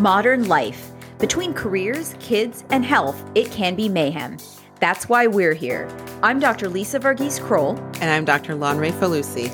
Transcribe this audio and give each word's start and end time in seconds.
Modern 0.00 0.46
life. 0.46 0.92
Between 1.18 1.52
careers, 1.52 2.14
kids, 2.20 2.62
and 2.70 2.84
health, 2.84 3.20
it 3.34 3.50
can 3.50 3.74
be 3.74 3.88
mayhem. 3.88 4.36
That's 4.78 5.08
why 5.08 5.26
we're 5.26 5.54
here. 5.54 5.88
I'm 6.22 6.38
Dr. 6.38 6.68
Lisa 6.68 7.00
Varghese 7.00 7.42
Kroll. 7.42 7.76
And 8.00 8.04
I'm 8.04 8.24
Dr. 8.24 8.54
Lanre 8.54 8.92
Falusi. 8.92 9.50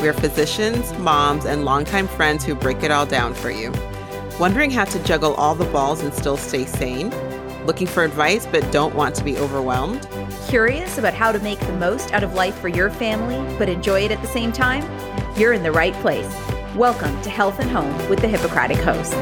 We're 0.00 0.12
physicians, 0.12 0.96
moms, 0.98 1.44
and 1.44 1.64
longtime 1.64 2.06
friends 2.06 2.44
who 2.44 2.54
break 2.54 2.84
it 2.84 2.92
all 2.92 3.06
down 3.06 3.34
for 3.34 3.50
you. 3.50 3.72
Wondering 4.38 4.70
how 4.70 4.84
to 4.84 5.02
juggle 5.02 5.34
all 5.34 5.56
the 5.56 5.64
balls 5.72 6.00
and 6.00 6.14
still 6.14 6.36
stay 6.36 6.66
sane? 6.66 7.10
Looking 7.66 7.88
for 7.88 8.04
advice 8.04 8.46
but 8.46 8.70
don't 8.70 8.94
want 8.94 9.16
to 9.16 9.24
be 9.24 9.36
overwhelmed? 9.36 10.08
Curious 10.46 10.96
about 10.98 11.14
how 11.14 11.32
to 11.32 11.40
make 11.40 11.58
the 11.58 11.72
most 11.72 12.12
out 12.12 12.22
of 12.22 12.34
life 12.34 12.56
for 12.60 12.68
your 12.68 12.88
family 12.88 13.58
but 13.58 13.68
enjoy 13.68 14.02
it 14.02 14.12
at 14.12 14.22
the 14.22 14.28
same 14.28 14.52
time? 14.52 14.84
You're 15.36 15.54
in 15.54 15.64
the 15.64 15.72
right 15.72 15.94
place. 15.94 16.32
Welcome 16.76 17.20
to 17.22 17.30
Health 17.30 17.58
and 17.58 17.68
Home 17.72 18.08
with 18.08 18.20
the 18.20 18.28
Hippocratic 18.28 18.76
hosts. 18.76 19.12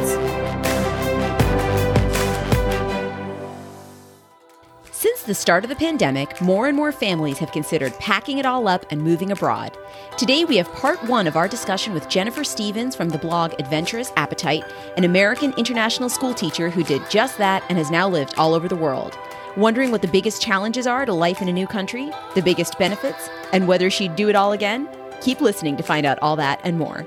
Since 4.92 5.22
the 5.22 5.32
start 5.32 5.64
of 5.64 5.70
the 5.70 5.76
pandemic, 5.76 6.42
more 6.42 6.68
and 6.68 6.76
more 6.76 6.92
families 6.92 7.38
have 7.38 7.50
considered 7.50 7.98
packing 7.98 8.36
it 8.36 8.44
all 8.44 8.68
up 8.68 8.84
and 8.92 9.00
moving 9.00 9.32
abroad. 9.32 9.74
Today, 10.18 10.44
we 10.44 10.58
have 10.58 10.70
part 10.74 11.02
one 11.04 11.26
of 11.26 11.38
our 11.38 11.48
discussion 11.48 11.94
with 11.94 12.10
Jennifer 12.10 12.44
Stevens 12.44 12.94
from 12.94 13.08
the 13.08 13.16
blog 13.16 13.54
Adventurous 13.58 14.12
Appetite, 14.16 14.70
an 14.98 15.04
American 15.04 15.54
international 15.56 16.10
school 16.10 16.34
teacher 16.34 16.68
who 16.68 16.84
did 16.84 17.08
just 17.08 17.38
that 17.38 17.64
and 17.70 17.78
has 17.78 17.90
now 17.90 18.06
lived 18.06 18.34
all 18.36 18.52
over 18.52 18.68
the 18.68 18.76
world. 18.76 19.16
Wondering 19.56 19.90
what 19.90 20.02
the 20.02 20.08
biggest 20.08 20.42
challenges 20.42 20.86
are 20.86 21.06
to 21.06 21.14
life 21.14 21.40
in 21.40 21.48
a 21.48 21.52
new 21.52 21.66
country, 21.66 22.10
the 22.34 22.42
biggest 22.42 22.78
benefits, 22.78 23.30
and 23.54 23.66
whether 23.66 23.88
she'd 23.88 24.16
do 24.16 24.28
it 24.28 24.36
all 24.36 24.52
again? 24.52 24.86
Keep 25.22 25.40
listening 25.40 25.78
to 25.78 25.82
find 25.82 26.04
out 26.04 26.18
all 26.20 26.36
that 26.36 26.60
and 26.62 26.78
more. 26.78 27.06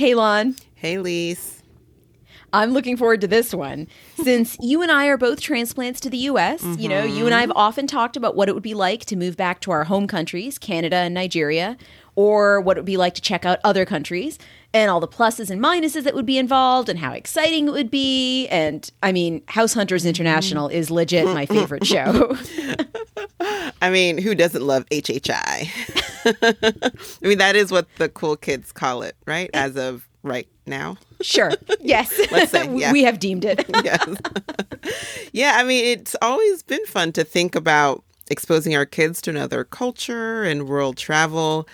Hey, 0.00 0.14
Lon. 0.14 0.56
Hey, 0.76 0.96
Lise. 0.96 1.62
I'm 2.54 2.70
looking 2.70 2.96
forward 2.96 3.20
to 3.20 3.28
this 3.28 3.52
one. 3.52 3.86
Since 4.14 4.56
you 4.58 4.80
and 4.80 4.90
I 4.90 5.08
are 5.08 5.18
both 5.18 5.42
transplants 5.42 6.00
to 6.00 6.08
the 6.08 6.16
US, 6.16 6.62
mm-hmm. 6.62 6.80
you 6.80 6.88
know, 6.88 7.04
you 7.04 7.26
and 7.26 7.34
I 7.34 7.42
have 7.42 7.52
often 7.54 7.86
talked 7.86 8.16
about 8.16 8.34
what 8.34 8.48
it 8.48 8.54
would 8.54 8.62
be 8.62 8.72
like 8.72 9.04
to 9.04 9.16
move 9.16 9.36
back 9.36 9.60
to 9.60 9.70
our 9.70 9.84
home 9.84 10.06
countries, 10.06 10.58
Canada 10.58 10.96
and 10.96 11.12
Nigeria, 11.12 11.76
or 12.14 12.62
what 12.62 12.78
it 12.78 12.80
would 12.80 12.86
be 12.86 12.96
like 12.96 13.12
to 13.16 13.20
check 13.20 13.44
out 13.44 13.58
other 13.62 13.84
countries 13.84 14.38
and 14.72 14.90
all 14.90 15.00
the 15.00 15.06
pluses 15.06 15.50
and 15.50 15.62
minuses 15.62 16.04
that 16.04 16.14
would 16.14 16.24
be 16.24 16.38
involved 16.38 16.88
and 16.88 16.98
how 16.98 17.12
exciting 17.12 17.68
it 17.68 17.72
would 17.72 17.90
be. 17.90 18.48
And 18.48 18.90
I 19.02 19.12
mean, 19.12 19.42
House 19.48 19.74
Hunters 19.74 20.06
International 20.06 20.68
is 20.68 20.90
legit 20.90 21.26
my 21.26 21.44
favorite 21.44 21.86
show. 21.86 22.38
I 23.80 23.90
mean, 23.90 24.18
who 24.18 24.34
doesn't 24.34 24.62
love 24.62 24.84
HHI? 24.90 25.68
I 27.22 27.26
mean, 27.26 27.38
that 27.38 27.56
is 27.56 27.70
what 27.72 27.88
the 27.96 28.08
cool 28.08 28.36
kids 28.36 28.72
call 28.72 29.02
it, 29.02 29.16
right? 29.26 29.50
As 29.54 29.76
of 29.76 30.06
right 30.22 30.48
now. 30.66 30.96
Sure. 31.20 31.52
Yes. 31.80 32.12
Let's 32.30 32.52
say. 32.52 32.68
Yeah. 32.76 32.92
we 32.92 33.02
have 33.04 33.18
deemed 33.18 33.44
it. 33.44 33.64
yes. 33.82 34.06
yeah. 35.32 35.54
I 35.56 35.64
mean, 35.64 35.84
it's 35.84 36.14
always 36.20 36.62
been 36.62 36.84
fun 36.86 37.12
to 37.12 37.24
think 37.24 37.54
about 37.54 38.04
exposing 38.30 38.76
our 38.76 38.84
kids 38.86 39.20
to 39.22 39.30
another 39.30 39.64
culture 39.64 40.42
and 40.44 40.68
world 40.68 40.96
travel. 40.98 41.66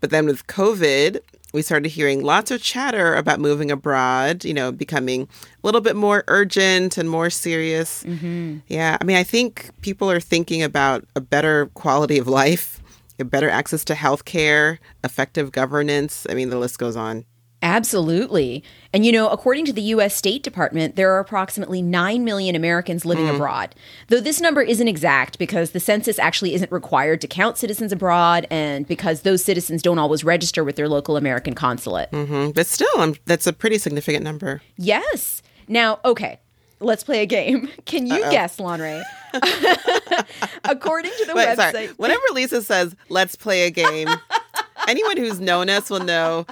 But 0.00 0.10
then 0.10 0.26
with 0.26 0.46
COVID, 0.48 1.20
we 1.52 1.62
started 1.62 1.88
hearing 1.90 2.22
lots 2.22 2.50
of 2.50 2.62
chatter 2.62 3.14
about 3.14 3.40
moving 3.40 3.70
abroad, 3.70 4.44
you 4.44 4.54
know, 4.54 4.72
becoming 4.72 5.22
a 5.22 5.26
little 5.66 5.80
bit 5.80 5.96
more 5.96 6.24
urgent 6.28 6.96
and 6.96 7.08
more 7.08 7.30
serious. 7.30 8.02
Mm-hmm. 8.04 8.58
Yeah. 8.68 8.96
I 9.00 9.04
mean, 9.04 9.16
I 9.16 9.22
think 9.22 9.70
people 9.82 10.10
are 10.10 10.20
thinking 10.20 10.62
about 10.62 11.04
a 11.14 11.20
better 11.20 11.66
quality 11.74 12.18
of 12.18 12.26
life, 12.26 12.82
a 13.18 13.24
better 13.24 13.50
access 13.50 13.84
to 13.84 13.94
health 13.94 14.24
care, 14.24 14.78
effective 15.04 15.52
governance. 15.52 16.26
I 16.28 16.34
mean, 16.34 16.50
the 16.50 16.58
list 16.58 16.78
goes 16.78 16.96
on. 16.96 17.24
Absolutely. 17.62 18.64
And 18.92 19.06
you 19.06 19.12
know, 19.12 19.28
according 19.28 19.64
to 19.66 19.72
the 19.72 19.82
US 19.82 20.14
State 20.14 20.42
Department, 20.42 20.96
there 20.96 21.12
are 21.12 21.20
approximately 21.20 21.80
9 21.80 22.24
million 22.24 22.56
Americans 22.56 23.06
living 23.06 23.26
mm. 23.26 23.34
abroad. 23.34 23.74
Though 24.08 24.20
this 24.20 24.40
number 24.40 24.60
isn't 24.62 24.88
exact 24.88 25.38
because 25.38 25.70
the 25.70 25.80
census 25.80 26.18
actually 26.18 26.54
isn't 26.54 26.72
required 26.72 27.20
to 27.20 27.28
count 27.28 27.56
citizens 27.56 27.92
abroad 27.92 28.46
and 28.50 28.86
because 28.86 29.22
those 29.22 29.44
citizens 29.44 29.80
don't 29.80 29.98
always 29.98 30.24
register 30.24 30.64
with 30.64 30.76
their 30.76 30.88
local 30.88 31.16
American 31.16 31.54
consulate. 31.54 32.10
Mm-hmm. 32.10 32.50
But 32.50 32.66
still, 32.66 32.88
um, 32.98 33.14
that's 33.24 33.46
a 33.46 33.52
pretty 33.52 33.78
significant 33.78 34.24
number. 34.24 34.60
Yes. 34.76 35.42
Now, 35.68 36.00
okay, 36.04 36.40
let's 36.80 37.04
play 37.04 37.22
a 37.22 37.26
game. 37.26 37.68
Can 37.84 38.06
you 38.06 38.22
Uh-oh. 38.22 38.30
guess, 38.30 38.58
Lanre? 38.58 39.02
According 40.64 41.12
to 41.18 41.24
the 41.26 41.34
Wait, 41.34 41.48
website. 41.48 41.72
Sorry. 41.72 41.86
Whenever 41.96 42.22
Lisa 42.32 42.60
says, 42.62 42.94
let's 43.08 43.36
play 43.36 43.66
a 43.66 43.70
game, 43.70 44.08
anyone 44.88 45.16
who's 45.16 45.40
known 45.40 45.70
us 45.70 45.88
will 45.88 46.00
know 46.00 46.46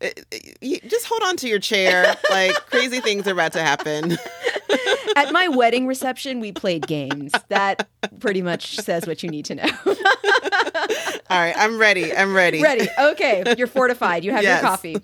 just 0.00 1.06
hold 1.06 1.22
on 1.24 1.36
to 1.38 1.48
your 1.48 1.58
chair. 1.58 2.14
Like 2.30 2.54
crazy 2.70 3.00
things 3.00 3.26
are 3.26 3.32
about 3.32 3.52
to 3.52 3.62
happen. 3.62 4.12
At 5.16 5.32
my 5.32 5.48
wedding 5.48 5.86
reception, 5.86 6.40
we 6.40 6.52
played 6.52 6.86
games. 6.86 7.32
That 7.48 7.88
pretty 8.20 8.42
much 8.42 8.76
says 8.76 9.06
what 9.06 9.22
you 9.22 9.30
need 9.30 9.46
to 9.46 9.54
know. 9.54 9.64
All 11.28 11.38
right, 11.38 11.54
I'm 11.56 11.78
ready. 11.78 12.14
I'm 12.14 12.34
ready. 12.34 12.62
Ready. 12.62 12.88
Okay, 12.98 13.54
you're 13.56 13.66
fortified. 13.66 14.24
You 14.24 14.32
have 14.32 14.42
yes. 14.42 14.60
your 14.60 14.70
coffee. 14.70 14.96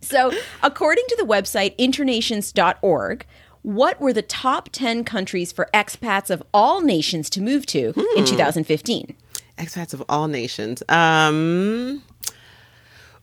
So, 0.00 0.32
according 0.62 1.04
to 1.08 1.16
the 1.16 1.24
website 1.24 1.76
internations.org, 1.78 3.26
what 3.62 4.00
were 4.00 4.12
the 4.12 4.22
top 4.22 4.70
10 4.72 5.04
countries 5.04 5.52
for 5.52 5.68
expats 5.72 6.30
of 6.30 6.42
all 6.52 6.80
nations 6.80 7.30
to 7.30 7.40
move 7.40 7.66
to 7.66 7.92
hmm. 7.92 8.18
in 8.18 8.24
2015? 8.24 9.14
Expats 9.58 9.94
of 9.94 10.02
all 10.08 10.26
nations. 10.26 10.82
Um, 10.88 12.02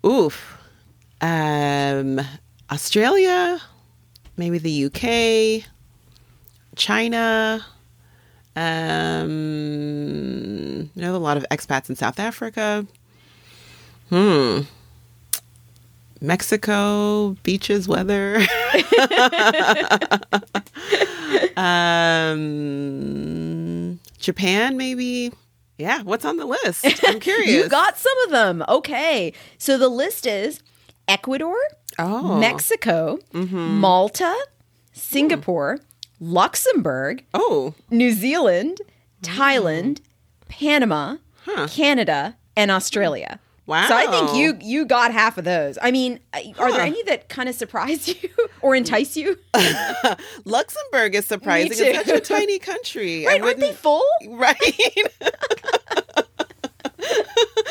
oof 0.06 0.59
um, 1.22 2.22
Australia, 2.72 3.62
maybe 4.38 4.58
the 4.58 4.86
UK, 4.86 5.64
China. 6.76 7.66
Um, 8.56 9.30
you 10.96 11.02
know, 11.02 11.16
a 11.16 11.18
lot 11.18 11.38
of 11.38 11.46
expats 11.52 11.90
in 11.90 11.96
South 11.96 12.20
Africa. 12.20 12.86
Hmm. 14.10 14.62
Mexico, 16.22 17.38
beaches, 17.44 17.88
weather. 17.88 18.38
um, 21.56 22.40
Japan, 24.18 24.76
maybe. 24.76 25.32
Yeah, 25.78 26.02
what's 26.02 26.26
on 26.26 26.36
the 26.36 26.46
list? 26.46 26.86
I'm 27.08 27.20
curious. 27.22 27.50
you 27.50 27.70
got 27.70 27.98
some 27.98 28.18
of 28.26 28.32
them. 28.32 28.66
Okay. 28.68 29.32
So 29.58 29.78
the 29.78 29.88
list 29.88 30.28
is 30.28 30.62
Ecuador, 31.10 31.58
oh. 31.98 32.38
Mexico, 32.40 33.20
mm-hmm. 33.34 33.80
Malta, 33.80 34.36
Singapore, 34.94 35.78
mm. 35.78 35.84
Luxembourg, 36.22 37.24
oh, 37.34 37.74
New 37.90 38.12
Zealand, 38.12 38.80
Thailand, 39.24 40.00
mm. 40.00 40.02
Panama, 40.48 41.18
huh. 41.46 41.68
Canada, 41.68 42.38
and 42.56 42.70
Australia. 42.70 43.40
Wow. 43.66 43.88
So 43.88 43.96
I 43.96 44.08
think 44.08 44.36
you 44.36 44.58
you 44.62 44.86
got 44.86 45.12
half 45.12 45.38
of 45.38 45.44
those. 45.46 45.78
I 45.80 45.92
mean, 45.92 46.20
are 46.34 46.42
huh. 46.58 46.72
there 46.72 46.82
any 46.82 47.04
that 47.04 47.30
kind 47.30 47.48
of 47.48 47.54
surprise 47.54 48.08
you 48.24 48.30
or 48.62 48.76
entice 48.76 49.16
you? 49.16 49.38
Luxembourg 50.46 51.14
is 51.14 51.26
surprising. 51.28 51.74
It's 51.74 52.08
such 52.08 52.18
a 52.18 52.20
tiny 52.20 52.58
country. 52.58 53.26
Right? 53.28 53.42
Aren't 53.42 53.60
they 53.60 53.74
full? 53.74 54.04
Right. 54.28 54.56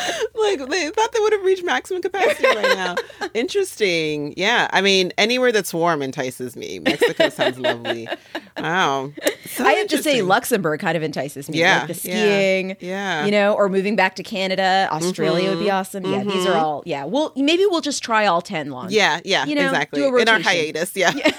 like 0.34 0.68
they 0.68 0.90
thought 0.90 1.12
they 1.12 1.20
would 1.20 1.32
have 1.32 1.42
reached 1.42 1.64
maximum 1.64 2.02
capacity 2.02 2.46
right 2.46 2.62
now. 2.76 2.96
Interesting. 3.34 4.34
Yeah. 4.36 4.68
I 4.72 4.80
mean, 4.80 5.12
anywhere 5.18 5.52
that's 5.52 5.72
warm 5.72 6.02
entices 6.02 6.56
me. 6.56 6.78
Mexico 6.78 7.28
sounds 7.28 7.58
lovely. 7.58 8.08
Wow. 8.56 9.12
So 9.46 9.64
I 9.64 9.72
have 9.72 9.88
to 9.88 10.02
say 10.02 10.22
Luxembourg 10.22 10.80
kind 10.80 10.96
of 10.96 11.02
entices 11.02 11.48
me. 11.48 11.58
Yeah. 11.58 11.78
Like 11.78 11.88
the 11.88 11.94
skiing. 11.94 12.70
Yeah. 12.70 12.76
yeah. 12.80 13.24
You 13.24 13.30
know, 13.30 13.54
or 13.54 13.68
moving 13.68 13.96
back 13.96 14.16
to 14.16 14.22
Canada. 14.22 14.88
Australia 14.90 15.48
mm-hmm. 15.48 15.50
would 15.50 15.62
be 15.62 15.68
mm-hmm. 15.68 15.76
awesome. 15.76 16.04
Yeah. 16.04 16.20
Mm-hmm. 16.20 16.30
These 16.30 16.46
are 16.46 16.50
mm-hmm. 16.50 16.64
all 16.64 16.82
yeah. 16.86 17.04
Well 17.04 17.32
maybe 17.36 17.64
we'll 17.66 17.80
just 17.80 18.02
try 18.02 18.26
all 18.26 18.42
ten 18.42 18.70
long. 18.70 18.88
Yeah, 18.90 19.20
yeah. 19.24 19.44
You 19.46 19.54
know, 19.54 19.66
exactly. 19.66 20.04
In 20.04 20.28
our 20.28 20.40
hiatus, 20.40 20.96
yeah. 20.96 21.12
yeah. 21.14 21.30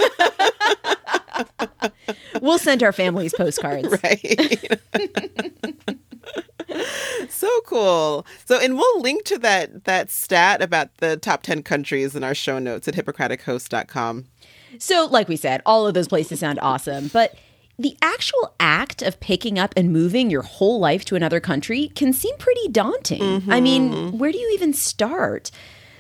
we'll 2.41 2.59
send 2.59 2.83
our 2.83 2.91
families 2.91 3.33
postcards. 3.35 3.89
Right 4.03 4.79
so 7.29 7.49
cool. 7.65 8.25
So, 8.45 8.59
and 8.59 8.75
we'll 8.75 9.01
link 9.01 9.23
to 9.25 9.37
that 9.39 9.85
that 9.85 10.09
stat 10.09 10.61
about 10.61 10.95
the 10.97 11.17
top 11.17 11.43
10 11.43 11.63
countries 11.63 12.15
in 12.15 12.23
our 12.23 12.35
show 12.35 12.59
notes 12.59 12.87
at 12.87 12.95
hippocratichost.com. 12.95 14.25
So, 14.77 15.07
like 15.09 15.27
we 15.27 15.35
said, 15.35 15.61
all 15.65 15.87
of 15.87 15.93
those 15.93 16.07
places 16.07 16.39
sound 16.39 16.59
awesome, 16.61 17.09
but 17.09 17.35
the 17.79 17.95
actual 18.01 18.53
act 18.59 19.01
of 19.01 19.19
picking 19.21 19.57
up 19.57 19.73
and 19.77 19.91
moving 19.91 20.29
your 20.29 20.41
whole 20.41 20.79
life 20.79 21.05
to 21.05 21.15
another 21.15 21.39
country 21.39 21.87
can 21.95 22.11
seem 22.11 22.35
pretty 22.37 22.67
daunting. 22.67 23.21
Mm-hmm. 23.21 23.51
I 23.51 23.61
mean, 23.61 24.17
where 24.17 24.33
do 24.33 24.37
you 24.37 24.51
even 24.53 24.73
start? 24.73 25.49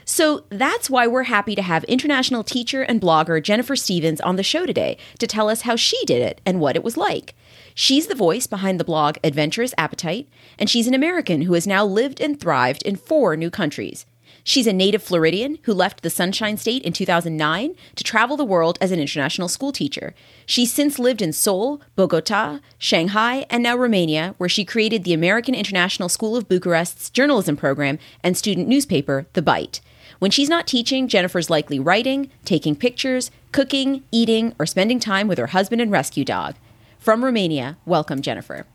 So 0.03 0.43
that's 0.49 0.89
why 0.89 1.07
we're 1.07 1.23
happy 1.23 1.55
to 1.55 1.61
have 1.61 1.83
international 1.85 2.43
teacher 2.43 2.81
and 2.81 2.99
blogger 2.99 3.41
Jennifer 3.41 3.75
Stevens 3.75 4.19
on 4.19 4.35
the 4.35 4.43
show 4.43 4.65
today 4.65 4.97
to 5.19 5.27
tell 5.27 5.49
us 5.49 5.61
how 5.61 5.75
she 5.75 6.03
did 6.05 6.21
it 6.21 6.41
and 6.45 6.59
what 6.59 6.75
it 6.75 6.83
was 6.83 6.97
like. 6.97 7.35
She's 7.81 8.07
the 8.07 8.13
voice 8.13 8.45
behind 8.45 8.77
the 8.77 8.83
blog 8.83 9.15
Adventurous 9.23 9.73
Appetite, 9.77 10.27
and 10.59 10.69
she's 10.69 10.85
an 10.85 10.93
American 10.93 11.43
who 11.43 11.53
has 11.53 11.65
now 11.65 11.85
lived 11.85 12.19
and 12.19 12.37
thrived 12.37 12.81
in 12.81 12.97
four 12.97 13.37
new 13.37 13.49
countries. 13.49 14.05
She's 14.43 14.67
a 14.67 14.73
native 14.73 15.01
Floridian 15.01 15.59
who 15.63 15.73
left 15.73 16.01
the 16.01 16.09
Sunshine 16.09 16.57
State 16.57 16.83
in 16.83 16.91
2009 16.91 17.75
to 17.95 18.03
travel 18.03 18.35
the 18.35 18.43
world 18.43 18.77
as 18.81 18.91
an 18.91 18.99
international 18.99 19.47
school 19.47 19.71
teacher. 19.71 20.13
She's 20.45 20.73
since 20.73 20.99
lived 20.99 21.21
in 21.21 21.31
Seoul, 21.31 21.81
Bogota, 21.95 22.59
Shanghai, 22.77 23.45
and 23.49 23.63
now 23.63 23.77
Romania, 23.77 24.35
where 24.37 24.49
she 24.49 24.65
created 24.65 25.05
the 25.05 25.13
American 25.13 25.55
International 25.55 26.09
School 26.09 26.35
of 26.35 26.49
Bucharest's 26.49 27.09
journalism 27.09 27.55
program 27.55 27.97
and 28.21 28.35
student 28.35 28.67
newspaper, 28.67 29.25
The 29.31 29.41
Bite. 29.41 29.79
When 30.19 30.31
she's 30.31 30.49
not 30.49 30.67
teaching, 30.67 31.07
Jennifer's 31.07 31.49
likely 31.49 31.79
writing, 31.79 32.29
taking 32.43 32.75
pictures, 32.75 33.31
cooking, 33.53 34.03
eating, 34.11 34.53
or 34.59 34.65
spending 34.65 34.99
time 34.99 35.29
with 35.29 35.37
her 35.37 35.47
husband 35.47 35.81
and 35.81 35.93
rescue 35.93 36.25
dog. 36.25 36.55
From 36.99 37.23
Romania, 37.23 37.77
welcome, 37.85 38.21
Jennifer. 38.21 38.65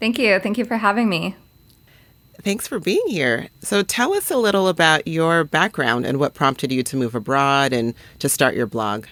Thank 0.00 0.18
you. 0.18 0.38
Thank 0.40 0.58
you 0.58 0.64
for 0.64 0.78
having 0.78 1.08
me. 1.08 1.36
Thanks 2.42 2.66
for 2.66 2.80
being 2.80 3.04
here. 3.06 3.50
So, 3.60 3.82
tell 3.82 4.14
us 4.14 4.30
a 4.30 4.36
little 4.36 4.66
about 4.66 5.06
your 5.06 5.44
background 5.44 6.06
and 6.06 6.18
what 6.18 6.34
prompted 6.34 6.72
you 6.72 6.82
to 6.82 6.96
move 6.96 7.14
abroad 7.14 7.72
and 7.72 7.94
to 8.18 8.28
start 8.28 8.56
your 8.56 8.66
blog. 8.66 9.04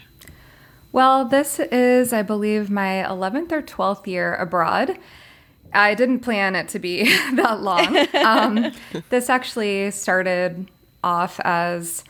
Well, 0.92 1.24
this 1.26 1.60
is, 1.60 2.12
I 2.12 2.22
believe, 2.22 2.70
my 2.70 3.04
11th 3.06 3.52
or 3.52 3.62
12th 3.62 4.06
year 4.06 4.34
abroad. 4.34 4.98
I 5.72 5.94
didn't 5.94 6.20
plan 6.20 6.56
it 6.56 6.68
to 6.70 6.78
be 6.78 7.04
that 7.34 7.60
long. 7.60 8.06
Um, 8.14 8.72
this 9.10 9.28
actually 9.28 9.90
started 9.90 10.68
off 11.04 11.38
as 11.40 12.02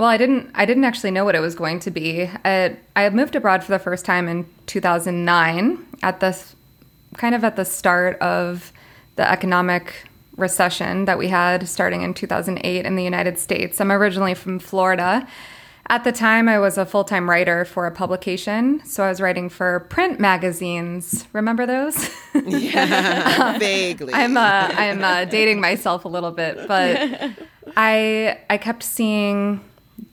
well. 0.00 0.08
I 0.08 0.16
didn't. 0.16 0.50
I 0.54 0.64
didn't 0.64 0.84
actually 0.84 1.10
know 1.10 1.24
what 1.24 1.34
it 1.34 1.40
was 1.40 1.54
going 1.54 1.78
to 1.80 1.90
be. 1.90 2.28
I, 2.44 2.76
I 2.96 3.10
moved 3.10 3.36
abroad 3.36 3.62
for 3.62 3.70
the 3.70 3.78
first 3.78 4.04
time 4.04 4.28
in 4.28 4.46
2009 4.66 5.86
at 6.02 6.20
the 6.20 6.36
kind 7.16 7.34
of 7.34 7.44
at 7.44 7.56
the 7.56 7.64
start 7.64 8.18
of 8.20 8.72
the 9.16 9.30
economic 9.30 10.08
recession 10.36 11.04
that 11.04 11.18
we 11.18 11.28
had 11.28 11.68
starting 11.68 12.02
in 12.02 12.14
2008 12.14 12.86
in 12.86 12.96
the 12.96 13.04
United 13.04 13.38
States. 13.38 13.80
I'm 13.80 13.92
originally 13.92 14.34
from 14.34 14.58
Florida. 14.58 15.28
At 15.88 16.04
the 16.04 16.12
time, 16.12 16.48
I 16.48 16.60
was 16.60 16.78
a 16.78 16.86
full 16.86 17.04
time 17.04 17.28
writer 17.28 17.64
for 17.64 17.86
a 17.86 17.90
publication. 17.90 18.80
So 18.86 19.04
I 19.04 19.08
was 19.08 19.20
writing 19.20 19.48
for 19.48 19.80
print 19.90 20.20
magazines. 20.20 21.26
Remember 21.32 21.66
those? 21.66 22.08
Yeah, 22.46 23.58
vaguely. 23.58 24.14
I'm, 24.14 24.36
uh, 24.36 24.70
I'm 24.72 25.02
uh, 25.02 25.24
dating 25.24 25.60
myself 25.60 26.04
a 26.04 26.08
little 26.08 26.30
bit, 26.30 26.68
but 26.68 27.32
I, 27.76 28.38
I 28.48 28.56
kept 28.56 28.84
seeing 28.84 29.64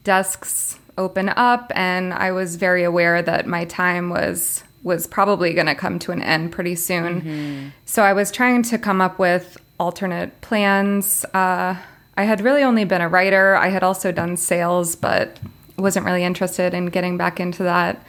desks 0.04 0.78
open 0.98 1.30
up, 1.30 1.72
and 1.74 2.12
I 2.12 2.32
was 2.32 2.56
very 2.56 2.84
aware 2.84 3.22
that 3.22 3.46
my 3.46 3.64
time 3.64 4.10
was 4.10 4.64
was 4.82 5.06
probably 5.06 5.52
going 5.54 5.66
to 5.66 5.74
come 5.74 5.98
to 5.98 6.12
an 6.12 6.22
end 6.22 6.52
pretty 6.52 6.74
soon. 6.74 7.20
Mm-hmm. 7.20 7.68
So 7.84 8.02
I 8.02 8.12
was 8.12 8.30
trying 8.30 8.62
to 8.64 8.78
come 8.78 9.00
up 9.00 9.18
with 9.18 9.58
alternate 9.78 10.40
plans. 10.40 11.24
Uh, 11.34 11.76
I 12.16 12.24
had 12.24 12.40
really 12.40 12.62
only 12.62 12.84
been 12.84 13.00
a 13.00 13.08
writer. 13.08 13.56
I 13.56 13.68
had 13.68 13.82
also 13.82 14.12
done 14.12 14.36
sales, 14.36 14.96
but 14.96 15.38
wasn't 15.76 16.06
really 16.06 16.24
interested 16.24 16.74
in 16.74 16.86
getting 16.86 17.16
back 17.16 17.38
into 17.38 17.62
that 17.62 18.04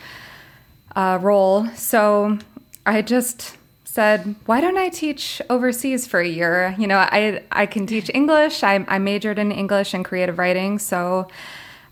uh, 0.96 1.20
role. 1.22 1.68
So 1.76 2.40
I 2.86 3.02
just 3.02 3.58
said, 3.84 4.36
"Why 4.46 4.62
don't 4.62 4.78
I 4.78 4.90
teach 4.90 5.42
overseas 5.50 6.08
for 6.08 6.20
a 6.20 6.28
year? 6.28 6.76
You 6.78 6.88
know, 6.88 6.98
I 6.98 7.44
I 7.52 7.66
can 7.66 7.86
teach 7.86 8.10
English. 8.14 8.64
I, 8.64 8.86
I 8.88 9.00
majored 9.00 9.38
in 9.38 9.52
English 9.52 9.94
and 9.94 10.06
creative 10.06 10.38
writing, 10.40 10.80
so." 10.80 11.28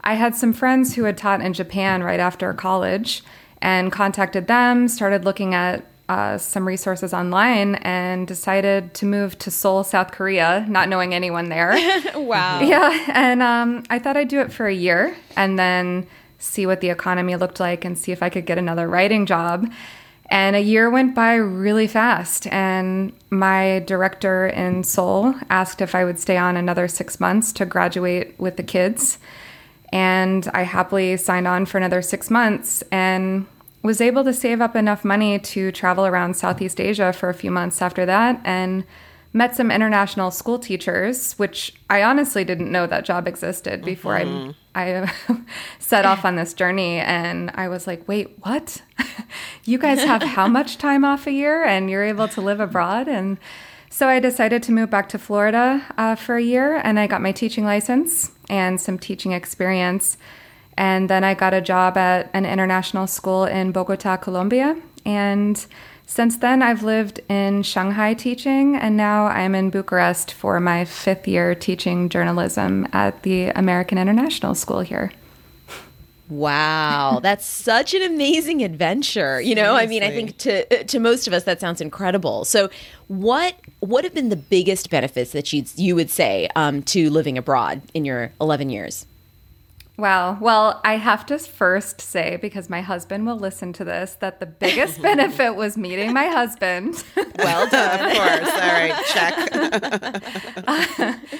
I 0.02 0.14
had 0.16 0.36
some 0.36 0.54
friends 0.54 0.96
who 0.96 1.04
had 1.04 1.18
taught 1.18 1.42
in 1.42 1.54
Japan 1.54 2.04
right 2.04 2.20
after 2.20 2.54
college 2.54 3.24
and 3.62 3.92
contacted 3.92 4.48
them, 4.48 4.88
started 4.88 5.26
looking 5.26 5.54
at 5.54 5.86
uh, 6.10 6.38
some 6.38 6.66
resources 6.66 7.14
online 7.14 7.76
and 7.76 8.28
decided 8.28 8.94
to 8.94 9.06
move 9.06 9.38
to 9.40 9.52
Seoul, 9.52 9.84
South 9.84 10.12
Korea, 10.12 10.66
not 10.70 10.88
knowing 10.88 11.14
anyone 11.14 11.50
there. 11.50 11.74
wow. 12.16 12.62
Yeah. 12.68 13.06
And 13.14 13.42
um, 13.42 13.84
I 13.90 14.00
thought 14.00 14.18
I'd 14.18 14.30
do 14.30 14.40
it 14.40 14.52
for 14.52 14.68
a 14.68 14.74
year 14.74 15.16
and 15.36 15.60
then 15.60 16.08
see 16.38 16.66
what 16.66 16.82
the 16.82 16.90
economy 16.90 17.36
looked 17.36 17.60
like 17.60 17.84
and 17.84 17.98
see 17.98 18.12
if 18.12 18.24
I 18.24 18.30
could 18.30 18.46
get 18.46 18.58
another 18.58 18.88
writing 18.88 19.26
job. 19.26 19.70
And 20.30 20.56
a 20.56 20.62
year 20.62 20.90
went 20.90 21.16
by 21.16 21.36
really 21.36 21.88
fast. 21.88 22.48
And 22.48 23.14
my 23.30 23.84
director 23.86 24.48
in 24.48 24.84
Seoul 24.84 25.34
asked 25.50 25.82
if 25.82 25.96
I 25.96 26.04
would 26.04 26.20
stay 26.20 26.38
on 26.38 26.58
another 26.58 26.88
six 26.88 27.20
months 27.20 27.52
to 27.54 27.66
graduate 27.66 28.38
with 28.38 28.58
the 28.58 28.64
kids. 28.64 29.18
And 29.92 30.50
I 30.54 30.64
happily 30.64 31.18
signed 31.18 31.48
on 31.48 31.66
for 31.66 31.78
another 31.78 32.02
six 32.02 32.30
months. 32.30 32.84
And 32.92 33.48
was 33.84 34.02
able 34.02 34.24
to 34.24 34.34
save 34.34 34.62
up 34.62 34.76
enough 34.76 35.06
money 35.06 35.40
to 35.40 35.72
travel 35.72 36.06
around 36.06 36.36
Southeast 36.36 36.80
Asia 36.80 37.14
for 37.14 37.30
a 37.30 37.34
few 37.34 37.50
months 37.50 37.82
after 37.82 38.06
that 38.06 38.42
and 38.44 38.84
met 39.34 39.56
some 39.56 39.72
international 39.72 40.32
school 40.32 40.60
teachers, 40.60 41.34
which 41.34 41.74
I 41.90 42.04
honestly 42.04 42.44
didn't 42.44 42.72
know 42.72 42.88
that 42.88 43.06
job 43.06 43.28
existed 43.28 43.84
before 43.84 44.18
mm-hmm. 44.18 44.52
I 44.52 44.58
I 44.78 45.12
set 45.80 46.06
off 46.06 46.26
on 46.26 46.36
this 46.36 46.54
journey. 46.54 47.00
And 47.00 47.52
I 47.56 47.68
was 47.68 47.88
like, 47.88 48.08
wait, 48.08 48.38
what? 48.42 48.82
you 49.66 49.78
guys 49.78 50.04
have 50.04 50.22
how 50.22 50.48
much 50.48 50.78
time 50.78 51.04
off 51.04 51.26
a 51.28 51.32
year 51.32 51.64
and 51.64 51.90
you're 51.90 52.04
able 52.04 52.28
to 52.30 52.42
live 52.42 52.60
abroad? 52.60 53.08
And 53.08 53.38
so 53.90 54.08
I 54.08 54.20
decided 54.20 54.64
to 54.64 54.72
move 54.72 54.90
back 54.90 55.10
to 55.10 55.18
Florida 55.18 55.86
uh, 55.98 56.16
for 56.16 56.36
a 56.36 56.44
year 56.44 56.76
and 56.84 57.00
I 57.00 57.08
got 57.08 57.22
my 57.22 57.32
teaching 57.32 57.64
license 57.64 58.32
and 58.50 58.80
some 58.80 58.98
teaching 58.98 59.32
experience. 59.32 60.18
And 60.78 61.10
then 61.10 61.24
I 61.24 61.34
got 61.34 61.54
a 61.54 61.62
job 61.62 61.98
at 61.98 62.30
an 62.34 62.46
international 62.46 63.08
school 63.08 63.46
in 63.46 63.72
Bogota, 63.72 64.18
Colombia. 64.18 64.78
And 65.06 65.66
since 66.06 66.38
then, 66.38 66.62
I've 66.62 66.84
lived 66.84 67.20
in 67.28 67.64
Shanghai 67.64 68.14
teaching, 68.14 68.78
and 68.78 68.96
now 68.96 69.26
I'm 69.26 69.54
in 69.56 69.70
Bucharest 69.70 70.32
for 70.32 70.60
my 70.60 70.86
fifth 70.86 71.28
year 71.28 71.54
teaching 71.54 72.08
journalism 72.08 72.88
at 72.94 73.24
the 73.24 73.50
American 73.50 73.98
International 73.98 74.56
School 74.56 74.80
here. 74.80 75.12
Wow, 76.30 77.20
that's 77.24 77.46
such 77.46 77.94
an 77.94 78.02
amazing 78.02 78.64
adventure. 78.64 79.40
You 79.40 79.56
know, 79.56 79.78
Seriously. 79.78 79.84
I 79.84 79.88
mean, 79.88 80.04
I 80.04 80.12
think 80.12 80.38
to 80.40 80.84
to 80.84 81.00
most 81.00 81.28
of 81.28 81.34
us 81.34 81.44
that 81.46 81.60
sounds 81.60 81.80
incredible. 81.80 82.44
So, 82.44 82.70
what 83.08 83.56
what 83.80 84.04
have 84.04 84.14
been 84.14 84.30
the 84.30 84.36
biggest 84.36 84.90
benefits 84.90 85.32
that 85.32 85.54
you 85.54 85.64
you 85.76 85.96
would 85.96 86.10
say 86.10 86.50
um, 86.56 86.84
to 86.84 87.10
living 87.10 87.38
abroad 87.38 87.82
in 87.94 88.04
your 88.04 88.32
11 88.42 88.70
years? 88.70 89.06
Wow. 89.98 90.38
Well, 90.40 90.80
I 90.86 90.98
have 90.98 91.26
to 91.26 91.40
first 91.40 92.02
say, 92.02 92.38
because 92.40 92.70
my 92.70 92.82
husband 92.82 93.26
will 93.26 93.40
listen 93.40 93.74
to 93.74 93.84
this, 93.84 94.14
that 94.20 94.40
the 94.40 94.46
biggest 94.46 95.02
benefit 95.02 95.56
was 95.56 95.76
meeting 95.76 96.14
my 96.14 96.28
husband. 96.28 97.04
well 97.40 97.68
done. 97.68 98.12
of 98.12 98.16
course. 98.16 98.50
All 98.52 98.60
right, 98.60 99.06
check. 99.08 99.34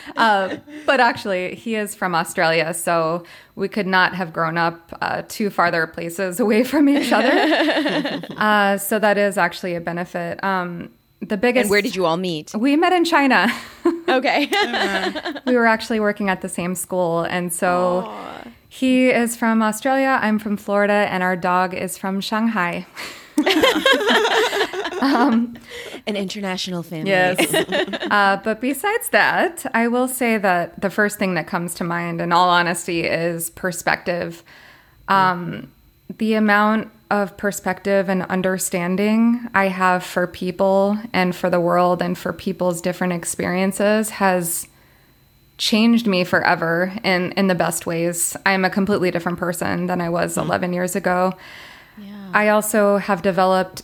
uh, 0.18 0.58
but 0.88 1.00
actually, 1.00 1.54
he 1.54 1.76
is 1.76 1.94
from 1.94 2.16
Australia, 2.16 2.74
so 2.74 3.24
we 3.56 3.68
could 3.68 3.86
not 3.86 4.16
have 4.16 4.34
grown 4.34 4.58
up 4.58 4.92
uh, 5.02 5.22
two 5.28 5.52
farther 5.52 5.86
places 5.86 6.40
away 6.40 6.64
from 6.64 6.90
each 6.90 7.12
other. 7.12 8.22
Uh, 8.38 8.78
so 8.78 9.00
that 9.00 9.18
is 9.18 9.38
actually 9.38 9.74
a 9.76 9.82
benefit. 9.82 10.42
Um, 10.44 10.90
the 11.28 11.38
biggest. 11.38 11.64
And 11.64 11.72
where 11.72 11.82
did 11.82 11.96
you 11.96 12.06
all 12.06 12.18
meet? 12.18 12.54
We 12.56 12.76
met 12.76 12.94
in 12.94 13.06
China. 13.06 13.48
okay. 14.10 14.48
we 15.46 15.56
were 15.56 15.68
actually 15.68 16.00
working 16.00 16.30
at 16.30 16.42
the 16.42 16.50
same 16.50 16.76
school, 16.76 17.22
and 17.22 17.54
so 17.54 18.06
Aww. 18.06 18.52
he 18.70 19.10
is 19.10 19.36
from 19.36 19.62
Australia. 19.62 20.20
I'm 20.22 20.40
from 20.40 20.58
Florida, 20.58 21.08
and 21.12 21.24
our 21.24 21.36
dog 21.36 21.74
is 21.74 21.98
from 21.98 22.22
Shanghai. 22.22 22.86
um, 25.02 25.58
An 26.08 26.16
international 26.16 26.84
family. 26.84 27.12
Yes. 27.12 27.54
uh, 27.54 28.40
but 28.44 28.62
besides 28.62 29.10
that, 29.10 29.66
I 29.74 29.88
will 29.88 30.08
say 30.08 30.38
that 30.38 30.82
the 30.82 30.90
first 30.90 31.20
thing 31.20 31.36
that 31.36 31.48
comes 31.48 31.76
to 31.76 31.84
mind, 31.84 32.22
in 32.22 32.32
all 32.32 32.50
honesty, 32.50 33.04
is 33.04 33.50
perspective. 33.52 34.44
Um, 35.08 35.72
the 36.18 36.34
amount 36.34 36.92
of 37.10 37.38
perspective 37.38 38.10
and 38.10 38.24
understanding 38.24 39.48
I 39.54 39.68
have 39.68 40.04
for 40.04 40.28
people 40.28 40.98
and 41.14 41.36
for 41.36 41.50
the 41.50 41.60
world 41.60 42.02
and 42.02 42.18
for 42.18 42.34
people's 42.34 42.82
different 42.82 43.14
experiences 43.14 44.10
has 44.10 44.68
changed 45.58 46.06
me 46.06 46.24
forever 46.24 46.94
in 47.04 47.32
in 47.34 47.48
the 47.48 47.56
best 47.56 47.86
ways. 47.86 48.36
I'm 48.46 48.66
a 48.66 48.70
completely 48.70 49.10
different 49.12 49.40
person 49.40 49.88
than 49.88 50.02
I 50.02 50.10
was 50.10 50.36
mm. 50.36 50.44
11 50.44 50.74
years 50.74 50.96
ago. 50.96 51.34
Yeah. 51.98 52.32
I 52.34 52.50
also 52.50 52.98
have 52.98 53.22
developed 53.22 53.84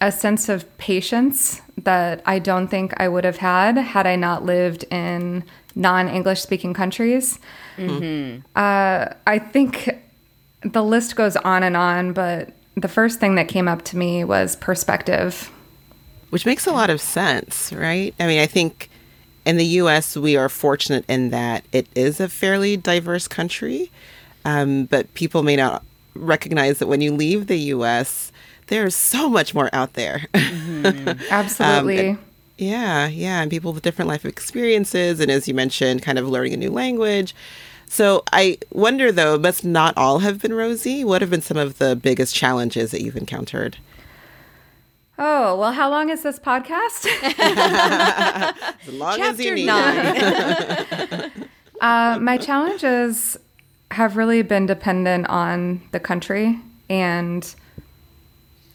a 0.00 0.10
sense 0.10 0.48
of 0.48 0.76
patience 0.78 1.60
that 1.76 2.22
I 2.26 2.38
don't 2.38 2.68
think 2.68 2.92
I 3.00 3.08
would 3.08 3.24
have 3.24 3.36
had 3.36 3.76
had 3.76 4.06
I 4.06 4.16
not 4.16 4.44
lived 4.44 4.84
in 4.90 5.44
non-English 5.74 6.40
speaking 6.40 6.74
countries. 6.74 7.38
Mm-hmm. 7.76 8.40
Uh, 8.54 9.14
I 9.26 9.38
think 9.38 10.01
the 10.64 10.82
list 10.82 11.16
goes 11.16 11.36
on 11.36 11.62
and 11.62 11.76
on, 11.76 12.12
but 12.12 12.52
the 12.76 12.88
first 12.88 13.20
thing 13.20 13.34
that 13.34 13.48
came 13.48 13.68
up 13.68 13.82
to 13.86 13.96
me 13.96 14.24
was 14.24 14.56
perspective. 14.56 15.50
Which 16.30 16.46
makes 16.46 16.66
a 16.66 16.72
lot 16.72 16.90
of 16.90 17.00
sense, 17.00 17.72
right? 17.72 18.14
I 18.18 18.26
mean, 18.26 18.40
I 18.40 18.46
think 18.46 18.88
in 19.44 19.56
the 19.56 19.66
US, 19.66 20.16
we 20.16 20.36
are 20.36 20.48
fortunate 20.48 21.04
in 21.08 21.30
that 21.30 21.64
it 21.72 21.86
is 21.94 22.20
a 22.20 22.28
fairly 22.28 22.76
diverse 22.76 23.28
country, 23.28 23.90
um, 24.44 24.86
but 24.86 25.12
people 25.14 25.42
may 25.42 25.56
not 25.56 25.84
recognize 26.14 26.78
that 26.78 26.86
when 26.86 27.00
you 27.00 27.12
leave 27.12 27.46
the 27.46 27.58
US, 27.58 28.32
there's 28.68 28.96
so 28.96 29.28
much 29.28 29.54
more 29.54 29.68
out 29.72 29.94
there. 29.94 30.26
Mm-hmm. 30.32 31.22
Absolutely. 31.30 32.10
um, 32.10 32.18
Yeah, 32.56 33.08
yeah, 33.08 33.42
and 33.42 33.50
people 33.50 33.72
with 33.72 33.82
different 33.82 34.08
life 34.08 34.24
experiences, 34.24 35.20
and 35.20 35.30
as 35.30 35.48
you 35.48 35.54
mentioned, 35.54 36.02
kind 36.02 36.18
of 36.18 36.28
learning 36.28 36.54
a 36.54 36.56
new 36.56 36.70
language. 36.70 37.34
So 37.92 38.24
I 38.32 38.56
wonder, 38.70 39.12
though, 39.12 39.36
must 39.36 39.66
not 39.66 39.92
all 39.98 40.20
have 40.20 40.40
been 40.40 40.54
rosy. 40.54 41.04
What 41.04 41.20
have 41.20 41.28
been 41.28 41.42
some 41.42 41.58
of 41.58 41.76
the 41.76 41.94
biggest 41.94 42.34
challenges 42.34 42.90
that 42.90 43.02
you've 43.02 43.18
encountered? 43.18 43.76
Oh, 45.18 45.58
well, 45.58 45.72
how 45.72 45.90
long 45.90 46.08
is 46.08 46.22
this 46.22 46.38
podcast? 46.38 47.06
as 47.22 48.94
long 48.94 49.18
Chapter 49.18 49.30
as 49.30 49.40
you 49.40 49.54
need. 49.54 49.66
Nine. 49.66 51.30
uh, 51.82 52.18
my 52.18 52.38
challenges 52.38 53.36
have 53.90 54.16
really 54.16 54.40
been 54.40 54.64
dependent 54.64 55.26
on 55.26 55.82
the 55.90 56.00
country 56.00 56.58
and 56.88 57.54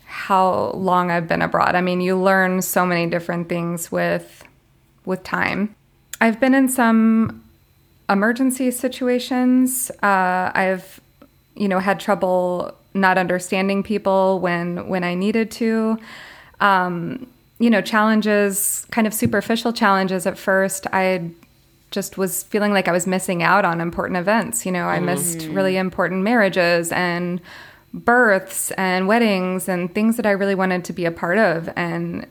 how 0.05 0.73
long 0.75 1.09
I've 1.09 1.27
been 1.27 1.41
abroad. 1.41 1.73
I 1.73 1.81
mean, 1.81 2.01
you 2.01 2.15
learn 2.15 2.61
so 2.61 2.85
many 2.85 3.09
different 3.09 3.49
things 3.49 3.91
with 3.91 4.43
with 5.05 5.23
time. 5.23 5.75
I've 6.21 6.39
been 6.39 6.53
in 6.53 6.69
some 6.69 7.43
emergency 8.09 8.71
situations. 8.71 9.91
Uh, 10.01 10.51
I've, 10.53 10.99
you 11.55 11.67
know, 11.67 11.79
had 11.79 11.99
trouble 11.99 12.73
not 12.93 13.17
understanding 13.17 13.83
people 13.83 14.39
when 14.39 14.87
when 14.87 15.03
I 15.03 15.13
needed 15.13 15.51
to. 15.51 15.99
Um, 16.59 17.27
you 17.59 17.69
know, 17.69 17.81
challenges, 17.81 18.85
kind 18.91 19.07
of 19.07 19.13
superficial 19.13 19.73
challenges 19.73 20.25
at 20.27 20.37
first. 20.37 20.85
I 20.93 21.31
just 21.89 22.17
was 22.17 22.43
feeling 22.43 22.71
like 22.71 22.87
I 22.87 22.91
was 22.91 23.07
missing 23.07 23.41
out 23.41 23.65
on 23.65 23.81
important 23.81 24.17
events. 24.17 24.65
You 24.65 24.71
know, 24.71 24.87
I 24.87 24.97
mm-hmm. 24.97 25.05
missed 25.05 25.47
really 25.47 25.77
important 25.77 26.23
marriages 26.23 26.91
and 26.91 27.41
births 27.93 28.71
and 28.71 29.07
weddings 29.07 29.67
and 29.67 29.93
things 29.93 30.17
that 30.17 30.25
I 30.25 30.31
really 30.31 30.55
wanted 30.55 30.83
to 30.85 30.93
be 30.93 31.05
a 31.05 31.11
part 31.11 31.37
of. 31.37 31.69
And 31.75 32.27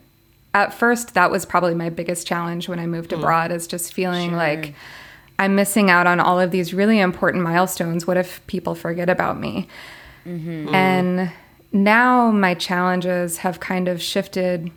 at 0.54 0.73
first, 0.73 1.14
that 1.14 1.30
was 1.30 1.45
probably 1.45 1.75
my 1.75 1.90
biggest 1.90 2.26
challenge 2.26 2.68
when 2.68 2.78
I 2.78 2.87
moved 2.87 3.11
mm. 3.11 3.18
abroad, 3.18 3.50
is 3.50 3.66
just 3.66 3.92
feeling 3.92 4.30
sure. 4.30 4.38
like 4.38 4.75
I'm 5.38 5.55
missing 5.55 5.90
out 5.90 6.07
on 6.07 6.21
all 6.21 6.40
of 6.40 6.50
these 6.50 6.73
really 6.73 6.99
important 6.99 7.43
milestones. 7.43 8.07
What 8.07 8.16
if 8.16 8.47
people 8.47 8.75
forget 8.75 9.11
about 9.11 9.38
me? 9.38 9.69
Mm-hmm. 10.26 10.75
And 10.75 11.33
now 11.73 12.31
my 12.31 12.55
challenges 12.55 13.38
have 13.38 13.61
kind 13.61 13.88
of 13.88 14.00
shifted. 14.00 14.71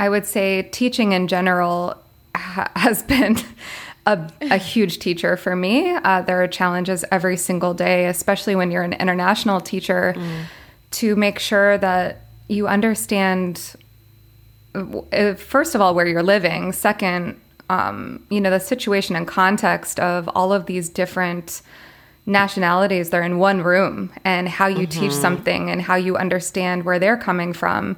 I 0.00 0.08
would 0.08 0.26
say 0.26 0.62
teaching 0.72 1.12
in 1.12 1.28
general 1.28 1.96
ha- 2.34 2.70
has 2.76 3.02
been 3.14 3.36
a, 4.06 4.30
a, 4.40 4.56
huge 4.56 4.98
teacher 5.00 5.36
for 5.36 5.56
me. 5.56 5.94
Uh, 5.96 6.22
there 6.22 6.42
are 6.42 6.48
challenges 6.48 7.04
every 7.10 7.36
single 7.36 7.74
day, 7.74 8.06
especially 8.06 8.54
when 8.54 8.70
you're 8.70 8.84
an 8.84 8.92
international 8.94 9.60
teacher, 9.60 10.14
mm. 10.16 10.44
to 10.92 11.16
make 11.16 11.40
sure 11.40 11.76
that 11.78 12.26
you 12.48 12.68
understand, 12.68 13.74
uh, 14.74 15.34
first 15.34 15.74
of 15.74 15.80
all, 15.80 15.94
where 15.94 16.06
you're 16.06 16.22
living. 16.22 16.72
Second, 16.72 17.40
um, 17.68 18.24
you 18.30 18.40
know, 18.40 18.50
the 18.50 18.60
situation 18.60 19.16
and 19.16 19.26
context 19.26 19.98
of 20.00 20.28
all 20.34 20.52
of 20.52 20.66
these 20.66 20.88
different 20.88 21.62
nationalities 22.28 23.10
they're 23.10 23.22
in 23.22 23.38
one 23.38 23.62
room 23.62 24.12
and 24.24 24.48
how 24.48 24.66
you 24.66 24.86
mm-hmm. 24.86 25.00
teach 25.00 25.12
something 25.12 25.70
and 25.70 25.82
how 25.82 25.94
you 25.94 26.16
understand 26.16 26.84
where 26.84 26.98
they're 26.98 27.16
coming 27.16 27.52
from. 27.52 27.96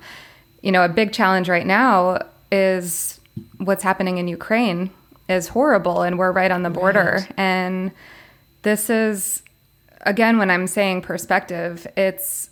You 0.60 0.70
know, 0.70 0.84
a 0.84 0.88
big 0.88 1.12
challenge 1.12 1.48
right 1.48 1.66
now 1.66 2.26
is 2.52 3.20
what's 3.58 3.82
happening 3.82 4.18
in 4.18 4.28
Ukraine 4.28 4.90
is 5.28 5.48
horrible 5.48 6.02
and 6.02 6.18
we're 6.18 6.32
right 6.32 6.50
on 6.50 6.62
the 6.62 6.70
border. 6.70 7.20
Right. 7.20 7.32
And 7.38 7.92
this 8.62 8.90
is, 8.90 9.42
again, 10.02 10.38
when 10.38 10.50
I'm 10.50 10.66
saying 10.66 11.02
perspective, 11.02 11.86
it's, 11.96 12.50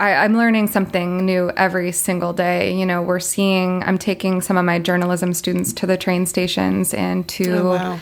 I, 0.00 0.24
am 0.24 0.36
learning 0.36 0.68
something 0.68 1.24
new 1.24 1.50
every 1.56 1.92
single 1.92 2.32
day. 2.32 2.74
You 2.74 2.84
know, 2.84 3.00
we're 3.00 3.20
seeing, 3.20 3.82
I'm 3.84 3.98
taking 3.98 4.40
some 4.40 4.56
of 4.56 4.64
my 4.64 4.78
journalism 4.78 5.32
students 5.34 5.72
to 5.74 5.86
the 5.86 5.96
train 5.96 6.26
stations 6.26 6.92
and 6.92 7.28
to, 7.28 7.58
oh, 7.58 7.70
wow 7.70 8.00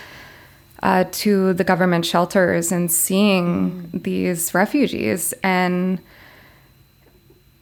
uh, 0.82 1.04
to 1.12 1.52
the 1.54 1.64
government 1.64 2.04
shelters 2.04 2.72
and 2.72 2.90
seeing 2.90 3.88
mm. 3.92 4.02
these 4.02 4.52
refugees. 4.52 5.32
And 5.42 6.00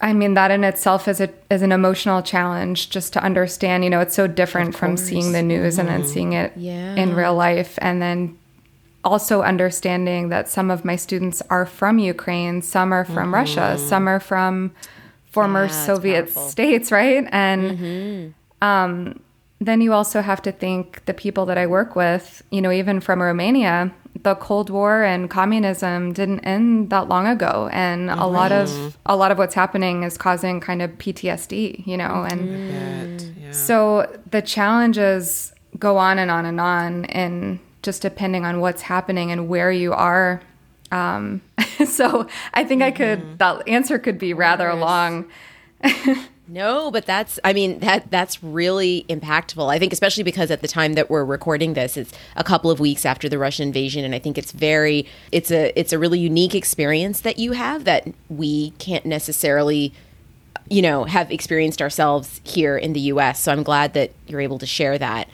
I 0.00 0.14
mean, 0.14 0.34
that 0.34 0.50
in 0.50 0.64
itself 0.64 1.06
is, 1.06 1.20
a, 1.20 1.28
is 1.50 1.60
an 1.60 1.72
emotional 1.72 2.22
challenge 2.22 2.88
just 2.88 3.12
to 3.12 3.22
understand, 3.22 3.84
you 3.84 3.90
know, 3.90 4.00
it's 4.00 4.14
so 4.14 4.26
different 4.26 4.74
from 4.74 4.96
seeing 4.96 5.32
the 5.32 5.42
news 5.42 5.76
mm. 5.76 5.80
and 5.80 5.88
then 5.88 6.00
mm-hmm. 6.00 6.10
seeing 6.10 6.32
it 6.32 6.52
yeah. 6.56 6.94
in 6.94 7.14
real 7.14 7.34
life. 7.34 7.78
And 7.82 8.00
then 8.00 8.38
also 9.04 9.42
understanding 9.42 10.28
that 10.28 10.48
some 10.48 10.70
of 10.70 10.84
my 10.84 10.96
students 10.96 11.42
are 11.50 11.66
from 11.66 11.98
Ukraine, 11.98 12.62
some 12.62 12.92
are 12.92 13.04
from 13.04 13.16
mm-hmm. 13.16 13.34
Russia, 13.34 13.78
some 13.78 14.08
are 14.08 14.20
from 14.20 14.72
former 15.30 15.66
yeah, 15.66 15.86
Soviet 15.86 16.30
states, 16.30 16.92
right? 16.92 17.26
And 17.30 17.78
mm-hmm. 17.78 18.66
um, 18.66 19.20
then 19.60 19.80
you 19.80 19.92
also 19.92 20.20
have 20.22 20.42
to 20.42 20.52
think 20.52 21.04
the 21.06 21.14
people 21.14 21.46
that 21.46 21.58
I 21.58 21.66
work 21.66 21.94
with, 21.94 22.42
you 22.50 22.60
know, 22.60 22.72
even 22.72 23.00
from 23.00 23.22
Romania, 23.22 23.92
the 24.22 24.34
Cold 24.34 24.70
War 24.70 25.02
and 25.02 25.30
communism 25.30 26.12
didn't 26.12 26.40
end 26.40 26.90
that 26.90 27.08
long 27.08 27.26
ago, 27.26 27.70
and 27.72 28.10
mm-hmm. 28.10 28.18
a 28.18 28.26
lot 28.26 28.52
of 28.52 28.98
a 29.06 29.16
lot 29.16 29.30
of 29.30 29.38
what's 29.38 29.54
happening 29.54 30.02
is 30.02 30.18
causing 30.18 30.60
kind 30.60 30.82
of 30.82 30.90
PTSD, 30.92 31.86
you 31.86 31.96
know, 31.96 32.24
and 32.28 32.40
mm-hmm. 32.40 33.40
yeah. 33.42 33.52
so 33.52 34.20
the 34.30 34.42
challenges 34.42 35.52
go 35.78 35.96
on 35.96 36.18
and 36.18 36.30
on 36.30 36.44
and 36.44 36.60
on, 36.60 37.04
and 37.06 37.60
just 37.82 38.02
depending 38.02 38.44
on 38.44 38.60
what's 38.60 38.82
happening 38.82 39.30
and 39.30 39.48
where 39.48 39.72
you 39.72 39.92
are. 39.92 40.40
Um, 40.92 41.40
so 41.86 42.26
I 42.54 42.64
think 42.64 42.82
mm-hmm. 42.82 42.88
I 42.88 42.90
could 42.90 43.20
mm-hmm. 43.20 43.36
that 43.36 43.68
answer 43.68 43.98
could 43.98 44.18
be 44.18 44.34
rather 44.34 44.74
long. 44.74 45.28
No, 46.52 46.90
but 46.90 47.06
that's 47.06 47.38
I 47.44 47.52
mean 47.52 47.78
that 47.78 48.10
that's 48.10 48.42
really 48.42 49.06
impactful. 49.08 49.72
I 49.72 49.78
think 49.78 49.92
especially 49.92 50.24
because 50.24 50.50
at 50.50 50.62
the 50.62 50.68
time 50.68 50.94
that 50.94 51.08
we're 51.08 51.24
recording 51.24 51.74
this 51.74 51.96
it's 51.96 52.12
a 52.34 52.42
couple 52.42 52.72
of 52.72 52.80
weeks 52.80 53.06
after 53.06 53.28
the 53.28 53.38
Russian 53.38 53.68
invasion 53.68 54.04
and 54.04 54.16
I 54.16 54.18
think 54.18 54.36
it's 54.36 54.50
very 54.50 55.06
it's 55.30 55.52
a 55.52 55.72
it's 55.78 55.92
a 55.92 55.98
really 55.98 56.18
unique 56.18 56.56
experience 56.56 57.20
that 57.20 57.38
you 57.38 57.52
have 57.52 57.84
that 57.84 58.08
we 58.28 58.70
can't 58.72 59.06
necessarily 59.06 59.92
you 60.68 60.82
know 60.82 61.04
have 61.04 61.30
experienced 61.30 61.80
ourselves 61.80 62.40
here 62.42 62.76
in 62.76 62.94
the 62.94 63.00
US. 63.12 63.38
So 63.38 63.52
I'm 63.52 63.62
glad 63.62 63.94
that 63.94 64.10
you're 64.26 64.40
able 64.40 64.58
to 64.58 64.66
share 64.66 64.98
that 64.98 65.28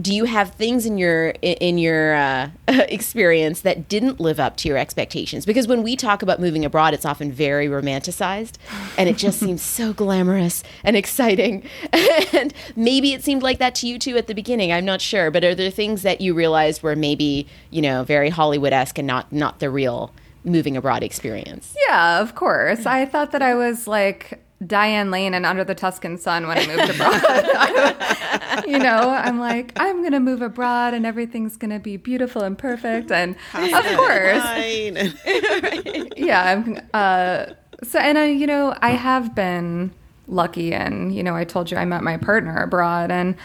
do 0.00 0.14
you 0.14 0.24
have 0.24 0.52
things 0.54 0.86
in 0.86 0.98
your 0.98 1.30
in 1.42 1.78
your 1.78 2.14
uh, 2.14 2.50
experience 2.68 3.62
that 3.62 3.88
didn't 3.88 4.20
live 4.20 4.38
up 4.38 4.56
to 4.58 4.68
your 4.68 4.78
expectations? 4.78 5.44
Because 5.44 5.66
when 5.66 5.82
we 5.82 5.96
talk 5.96 6.22
about 6.22 6.40
moving 6.40 6.64
abroad 6.64 6.94
it's 6.94 7.04
often 7.04 7.32
very 7.32 7.66
romanticized 7.66 8.54
and 8.96 9.08
it 9.08 9.16
just 9.16 9.40
seems 9.46 9.62
so 9.62 9.92
glamorous 9.92 10.62
and 10.84 10.96
exciting. 10.96 11.64
And 12.32 12.54
maybe 12.76 13.12
it 13.12 13.24
seemed 13.24 13.42
like 13.42 13.58
that 13.58 13.74
to 13.76 13.88
you 13.88 13.98
too 13.98 14.16
at 14.16 14.26
the 14.26 14.34
beginning. 14.34 14.72
I'm 14.72 14.84
not 14.84 15.00
sure. 15.00 15.30
But 15.30 15.44
are 15.44 15.54
there 15.54 15.70
things 15.70 16.02
that 16.02 16.20
you 16.20 16.32
realized 16.32 16.82
were 16.82 16.94
maybe 16.96 17.46
you 17.70 17.82
know 17.82 18.04
very 18.04 18.30
hollywood-esque 18.30 18.98
and 18.98 19.06
not 19.06 19.32
not 19.32 19.58
the 19.58 19.68
real 19.68 20.12
moving 20.44 20.76
abroad 20.76 21.02
experience? 21.02 21.74
Yeah 21.88 22.20
of 22.20 22.34
course. 22.34 22.86
I 22.86 23.04
thought 23.04 23.32
that 23.32 23.42
i 23.42 23.54
was 23.54 23.86
like 23.86 24.40
Diane 24.66 25.10
Lane 25.10 25.32
and 25.32 25.46
Under 25.46 25.64
the 25.64 25.74
Tuscan 25.74 26.18
Sun 26.18 26.46
when 26.46 26.58
I 26.58 26.66
moved 26.66 26.90
abroad. 26.90 28.66
you 28.68 28.78
know, 28.78 29.10
I'm 29.10 29.38
like, 29.38 29.72
I'm 29.76 30.00
going 30.00 30.12
to 30.12 30.20
move 30.20 30.42
abroad 30.42 30.92
and 30.92 31.06
everything's 31.06 31.56
going 31.56 31.70
to 31.70 31.78
be 31.78 31.96
beautiful 31.96 32.42
and 32.42 32.58
perfect. 32.58 33.10
And 33.10 33.36
of 33.54 33.96
course. 33.96 34.44
yeah. 36.16 36.62
Uh, 36.92 37.54
so, 37.82 37.98
and 37.98 38.18
I, 38.18 38.26
you 38.26 38.46
know, 38.46 38.76
I 38.82 38.90
have 38.90 39.34
been 39.34 39.92
lucky 40.28 40.74
and, 40.74 41.14
you 41.14 41.22
know, 41.22 41.34
I 41.34 41.44
told 41.44 41.70
you 41.70 41.78
I 41.78 41.86
met 41.86 42.02
my 42.02 42.18
partner 42.18 42.62
abroad 42.62 43.10
and 43.10 43.36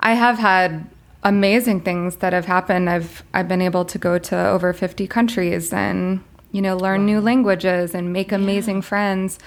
I 0.00 0.14
have 0.14 0.38
had 0.38 0.88
amazing 1.22 1.82
things 1.82 2.16
that 2.16 2.32
have 2.32 2.46
happened. 2.46 2.88
I've, 2.88 3.22
I've 3.34 3.46
been 3.46 3.62
able 3.62 3.84
to 3.84 3.98
go 3.98 4.18
to 4.18 4.48
over 4.48 4.72
50 4.72 5.06
countries 5.06 5.70
and, 5.70 6.24
you 6.50 6.62
know, 6.62 6.78
learn 6.78 7.02
wow. 7.02 7.06
new 7.06 7.20
languages 7.20 7.94
and 7.94 8.10
make 8.10 8.32
amazing 8.32 8.76
yeah. 8.76 8.82
friends. 8.82 9.38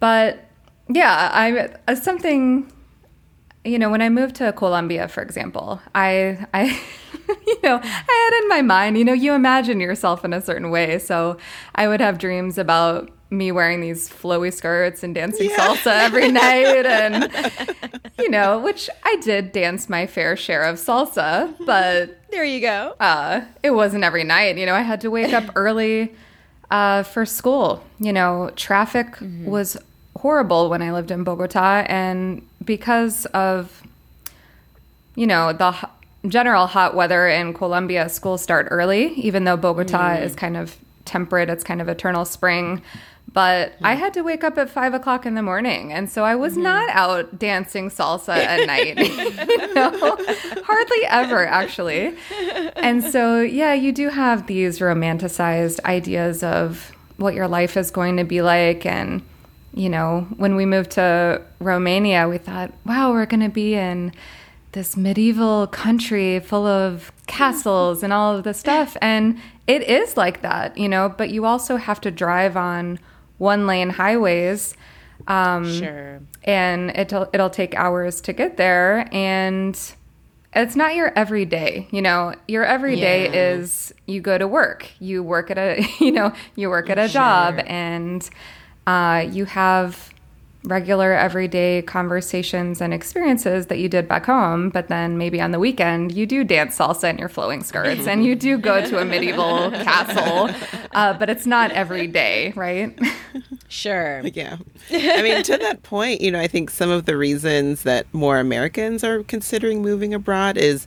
But 0.00 0.44
yeah, 0.88 1.30
I 1.32 1.70
uh, 1.88 1.94
something 1.94 2.70
you 3.64 3.78
know, 3.78 3.90
when 3.90 4.02
I 4.02 4.10
moved 4.10 4.36
to 4.36 4.52
Colombia, 4.52 5.08
for 5.08 5.22
example, 5.22 5.80
I 5.94 6.46
I 6.52 6.64
you 7.46 7.58
know, 7.62 7.80
I 7.82 8.30
had 8.30 8.42
in 8.42 8.48
my 8.48 8.62
mind, 8.62 8.98
you 8.98 9.04
know, 9.04 9.12
you 9.12 9.32
imagine 9.32 9.80
yourself 9.80 10.24
in 10.24 10.32
a 10.32 10.42
certain 10.42 10.70
way. 10.70 10.98
So 10.98 11.38
I 11.74 11.88
would 11.88 12.00
have 12.00 12.18
dreams 12.18 12.58
about 12.58 13.10
me 13.30 13.50
wearing 13.50 13.80
these 13.80 14.08
flowy 14.08 14.52
skirts 14.52 15.02
and 15.02 15.14
dancing 15.14 15.50
yeah. 15.50 15.56
salsa 15.56 16.04
every 16.04 16.30
night 16.32 16.86
and 16.86 17.30
you 18.18 18.30
know, 18.30 18.60
which 18.60 18.88
I 19.02 19.16
did 19.16 19.50
dance 19.50 19.88
my 19.88 20.06
fair 20.06 20.36
share 20.36 20.62
of 20.62 20.76
salsa, 20.76 21.54
but 21.64 22.20
there 22.30 22.44
you 22.44 22.60
go. 22.60 22.94
Uh, 23.00 23.42
it 23.62 23.70
wasn't 23.70 24.04
every 24.04 24.24
night, 24.24 24.58
you 24.58 24.66
know, 24.66 24.74
I 24.74 24.82
had 24.82 25.00
to 25.00 25.10
wake 25.10 25.32
up 25.32 25.44
early 25.56 26.14
uh, 26.70 27.02
for 27.02 27.26
school. 27.26 27.84
You 27.98 28.12
know, 28.12 28.50
traffic 28.56 29.06
mm-hmm. 29.16 29.46
was 29.46 29.76
horrible 30.16 30.70
when 30.70 30.82
I 30.82 30.92
lived 30.92 31.10
in 31.10 31.24
Bogota, 31.24 31.84
and 31.88 32.46
because 32.64 33.26
of 33.26 33.82
you 35.14 35.26
know 35.26 35.52
the 35.52 35.88
general 36.28 36.66
hot 36.66 36.94
weather 36.94 37.28
in 37.28 37.52
Colombia, 37.52 38.08
schools 38.08 38.42
start 38.42 38.68
early, 38.70 39.08
even 39.14 39.44
though 39.44 39.56
Bogota 39.56 40.16
mm. 40.16 40.22
is 40.22 40.34
kind 40.34 40.56
of 40.56 40.76
temperate, 41.04 41.50
it's 41.50 41.64
kind 41.64 41.80
of 41.80 41.88
eternal 41.88 42.24
spring. 42.24 42.82
But 43.32 43.74
I 43.82 43.94
had 43.94 44.14
to 44.14 44.22
wake 44.22 44.44
up 44.44 44.56
at 44.58 44.70
five 44.70 44.94
o'clock 44.94 45.26
in 45.26 45.34
the 45.34 45.42
morning. 45.42 45.92
And 45.92 46.08
so 46.08 46.24
I 46.24 46.36
was 46.36 46.52
mm-hmm. 46.52 46.62
not 46.62 46.88
out 46.90 47.36
dancing 47.36 47.90
salsa 47.90 48.36
at 48.36 48.66
night. 48.66 48.96
you 49.48 49.74
know? 49.74 49.90
Hardly 50.64 51.04
ever, 51.06 51.44
actually. 51.44 52.16
And 52.76 53.02
so, 53.02 53.40
yeah, 53.40 53.74
you 53.74 53.90
do 53.90 54.10
have 54.10 54.46
these 54.46 54.78
romanticized 54.78 55.80
ideas 55.84 56.44
of 56.44 56.92
what 57.16 57.34
your 57.34 57.48
life 57.48 57.76
is 57.76 57.90
going 57.90 58.16
to 58.18 58.24
be 58.24 58.40
like. 58.40 58.86
And, 58.86 59.22
you 59.72 59.88
know, 59.88 60.28
when 60.36 60.54
we 60.54 60.64
moved 60.64 60.92
to 60.92 61.42
Romania, 61.58 62.28
we 62.28 62.38
thought, 62.38 62.72
wow, 62.86 63.10
we're 63.10 63.26
going 63.26 63.42
to 63.42 63.48
be 63.48 63.74
in 63.74 64.12
this 64.72 64.96
medieval 64.96 65.66
country 65.68 66.38
full 66.40 66.66
of 66.66 67.10
castles 67.26 68.02
and 68.02 68.12
all 68.12 68.36
of 68.36 68.44
this 68.44 68.60
stuff. 68.60 68.96
And 69.00 69.40
it 69.66 69.82
is 69.82 70.16
like 70.16 70.42
that, 70.42 70.76
you 70.76 70.88
know, 70.88 71.08
but 71.08 71.30
you 71.30 71.46
also 71.46 71.76
have 71.76 72.00
to 72.02 72.10
drive 72.10 72.56
on 72.56 72.98
one 73.44 73.66
lane 73.66 73.90
highways. 73.90 74.74
Um, 75.28 75.64
Sure. 75.78 76.20
And 76.44 76.90
it'll, 76.96 77.28
it'll 77.32 77.50
take 77.50 77.74
hours 77.76 78.20
to 78.22 78.32
get 78.32 78.56
there. 78.56 79.08
And 79.12 79.78
it's 80.54 80.76
not 80.76 80.94
your 80.94 81.12
everyday, 81.16 81.88
you 81.90 82.00
know, 82.00 82.34
your 82.48 82.64
everyday 82.64 83.24
Yeah. 83.26 83.54
is 83.56 83.92
you 84.06 84.20
go 84.20 84.38
to 84.38 84.46
work, 84.48 84.88
you 85.00 85.22
work 85.22 85.50
at 85.50 85.58
a, 85.58 85.84
you 86.00 86.12
know, 86.12 86.32
you 86.56 86.70
work 86.70 86.88
at 86.90 86.98
a 86.98 87.08
job 87.08 87.60
and 87.66 88.28
uh, 88.86 89.26
you 89.30 89.44
have 89.46 90.13
regular 90.64 91.12
everyday 91.12 91.82
conversations 91.82 92.80
and 92.80 92.94
experiences 92.94 93.66
that 93.66 93.78
you 93.78 93.88
did 93.88 94.08
back 94.08 94.24
home 94.26 94.70
but 94.70 94.88
then 94.88 95.18
maybe 95.18 95.40
on 95.40 95.50
the 95.50 95.58
weekend 95.58 96.12
you 96.12 96.26
do 96.26 96.42
dance 96.42 96.78
salsa 96.78 97.10
in 97.10 97.18
your 97.18 97.28
flowing 97.28 97.62
skirts 97.62 98.06
and 98.06 98.24
you 98.24 98.34
do 98.34 98.56
go 98.56 98.84
to 98.84 98.98
a 98.98 99.04
medieval 99.04 99.70
castle 99.84 100.48
uh, 100.92 101.12
but 101.12 101.28
it's 101.28 101.46
not 101.46 101.70
every 101.72 102.06
day 102.06 102.52
right 102.56 102.98
Sure. 103.74 104.20
Yeah. 104.26 104.58
I 104.88 105.20
mean, 105.22 105.42
to 105.42 105.56
that 105.56 105.82
point, 105.82 106.20
you 106.20 106.30
know, 106.30 106.40
I 106.40 106.46
think 106.46 106.70
some 106.70 106.90
of 106.90 107.06
the 107.06 107.16
reasons 107.16 107.82
that 107.82 108.06
more 108.12 108.38
Americans 108.38 109.02
are 109.02 109.24
considering 109.24 109.82
moving 109.82 110.14
abroad 110.14 110.56
is, 110.56 110.86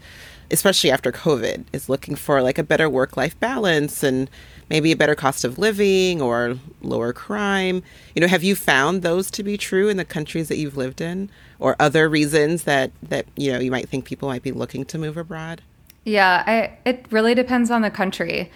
especially 0.52 0.90
after 0.90 1.12
COVID, 1.12 1.66
is 1.74 1.90
looking 1.90 2.16
for 2.16 2.42
like 2.42 2.58
a 2.58 2.64
better 2.64 2.90
work 2.90 3.18
life 3.18 3.38
balance 3.42 4.04
and 4.04 4.30
maybe 4.70 4.92
a 4.92 4.96
better 4.96 5.16
cost 5.16 5.44
of 5.44 5.58
living 5.58 6.22
or 6.22 6.58
lower 6.82 7.14
crime. 7.14 7.84
You 8.16 8.22
know, 8.22 8.28
have 8.28 8.44
you 8.44 8.56
found 8.56 9.02
those 9.02 9.32
to 9.32 9.44
be 9.44 9.58
true 9.58 9.90
in 9.90 9.98
the 9.98 10.06
countries 10.06 10.48
that 10.50 10.58
you've 10.58 10.78
lived 10.78 11.02
in 11.02 11.30
or 11.60 11.76
other 11.80 12.10
reasons 12.10 12.64
that, 12.64 12.92
that 13.04 13.26
you 13.36 13.52
know, 13.52 13.60
you 13.60 13.72
might 13.72 13.90
think 13.90 14.06
people 14.06 14.28
might 14.28 14.44
be 14.44 14.52
looking 14.52 14.86
to 14.86 14.98
move 14.98 15.18
abroad? 15.18 15.62
Yeah, 16.04 16.44
I, 16.46 16.78
it 16.90 17.06
really 17.10 17.36
depends 17.36 17.70
on 17.70 17.82
the 17.82 17.92
country. 17.92 18.52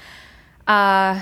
Uh, 0.68 1.22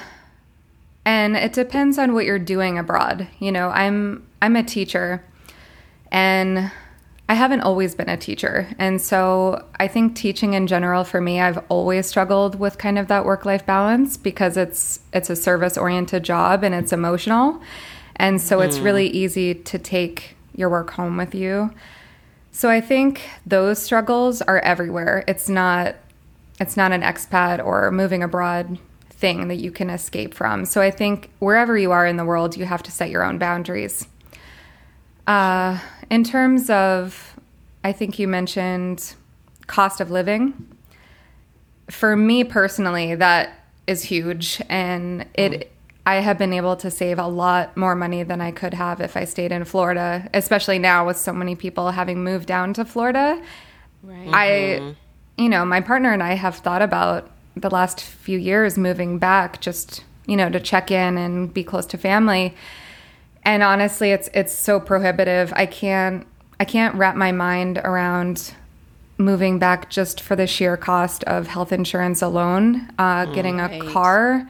and 1.06 1.36
it 1.36 1.54
depends 1.54 1.98
on 1.98 2.14
what 2.14 2.26
you're 2.26 2.38
doing 2.38 2.78
abroad. 2.78 3.28
You 3.40 3.52
know, 3.52 3.70
I'm 3.70 4.28
I'm 4.42 4.56
a 4.56 4.64
teacher 4.64 5.24
and 6.12 6.72
I 7.30 7.36
haven't 7.36 7.62
always 7.62 7.94
been 7.94 8.10
a 8.10 8.18
teacher. 8.18 8.68
And 8.80 9.00
so 9.00 9.64
I 9.80 9.88
think 9.88 10.16
teaching 10.16 10.56
in 10.56 10.66
general 10.66 11.04
for 11.04 11.22
me, 11.22 11.40
I've 11.40 11.64
always 11.70 12.08
struggled 12.08 12.60
with 12.60 12.80
kind 12.80 12.98
of 12.98 13.08
that 13.08 13.24
work-life 13.24 13.68
balance 13.68 14.18
because 14.18 14.58
it's 14.58 15.00
it's 15.14 15.30
a 15.30 15.36
service-oriented 15.36 16.24
job 16.24 16.64
and 16.64 16.74
it's 16.74 16.92
emotional. 16.92 17.62
And 18.16 18.42
so 18.42 18.62
it's 18.62 18.80
really 18.80 19.08
easy 19.08 19.54
to 19.54 19.78
take 19.78 20.36
your 20.56 20.70
work 20.70 20.90
home 20.90 21.18
with 21.18 21.36
you. 21.36 21.72
So 22.52 22.68
I 22.70 22.82
think 22.82 23.22
those 23.46 23.80
struggles 23.80 24.42
are 24.42 24.60
everywhere. 24.60 25.24
It's 25.28 25.48
not 25.48 25.98
it's 26.60 26.76
not 26.76 26.92
an 26.92 27.04
expat 27.04 27.64
or 27.64 27.92
moving 27.92 28.24
abroad 28.24 28.80
thing 29.12 29.50
that 29.50 29.58
you 29.58 29.70
can 29.72 29.92
escape 29.92 30.34
from. 30.34 30.66
So 30.66 30.82
I 30.82 30.90
think 30.90 31.30
wherever 31.38 31.78
you 31.78 31.92
are 31.92 32.08
in 32.08 32.18
the 32.18 32.26
world, 32.26 32.58
you 32.58 32.66
have 32.66 32.82
to 32.84 32.92
set 32.92 33.12
your 33.12 33.24
own 33.24 33.38
boundaries. 33.38 34.08
Uh, 35.28 35.78
in 36.10 36.24
terms 36.24 36.70
of, 36.70 37.40
I 37.84 37.92
think 37.92 38.20
you 38.20 38.28
mentioned 38.28 39.16
cost 39.68 40.02
of 40.02 40.12
living. 40.12 40.76
For 41.90 42.16
me 42.16 42.44
personally, 42.44 43.16
that 43.16 43.54
is 43.88 44.04
huge, 44.04 44.62
and 44.70 45.26
it. 45.34 45.72
I 46.06 46.16
have 46.16 46.40
been 46.40 46.54
able 46.54 46.76
to 46.78 46.90
save 46.90 47.20
a 47.20 47.28
lot 47.28 47.78
more 47.78 47.94
money 47.94 48.24
than 48.24 48.42
I 48.42 48.50
could 48.52 48.74
have 48.74 49.00
if 49.00 49.16
I 49.16 49.26
stayed 49.26 49.52
in 49.52 49.64
Florida, 49.64 50.28
especially 50.34 50.80
now 50.80 51.06
with 51.06 51.18
so 51.18 51.32
many 51.32 51.56
people 51.56 51.92
having 51.92 52.24
moved 52.24 52.48
down 52.48 52.74
to 52.76 52.86
Florida. 52.86 53.40
Right. 54.02 54.30
I, 54.34 54.48
mm-hmm. 54.48 54.92
you 55.38 55.50
know, 55.50 55.66
my 55.66 55.82
partner 55.82 56.12
and 56.12 56.24
I 56.24 56.34
have 56.34 56.56
thought 56.56 56.82
about 56.82 57.30
the 57.56 57.70
last 57.70 58.02
few 58.02 58.40
years 58.40 58.76
moving 58.76 59.20
back 59.20 59.62
just, 59.62 60.04
you 60.26 60.36
know, 60.36 60.50
to 60.50 60.60
check 60.60 60.90
in 60.90 61.18
and 61.18 61.54
be 61.54 61.64
close 61.64 61.86
to 61.88 61.98
family. 61.98 62.56
And 63.50 63.64
honestly, 63.64 64.12
it's 64.12 64.30
it's 64.36 64.54
so 64.54 64.80
prohibitive. 64.80 65.52
I 65.56 65.66
can't 65.66 66.28
I 66.60 66.66
can't 66.66 66.94
wrap 66.94 67.16
my 67.16 67.32
mind 67.32 67.80
around 67.80 68.54
moving 69.18 69.58
back 69.58 69.90
just 69.90 70.22
for 70.22 70.36
the 70.36 70.46
sheer 70.46 70.78
cost 70.78 71.24
of 71.24 71.48
health 71.48 71.72
insurance 71.72 72.22
alone, 72.22 72.88
uh, 73.00 73.26
getting 73.26 73.60
a 73.60 73.68
Right. 73.68 73.82
car, 73.82 74.48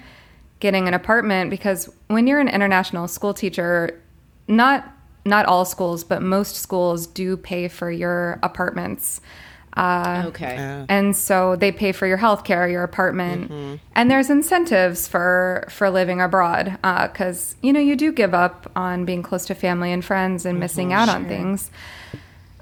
getting 0.59 0.85
an 0.89 0.93
apartment 0.93 1.49
because 1.49 1.89
when 2.07 2.27
you're 2.27 2.41
an 2.41 2.49
international 2.49 3.07
school 3.07 3.33
teacher, 3.33 4.01
not 4.49 4.91
not 5.23 5.45
all 5.45 5.63
schools, 5.63 6.03
but 6.03 6.21
most 6.21 6.57
schools 6.57 7.07
do 7.07 7.37
pay 7.37 7.69
for 7.69 7.89
your 7.89 8.37
apartments. 8.43 9.21
Uh, 9.73 10.23
okay. 10.27 10.85
and 10.89 11.15
so 11.15 11.55
they 11.55 11.71
pay 11.71 11.91
for 11.91 12.07
your 12.07 12.17
health 12.17 12.43
care, 12.43 12.67
your 12.67 12.83
apartment, 12.83 13.79
and 13.95 14.11
there's 14.11 14.29
incentives 14.29 15.07
for 15.07 15.65
for 15.69 15.89
living 15.89 16.19
abroad 16.19 16.77
because 16.81 17.55
you 17.61 17.71
know 17.71 17.79
you 17.79 17.95
do 17.95 18.11
give 18.11 18.33
up 18.33 18.69
on 18.75 19.05
being 19.05 19.23
close 19.23 19.45
to 19.45 19.55
family 19.55 19.91
and 19.91 20.03
friends 20.03 20.45
and 20.45 20.59
missing 20.59 20.91
out 20.91 21.07
on 21.07 21.25
things. 21.27 21.71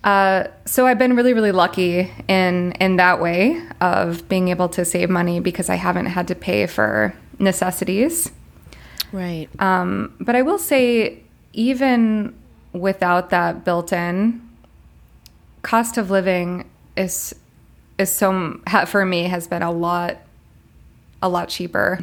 Uh, 0.04 0.48
so 0.66 0.86
I've 0.86 0.98
been 0.98 1.16
really, 1.16 1.34
really 1.34 1.52
lucky 1.52 2.12
in 2.28 2.72
in 2.74 2.98
that 2.98 3.20
way 3.20 3.62
of 3.82 4.28
being 4.30 4.48
able 4.50 4.70
to 4.70 4.86
save 4.86 5.10
money 5.10 5.40
because 5.40 5.70
I 5.70 5.76
haven't 5.76 6.06
had 6.08 6.28
to 6.30 6.36
pay 6.36 6.68
for 6.68 7.14
necessities. 7.40 8.32
right. 9.12 9.50
Um, 9.60 10.14
but 10.20 10.36
I 10.36 10.44
will 10.44 10.60
say, 10.60 11.24
even 11.54 12.34
without 12.74 13.32
that 13.32 13.66
built 13.66 13.92
in, 13.92 14.42
cost 15.62 15.98
of 15.98 16.10
living 16.10 16.70
is 16.98 17.34
is 17.98 18.12
so 18.12 18.60
for 18.88 19.06
me 19.06 19.24
has 19.24 19.48
been 19.48 19.64
a 19.64 19.72
lot 19.72 20.18
a 21.22 21.30
lot 21.30 21.50
cheaper 21.50 22.00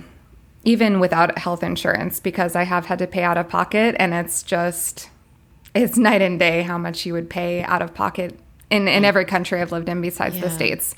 even 0.65 0.99
without 0.99 1.39
health 1.39 1.63
insurance 1.63 2.21
because 2.21 2.57
I 2.57 2.65
have 2.65 2.87
had 2.87 2.99
to 3.01 3.07
pay 3.07 3.23
out 3.23 3.37
of 3.37 3.49
pocket 3.49 3.95
and 3.99 4.15
it's 4.15 4.43
just 4.43 5.11
it's 5.75 5.97
night 5.97 6.23
and 6.23 6.39
day 6.39 6.63
how 6.63 6.79
much 6.79 7.05
you 7.05 7.13
would 7.13 7.29
pay 7.29 7.63
out 7.63 7.83
of 7.83 7.95
pocket 7.95 8.39
in, 8.71 8.89
in 8.89 9.05
every 9.05 9.25
country 9.25 9.61
I've 9.61 9.73
lived 9.73 9.89
in 9.89 10.01
besides 10.01 10.41
the 10.41 10.51
states. 10.51 10.95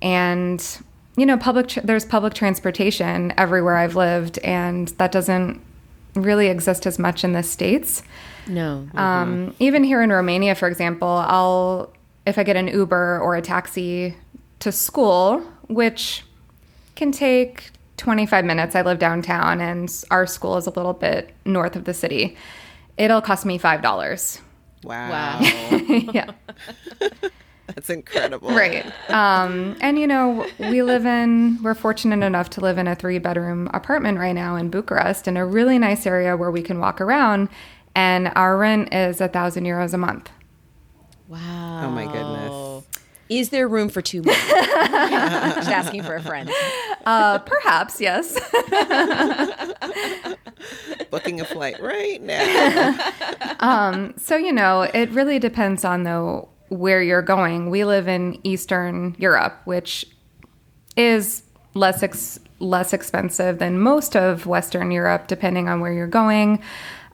And 0.00 0.64
you 1.16 1.26
know, 1.26 1.36
public 1.36 1.68
tr- 1.68 1.80
there's 1.80 2.04
public 2.04 2.34
transportation 2.34 3.32
everywhere 3.36 3.76
I've 3.76 3.94
lived 3.94 4.38
and 4.38 4.88
that 4.98 5.12
doesn't 5.12 5.60
really 6.14 6.48
exist 6.48 6.86
as 6.86 6.98
much 6.98 7.24
in 7.24 7.32
the 7.32 7.42
states. 7.42 8.02
no. 8.46 8.88
Um, 8.94 9.54
even 9.58 9.84
here 9.84 10.02
in 10.02 10.10
Romania, 10.10 10.54
for 10.54 10.68
example, 10.68 11.08
I'll 11.08 11.92
if 12.26 12.38
I 12.38 12.42
get 12.42 12.56
an 12.56 12.68
Uber 12.68 13.20
or 13.20 13.36
a 13.36 13.42
taxi 13.42 14.16
to 14.60 14.72
school, 14.72 15.40
which 15.68 16.24
can 16.94 17.12
take 17.12 17.70
25 17.96 18.44
minutes. 18.44 18.74
I 18.74 18.82
live 18.82 18.98
downtown, 18.98 19.60
and 19.60 19.92
our 20.10 20.26
school 20.26 20.56
is 20.56 20.66
a 20.66 20.70
little 20.70 20.92
bit 20.94 21.34
north 21.44 21.76
of 21.76 21.84
the 21.84 21.94
city. 21.94 22.36
It'll 22.96 23.20
cost 23.22 23.44
me 23.46 23.58
five 23.58 23.82
dollars. 23.82 24.40
Wow. 24.82 25.10
Wow. 25.10 25.40
yeah, 26.12 26.32
That's 27.66 27.88
incredible. 27.90 28.50
right. 28.50 28.84
Um, 29.10 29.76
and 29.80 29.98
you 29.98 30.06
know, 30.06 30.46
we 30.58 30.82
live 30.82 31.06
in. 31.06 31.62
We're 31.62 31.74
fortunate 31.74 32.24
enough 32.24 32.50
to 32.50 32.60
live 32.60 32.78
in 32.78 32.86
a 32.86 32.94
three-bedroom 32.94 33.70
apartment 33.72 34.18
right 34.18 34.34
now 34.34 34.56
in 34.56 34.70
Bucharest, 34.70 35.26
in 35.26 35.36
a 35.36 35.46
really 35.46 35.78
nice 35.78 36.06
area 36.06 36.36
where 36.36 36.50
we 36.50 36.62
can 36.62 36.78
walk 36.80 37.00
around. 37.00 37.48
And 37.96 38.32
our 38.34 38.56
rent 38.58 38.92
is 38.92 39.20
a 39.20 39.28
thousand 39.28 39.64
euros 39.64 39.94
a 39.94 39.98
month. 39.98 40.30
Wow. 41.28 41.86
Oh 41.86 41.90
my 41.90 42.06
goodness. 42.06 42.84
Is 43.28 43.48
there 43.48 43.66
room 43.66 43.88
for 43.88 44.02
two 44.02 44.22
more? 44.22 44.34
Just 44.44 45.68
asking 45.68 46.02
for 46.02 46.14
a 46.14 46.22
friend. 46.22 46.50
Uh, 47.06 47.38
perhaps 47.38 48.00
yes. 48.00 48.34
Booking 51.10 51.40
a 51.40 51.44
flight 51.44 51.80
right 51.80 52.20
now. 52.22 54.12
So, 54.18 54.36
you 54.36 54.52
know, 54.52 54.82
it 54.82 55.10
really 55.10 55.38
depends 55.38 55.84
on 55.84 56.04
though 56.04 56.48
where 56.68 57.02
you're 57.02 57.22
going. 57.22 57.70
We 57.70 57.84
live 57.84 58.08
in 58.08 58.38
Eastern 58.42 59.14
Europe, 59.18 59.60
which 59.64 60.06
is 60.96 61.42
less 61.74 62.02
ex- 62.02 62.38
less 62.58 62.92
expensive 62.92 63.58
than 63.58 63.78
most 63.78 64.16
of 64.16 64.46
Western 64.46 64.90
Europe, 64.90 65.26
depending 65.26 65.68
on 65.68 65.80
where 65.80 65.92
you're 65.92 66.06
going. 66.06 66.62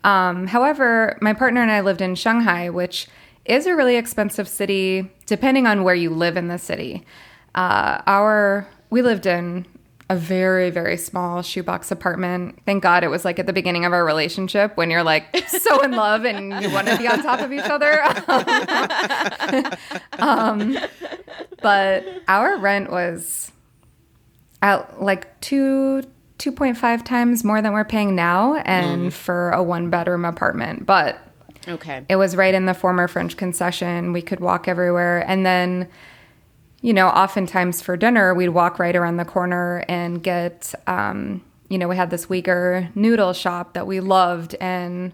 Um, 0.05 0.47
however, 0.47 1.19
my 1.21 1.35
partner 1.35 1.63
and 1.63 1.71
I 1.71 1.81
lived 1.81 2.01
in 2.01 2.15
Shanghai, 2.15 2.71
which 2.71 3.07
is 3.45 3.67
a 3.67 3.75
really 3.75 3.97
expensive 3.97 4.49
city, 4.49 5.11
depending 5.27 5.67
on 5.67 5.83
where 5.85 5.95
you 5.95 6.11
live 6.11 6.37
in 6.37 6.49
the 6.49 6.59
city. 6.59 7.05
Uh, 7.55 8.01
our 8.07 8.69
we 8.91 9.03
lived 9.03 9.27
in 9.27 9.67
a 10.11 10.17
very, 10.17 10.71
very 10.71 10.97
small 10.97 11.41
shoebox 11.41 11.93
apartment. 11.93 12.59
Thank 12.67 12.83
God 12.83 13.05
it 13.05 13.09
was 13.09 13.25
like 13.25 13.39
at 13.39 13.47
the 13.47 13.53
beginning 13.53 13.85
of 13.85 13.93
our 13.93 14.05
relationship 14.05 14.77
when 14.77 14.91
you're 14.91 15.05
like 15.05 15.25
so 15.47 15.83
in 15.83 15.93
love 15.93 16.25
and 16.25 16.61
you 16.61 16.69
want 16.71 16.89
to 16.89 16.99
be 16.99 17.07
on 17.07 17.23
top 17.23 17.39
of 17.39 17.53
each 17.53 17.61
other. 17.61 18.03
um, 20.19 20.77
but 21.63 22.05
our 22.27 22.59
rent 22.59 22.91
was 22.91 23.53
at 24.63 25.01
like 25.01 25.41
two 25.41 26.03
2.5 26.39 27.05
times 27.05 27.45
more 27.45 27.63
than 27.63 27.73
we're 27.73 27.85
paying 27.85 28.17
now 28.17 28.55
and 28.65 29.11
mm. 29.11 29.13
for 29.13 29.51
a 29.51 29.63
one 29.63 29.91
bedroom 29.91 30.25
apartment 30.25 30.87
but 30.87 31.19
okay. 31.69 32.05
It 32.09 32.17
was 32.17 32.37
right 32.37 32.55
in 32.55 32.67
the 32.67 32.75
former 32.75 33.09
french 33.09 33.37
concession. 33.37 34.13
We 34.13 34.23
could 34.23 34.41
walk 34.41 34.69
everywhere. 34.69 35.25
And 35.27 35.45
then 35.45 35.89
you 36.83 36.93
know 36.93 37.09
oftentimes 37.09 37.83
for 37.83 37.97
dinner 37.97 38.35
we'd 38.35 38.49
walk 38.49 38.79
right 38.79 38.97
around 38.97 39.19
the 39.19 39.25
corner 39.25 39.85
and 39.87 40.23
get 40.23 40.75
um, 40.87 41.43
you 41.69 41.79
know 41.79 41.89
we 41.89 41.97
had 41.97 42.11
this 42.11 42.27
uyghur 42.27 42.95
noodle 42.97 43.33
shop 43.33 43.75
that 43.75 43.87
we 43.87 44.01
loved 44.01 44.55
and 44.61 45.13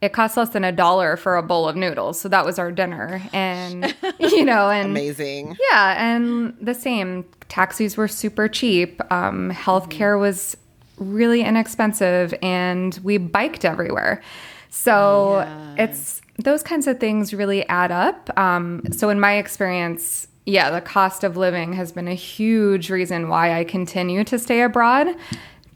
it 0.00 0.12
cost 0.12 0.36
less 0.36 0.50
than 0.50 0.62
a 0.62 0.70
dollar 0.70 1.16
for 1.16 1.36
a 1.36 1.42
bowl 1.42 1.68
of 1.68 1.74
noodles. 1.74 2.20
So 2.20 2.28
that 2.28 2.44
was 2.44 2.58
our 2.58 2.70
dinner. 2.70 3.20
And 3.32 3.94
you 4.20 4.44
know 4.44 4.70
and 4.70 4.90
amazing. 4.90 5.56
Yeah 5.70 5.94
and 5.98 6.56
the 6.60 6.74
same. 6.74 7.24
Taxis 7.48 7.96
were 7.96 8.08
super 8.08 8.46
cheap. 8.46 9.00
Um, 9.10 9.50
healthcare 9.50 10.14
mm-hmm. 10.14 10.20
was 10.20 10.56
really 10.98 11.42
inexpensive 11.42 12.34
and 12.42 12.98
we 13.02 13.16
biked 13.16 13.64
everywhere. 13.64 14.22
So 14.70 15.38
yeah. 15.38 15.74
it's 15.78 16.20
those 16.38 16.62
kinds 16.62 16.86
of 16.86 17.00
things 17.00 17.34
really 17.34 17.66
add 17.68 17.90
up. 17.90 18.36
Um, 18.38 18.82
so 18.92 19.08
in 19.08 19.18
my 19.18 19.34
experience, 19.34 20.28
yeah, 20.46 20.70
the 20.70 20.80
cost 20.80 21.24
of 21.24 21.36
living 21.36 21.72
has 21.74 21.92
been 21.92 22.08
a 22.08 22.14
huge 22.14 22.90
reason 22.90 23.28
why 23.28 23.58
I 23.58 23.64
continue 23.64 24.24
to 24.24 24.38
stay 24.38 24.62
abroad. 24.62 25.08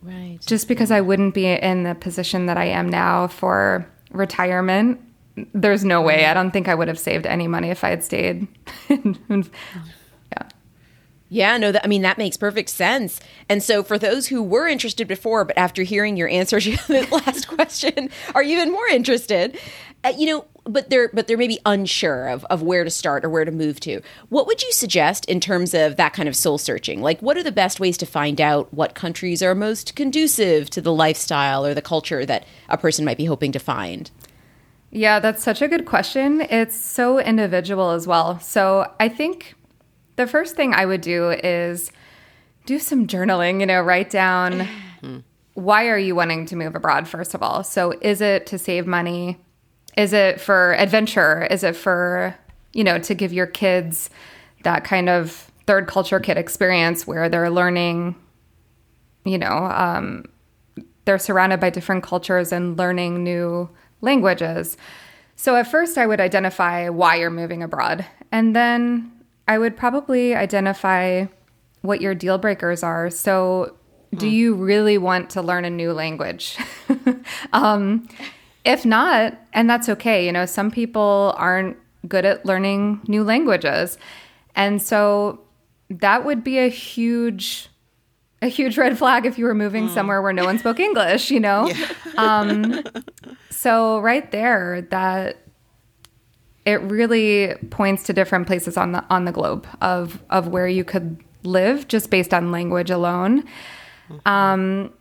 Right. 0.03 0.39
Just 0.45 0.67
because 0.69 0.91
I 0.91 1.01
wouldn't 1.01 1.35
be 1.35 1.47
in 1.47 1.83
the 1.85 1.95
position 1.95 2.47
that 2.47 2.57
I 2.57 2.65
am 2.65 2.89
now 2.89 3.29
for 3.29 3.87
retirement. 4.11 5.01
There's 5.55 5.85
no 5.85 6.01
way. 6.03 6.27
I 6.27 6.35
don't 6.35 6.51
think 6.51 6.69
I 6.69 6.75
would 6.75 6.89
have 6.89 6.99
saved 6.99 7.27
any 7.27 7.49
money 7.49 7.71
if 7.71 7.85
I 7.85 7.91
had 7.91 8.05
stayed. 8.05 8.47
Yeah, 11.33 11.57
no, 11.57 11.73
that, 11.73 11.83
I 11.83 11.89
mean, 11.89 12.03
that 12.03 12.19
makes 12.19 12.37
perfect 12.37 12.69
sense. 12.69 13.19
And 13.49 13.63
so, 13.63 13.83
for 13.83 13.99
those 13.99 14.27
who 14.27 14.43
were 14.43 14.69
interested 14.69 15.09
before, 15.09 15.47
but 15.47 15.57
after 15.57 15.83
hearing 15.83 16.19
your 16.19 16.29
answer 16.29 16.61
to 16.61 16.71
the 16.89 17.09
last 17.11 17.49
question, 17.49 18.11
are 18.35 18.43
even 18.43 18.71
more 18.71 18.87
interested, 18.89 19.59
uh, 20.05 20.13
you 20.19 20.27
know, 20.27 20.45
but 20.65 20.91
they're 20.91 21.09
but 21.09 21.29
they're 21.29 21.39
maybe 21.39 21.59
unsure 21.65 22.29
of, 22.29 22.45
of 22.51 22.61
where 22.61 22.85
to 22.85 22.91
start 22.91 23.25
or 23.25 23.31
where 23.31 23.47
to 23.47 23.51
move 23.51 23.81
to. 23.81 24.03
What 24.29 24.47
would 24.47 24.63
you 24.63 24.73
suggest 24.73 25.25
in 25.25 25.41
terms 25.41 25.73
of 25.73 25.97
that 25.97 26.13
kind 26.13 26.29
of 26.29 26.37
soul 26.37 26.59
searching? 26.59 27.01
Like, 27.01 27.23
what 27.23 27.39
are 27.39 27.43
the 27.43 27.51
best 27.51 27.81
ways 27.81 27.97
to 27.97 28.07
find 28.07 28.39
out 28.39 28.73
what 28.75 28.95
countries 28.95 29.43
are 29.43 29.55
most 29.55 29.97
conducive 29.97 30.69
to 30.69 30.83
the 30.83 30.93
lifestyle 30.93 31.65
or 31.65 31.73
the 31.73 31.81
culture 31.81 32.27
that 32.27 32.45
a 32.69 32.77
person 32.77 33.07
might 33.07 33.17
be 33.17 33.25
hoping 33.25 33.53
to 33.53 33.59
find? 33.59 34.11
Yeah, 34.91 35.19
that's 35.19 35.43
such 35.43 35.63
a 35.63 35.69
good 35.69 35.87
question. 35.87 36.43
It's 36.43 36.79
so 36.79 37.19
individual 37.19 37.93
as 37.93 38.07
well. 38.07 38.39
So 38.39 38.93
I 39.01 39.09
think 39.09 39.55
the 40.17 40.27
first 40.27 40.57
thing 40.57 40.75
I 40.75 40.87
would 40.87 41.01
do 41.01 41.31
is 41.31 41.91
do 42.67 42.79
some 42.79 43.07
journaling, 43.07 43.61
you 43.61 43.67
know, 43.67 43.81
write 43.81 44.11
down 44.11 44.69
why 45.55 45.89
are 45.89 45.99
you 45.99 46.15
wanting 46.15 46.47
to 46.47 46.57
move 46.57 46.75
abroad, 46.75 47.07
first 47.07 47.35
of 47.35 47.43
all? 47.43 47.63
So 47.63 47.93
is 48.01 48.21
it 48.21 48.47
to 48.47 48.59
save 48.59 48.87
money? 48.87 49.39
Is 49.97 50.13
it 50.13 50.41
for 50.41 50.75
adventure? 50.75 51.47
Is 51.51 51.63
it 51.63 51.77
for, 51.77 52.35
you 52.73 52.85
know, 52.85 52.99
to 53.01 53.15
give 53.15 53.33
your 53.33 53.47
kids 53.47 54.09
that 54.63 54.85
kind 54.85 55.09
of 55.09 55.51
third 55.67 55.87
culture 55.87 56.21
kid 56.21 56.39
experience 56.39 57.07
where 57.07 57.29
they're 57.29 57.51
learning, 57.51 58.15
you 59.25 59.39
know, 59.39 59.67
um, 59.67 60.25
they're 61.05 61.19
surrounded 61.19 61.61
by 61.61 61.69
different 61.69 62.03
cultures 62.03 62.53
and 62.53 62.79
learning 62.79 63.23
new 63.23 63.69
languages. 64.01 64.77
So 65.37 65.57
at 65.57 65.67
first, 65.71 65.99
I 65.99 66.07
would 66.07 66.21
identify 66.21 66.89
why 66.89 67.17
you're 67.17 67.31
moving 67.31 67.63
abroad. 67.63 68.07
And 68.31 68.57
then 68.57 69.11
I 69.53 69.59
would 69.59 69.77
probably 69.77 70.35
identify 70.35 71.27
what 71.83 72.01
your 72.01 72.15
deal 72.15 72.39
breakers 72.39 72.83
are. 72.83 73.11
So, 73.11 73.77
do 74.15 74.27
hmm. 74.27 74.33
you 74.33 74.55
really 74.55 74.97
want 74.97 75.29
to 75.31 75.43
learn 75.43 75.67
a 75.67 75.71
new 75.71 75.93
language? 75.93 76.57
um, 77.53 78.09
if 78.65 78.87
not, 78.87 79.39
and 79.53 79.69
that's 79.69 79.91
okay, 79.91 80.25
you 80.25 80.33
know, 80.33 80.47
some 80.47 80.71
people 80.71 81.35
aren't 81.37 81.77
good 82.09 82.25
at 82.25 82.47
learning 82.47 83.03
new 83.09 83.25
languages. 83.25 83.99
And 84.57 84.81
so 84.81 85.41
that 85.91 86.25
would 86.25 86.43
be 86.43 86.59
a 86.59 86.69
huge 86.69 87.69
a 88.41 88.49
huge 88.49 88.77
red 88.77 88.99
flag 88.99 89.27
if 89.27 89.39
you 89.39 89.45
were 89.45 89.55
moving 89.55 89.89
mm. 89.89 89.95
somewhere 89.95 90.21
where 90.21 90.33
no 90.33 90.45
one 90.45 90.59
spoke 90.59 90.81
English, 90.81 91.31
you 91.31 91.41
know? 91.41 91.71
Yeah. 92.15 92.41
um, 92.41 92.83
so 93.51 94.01
right 94.01 94.29
there, 94.33 94.83
that 94.91 95.42
it 96.65 96.81
really 96.83 97.55
points 97.71 98.05
to 98.05 98.13
different 98.13 98.47
places 98.47 98.77
on 98.77 98.93
the 98.93 99.05
on 99.11 99.25
the 99.25 99.33
globe 99.33 99.67
of 99.81 100.23
of 100.31 100.49
where 100.49 100.69
you 100.69 100.85
could 100.85 101.23
live 101.43 101.89
just 101.89 102.11
based 102.11 102.33
on 102.33 102.53
language 102.53 102.91
alone. 102.91 103.43
Mm-hmm. 104.09 104.29
Um, 104.29 104.93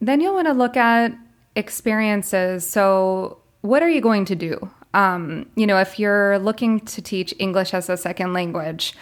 then 0.00 0.20
you'll 0.20 0.34
want 0.34 0.46
to 0.46 0.54
look 0.54 0.76
at 0.76 1.12
experiences. 1.56 2.68
So, 2.68 3.38
what 3.62 3.82
are 3.82 3.88
you 3.88 4.00
going 4.00 4.24
to 4.26 4.36
do? 4.36 4.70
Um, 4.94 5.46
you 5.54 5.66
know, 5.66 5.78
if 5.78 5.98
you're 5.98 6.38
looking 6.38 6.80
to 6.80 7.02
teach 7.02 7.34
English 7.38 7.74
as 7.74 7.88
a 7.88 7.96
second 7.96 8.32
language, 8.32 8.94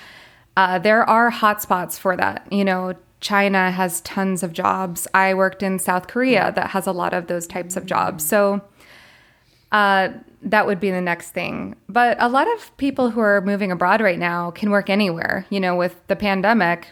uh, 0.57 0.79
there 0.79 1.09
are 1.09 1.31
hotspots 1.31 1.99
for 1.99 2.17
that. 2.17 2.47
You 2.51 2.65
know, 2.65 2.95
China 3.21 3.71
has 3.71 4.01
tons 4.03 4.43
of 4.43 4.53
jobs. 4.53 5.07
I 5.15 5.35
worked 5.35 5.63
in 5.63 5.79
South 5.79 6.09
Korea 6.09 6.53
that 6.57 6.71
has 6.71 6.87
a 6.87 6.93
lot 6.93 7.13
of 7.13 7.29
those 7.29 7.47
types 7.47 7.77
of 7.77 7.87
jobs. 7.87 8.25
So, 8.25 8.63
uh, 9.73 10.11
that 10.43 10.67
would 10.67 10.81
be 10.81 10.91
the 10.91 11.01
next 11.01 11.31
thing. 11.31 11.77
But 11.89 12.17
a 12.21 12.29
lot 12.29 12.47
of 12.55 12.77
people 12.77 13.11
who 13.11 13.21
are 13.21 13.41
moving 13.41 13.73
abroad 13.73 14.01
right 14.01 14.19
now 14.19 14.51
can 14.51 14.71
work 14.71 14.89
anywhere. 14.89 15.47
You 15.51 15.61
know, 15.61 15.75
with 15.75 16.01
the 16.07 16.17
pandemic, 16.17 16.89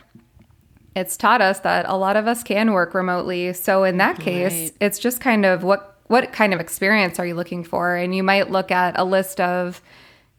it's 0.96 1.16
taught 1.16 1.40
us 1.40 1.60
that 1.60 1.86
a 1.88 1.96
lot 1.96 2.16
of 2.16 2.26
us 2.26 2.42
can 2.42 2.72
work 2.72 2.94
remotely. 2.94 3.52
So 3.52 3.84
in 3.84 3.98
that 3.98 4.18
case, 4.18 4.52
right. 4.52 4.72
it's 4.80 4.98
just 4.98 5.20
kind 5.20 5.44
of 5.44 5.62
what 5.62 5.90
what 6.08 6.32
kind 6.32 6.52
of 6.52 6.60
experience 6.60 7.18
are 7.18 7.26
you 7.26 7.34
looking 7.34 7.64
for? 7.64 7.96
And 7.96 8.14
you 8.14 8.22
might 8.22 8.50
look 8.50 8.70
at 8.70 8.98
a 8.98 9.04
list 9.04 9.40
of, 9.40 9.80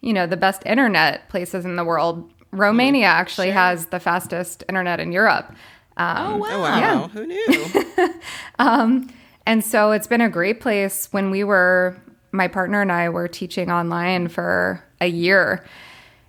you 0.02 0.13
know, 0.13 0.28
the 0.28 0.38
best 0.38 0.62
internet 0.65 1.28
places 1.30 1.65
in 1.65 1.76
the 1.76 1.84
world. 1.84 2.32
Romania 2.52 3.08
mm, 3.08 3.12
actually 3.12 3.48
sure. 3.48 3.56
has 3.56 3.88
the 3.88 4.00
fastest 4.00 4.63
internet 4.69 5.00
in 5.00 5.12
Europe. 5.12 5.54
Um, 5.98 6.34
oh 6.34 6.38
wow! 6.38 6.48
Oh, 6.52 6.62
wow. 6.62 6.80
Yeah. 6.80 7.08
Who 7.08 7.26
knew? 7.26 8.13
um, 8.60 9.10
and 9.45 9.63
so 9.63 9.91
it's 9.91 10.08
been 10.08 10.21
a 10.21 10.30
great 10.30 10.60
place 10.60 11.08
when 11.12 11.32
we 11.32 11.43
were 11.43 11.98
my 12.36 12.48
partner 12.48 12.82
and 12.82 12.91
I 12.91 13.10
were 13.10 13.28
teaching 13.28 13.71
online 13.71 14.28
for 14.28 14.84
a 15.02 15.08
year. 15.08 15.65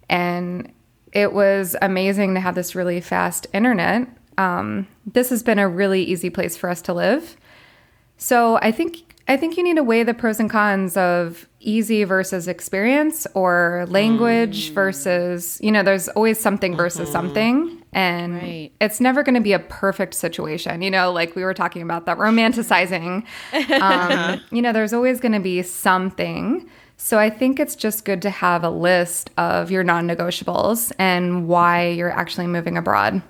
And 0.09 0.73
it 1.13 1.33
was 1.33 1.77
amazing 1.83 2.35
to 2.35 2.41
have 2.41 2.55
this 2.55 2.75
really 2.75 3.01
fast 3.01 3.47
internet. 3.53 4.09
Um, 4.39 4.87
this 5.07 5.31
has 5.31 5.43
been 5.43 5.59
a 5.59 5.69
really 5.69 6.03
easy 6.03 6.31
place 6.31 6.57
for 6.57 6.69
us 6.69 6.83
to 6.83 6.95
live. 6.95 7.37
So 8.19 8.59
I 8.63 8.73
think 8.73 9.15
I 9.29 9.37
think 9.37 9.57
you 9.57 9.65
need 9.65 9.77
to 9.77 9.83
weigh 9.83 10.05
the 10.05 10.15
pros 10.15 10.39
and 10.39 10.49
cons 10.49 10.97
of 10.97 11.49
easy 11.67 12.05
versus 12.05 12.49
experience 12.49 13.27
or 13.35 13.87
language 13.89 14.71
mm. 14.71 14.75
versus, 14.75 15.59
you 15.63 15.71
know, 15.71 15.83
there's 15.83 16.09
always 16.11 16.39
something 16.39 16.77
versus 16.77 17.03
mm-hmm. 17.03 17.13
something. 17.13 17.83
And 17.93 18.35
right. 18.35 18.73
it's 18.81 19.01
never 19.01 19.23
going 19.23 19.35
to 19.35 19.41
be 19.41 19.53
a 19.53 19.59
perfect 19.59 20.15
situation. 20.15 20.83
You 20.83 20.91
know, 20.91 21.13
like 21.13 21.35
we 21.35 21.45
were 21.45 21.55
talking 21.55 21.83
about 21.83 22.07
that 22.07 22.19
romanticizing. 22.19 23.25
um, 23.81 24.41
you 24.51 24.63
know, 24.63 24.73
there's 24.73 24.93
always 24.93 25.21
going 25.21 25.33
to 25.33 25.41
be 25.41 25.63
something. 25.63 26.69
So 26.99 27.19
I 27.19 27.31
think 27.31 27.61
it's 27.61 27.77
just 27.77 28.05
good 28.05 28.23
to 28.23 28.31
have 28.31 28.65
a 28.65 28.71
list 28.71 29.31
of 29.37 29.71
your 29.71 29.85
non 29.85 30.09
negotiables 30.09 30.93
and 30.99 31.49
why 31.49 31.89
you're 31.89 32.11
actually 32.11 32.47
moving 32.47 32.77
abroad. 32.77 33.23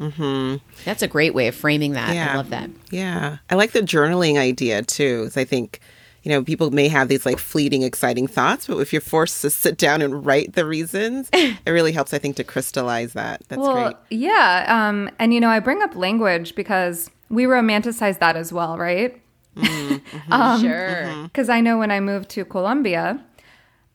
Mm-hmm. 0.00 0.56
That's 0.84 1.02
a 1.02 1.08
great 1.08 1.34
way 1.34 1.48
of 1.48 1.54
framing 1.54 1.92
that. 1.92 2.14
Yeah. 2.14 2.32
I 2.32 2.36
love 2.36 2.50
that. 2.50 2.70
Yeah. 2.90 3.38
I 3.50 3.54
like 3.54 3.72
the 3.72 3.80
journaling 3.80 4.38
idea 4.38 4.82
too. 4.82 5.30
I 5.36 5.44
think, 5.44 5.80
you 6.24 6.30
know, 6.30 6.42
people 6.42 6.70
may 6.70 6.88
have 6.88 7.08
these 7.08 7.26
like 7.26 7.38
fleeting, 7.38 7.82
exciting 7.82 8.26
thoughts, 8.26 8.66
but 8.66 8.78
if 8.78 8.92
you're 8.92 9.02
forced 9.02 9.42
to 9.42 9.50
sit 9.50 9.76
down 9.76 10.00
and 10.00 10.24
write 10.24 10.54
the 10.54 10.64
reasons, 10.64 11.28
it 11.32 11.70
really 11.70 11.92
helps, 11.92 12.14
I 12.14 12.18
think, 12.18 12.36
to 12.36 12.44
crystallize 12.44 13.12
that. 13.12 13.42
That's 13.48 13.60
well, 13.60 13.74
great. 13.74 13.96
Yeah. 14.10 14.64
Um, 14.66 15.10
and, 15.18 15.34
you 15.34 15.40
know, 15.40 15.50
I 15.50 15.60
bring 15.60 15.82
up 15.82 15.94
language 15.94 16.54
because 16.54 17.10
we 17.28 17.44
romanticize 17.44 18.18
that 18.20 18.36
as 18.36 18.54
well, 18.54 18.78
right? 18.78 19.20
Mm-hmm. 19.54 20.18
um, 20.32 20.60
sure. 20.62 21.24
Because 21.24 21.50
I 21.50 21.60
know 21.60 21.78
when 21.78 21.90
I 21.90 22.00
moved 22.00 22.30
to 22.30 22.46
Colombia, 22.46 23.22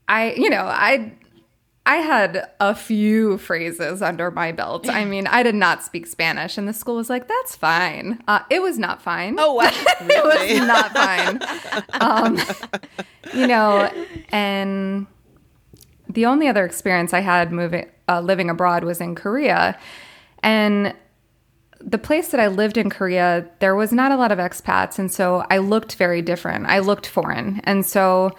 I, 0.07 0.33
you 0.33 0.51
know, 0.51 0.65
I 0.65 1.11
I 1.89 1.95
had 1.95 2.47
a 2.59 2.75
few 2.75 3.39
phrases 3.39 4.03
under 4.03 4.29
my 4.29 4.51
belt. 4.51 4.87
I 4.87 5.05
mean, 5.05 5.25
I 5.25 5.41
did 5.41 5.55
not 5.55 5.81
speak 5.81 6.05
Spanish, 6.05 6.55
and 6.55 6.67
the 6.67 6.73
school 6.73 6.97
was 6.97 7.09
like, 7.09 7.27
"That's 7.27 7.55
fine." 7.55 8.21
Uh, 8.27 8.41
it 8.51 8.61
was 8.61 8.77
not 8.77 9.01
fine. 9.01 9.37
Oh 9.39 9.55
wow, 9.55 9.71
it 10.01 10.23
was 10.23 10.67
not 10.67 10.91
fine. 10.93 11.41
Um, 11.99 12.39
you 13.33 13.47
know, 13.47 13.91
and 14.29 15.07
the 16.07 16.27
only 16.27 16.47
other 16.47 16.63
experience 16.63 17.11
I 17.11 17.21
had 17.21 17.51
moving, 17.51 17.89
uh, 18.07 18.21
living 18.21 18.51
abroad 18.51 18.83
was 18.83 19.01
in 19.01 19.15
Korea, 19.15 19.75
and 20.43 20.93
the 21.81 21.97
place 21.97 22.27
that 22.27 22.39
I 22.39 22.49
lived 22.49 22.77
in 22.77 22.91
Korea, 22.91 23.49
there 23.61 23.73
was 23.73 23.91
not 23.91 24.11
a 24.11 24.15
lot 24.15 24.31
of 24.31 24.37
expats. 24.37 24.99
And 24.99 25.11
so 25.11 25.43
I 25.49 25.57
looked 25.57 25.95
very 25.95 26.21
different. 26.21 26.67
I 26.67 26.79
looked 26.79 27.07
foreign. 27.07 27.61
And 27.63 27.83
so 27.83 28.35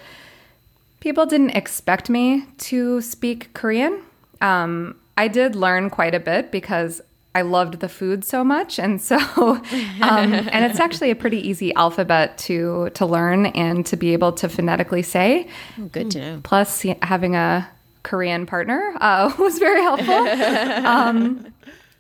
people 1.01 1.27
didn't 1.27 1.51
expect 1.51 2.09
me 2.09 2.47
to 2.59 3.01
speak 3.01 3.53
Korean. 3.55 4.03
Um, 4.41 4.97
I 5.17 5.29
did 5.29 5.57
learn 5.57 5.91
quite 5.91 6.15
a 6.15 6.21
bit 6.21 6.51
because 6.51 7.03
I 7.35 7.43
loved 7.43 7.81
the 7.81 7.89
food 7.89 8.25
so 8.25 8.43
much, 8.43 8.79
and 8.79 9.01
so 9.01 9.17
um, 9.37 9.63
and 10.33 10.65
it's 10.65 10.81
actually 10.81 11.11
a 11.11 11.17
pretty 11.17 11.47
easy 11.49 11.75
alphabet 11.75 12.39
to 12.39 12.91
to 12.95 13.07
learn 13.07 13.47
and 13.47 13.85
to 13.87 13.97
be 13.97 14.13
able 14.13 14.33
to 14.33 14.49
phonetically 14.49 15.03
say. 15.03 15.49
Oh, 15.79 15.87
good 15.87 16.11
to 16.13 16.21
know. 16.21 16.41
Plus, 16.43 16.85
having 17.03 17.37
a 17.37 17.69
Korean 18.03 18.47
partner 18.47 18.95
uh, 19.01 19.33
was 19.39 19.59
very 19.59 19.83
helpful. 19.83 20.15
um, 20.87 21.53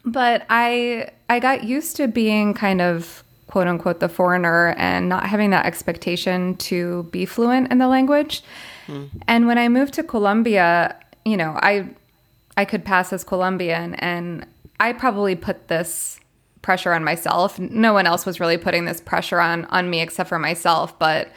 but 0.04 0.46
I 0.50 1.10
I 1.28 1.38
got 1.38 1.64
used 1.64 1.96
to 1.96 2.08
being 2.08 2.54
kind 2.54 2.80
of 2.80 3.22
quote 3.46 3.66
unquote 3.66 4.00
the 4.00 4.08
foreigner 4.08 4.74
and 4.78 5.08
not 5.08 5.26
having 5.26 5.50
that 5.50 5.66
expectation 5.66 6.56
to 6.56 7.04
be 7.04 7.24
fluent 7.24 7.70
in 7.70 7.78
the 7.78 7.88
language. 7.88 8.42
Mm. 8.90 9.08
And 9.26 9.46
when 9.46 9.58
I 9.58 9.68
moved 9.68 9.94
to 9.94 10.02
Colombia, 10.02 10.96
you 11.24 11.36
know, 11.36 11.58
I 11.62 11.88
I 12.56 12.64
could 12.64 12.84
pass 12.84 13.12
as 13.12 13.24
Colombian 13.24 13.94
and 13.94 14.46
I 14.78 14.92
probably 14.92 15.36
put 15.36 15.68
this 15.68 16.18
pressure 16.62 16.92
on 16.92 17.04
myself. 17.04 17.58
No 17.58 17.92
one 17.92 18.06
else 18.06 18.26
was 18.26 18.40
really 18.40 18.58
putting 18.58 18.84
this 18.84 19.00
pressure 19.00 19.40
on 19.40 19.64
on 19.66 19.88
me 19.88 20.00
except 20.00 20.28
for 20.28 20.38
myself, 20.38 20.98
but 20.98 21.30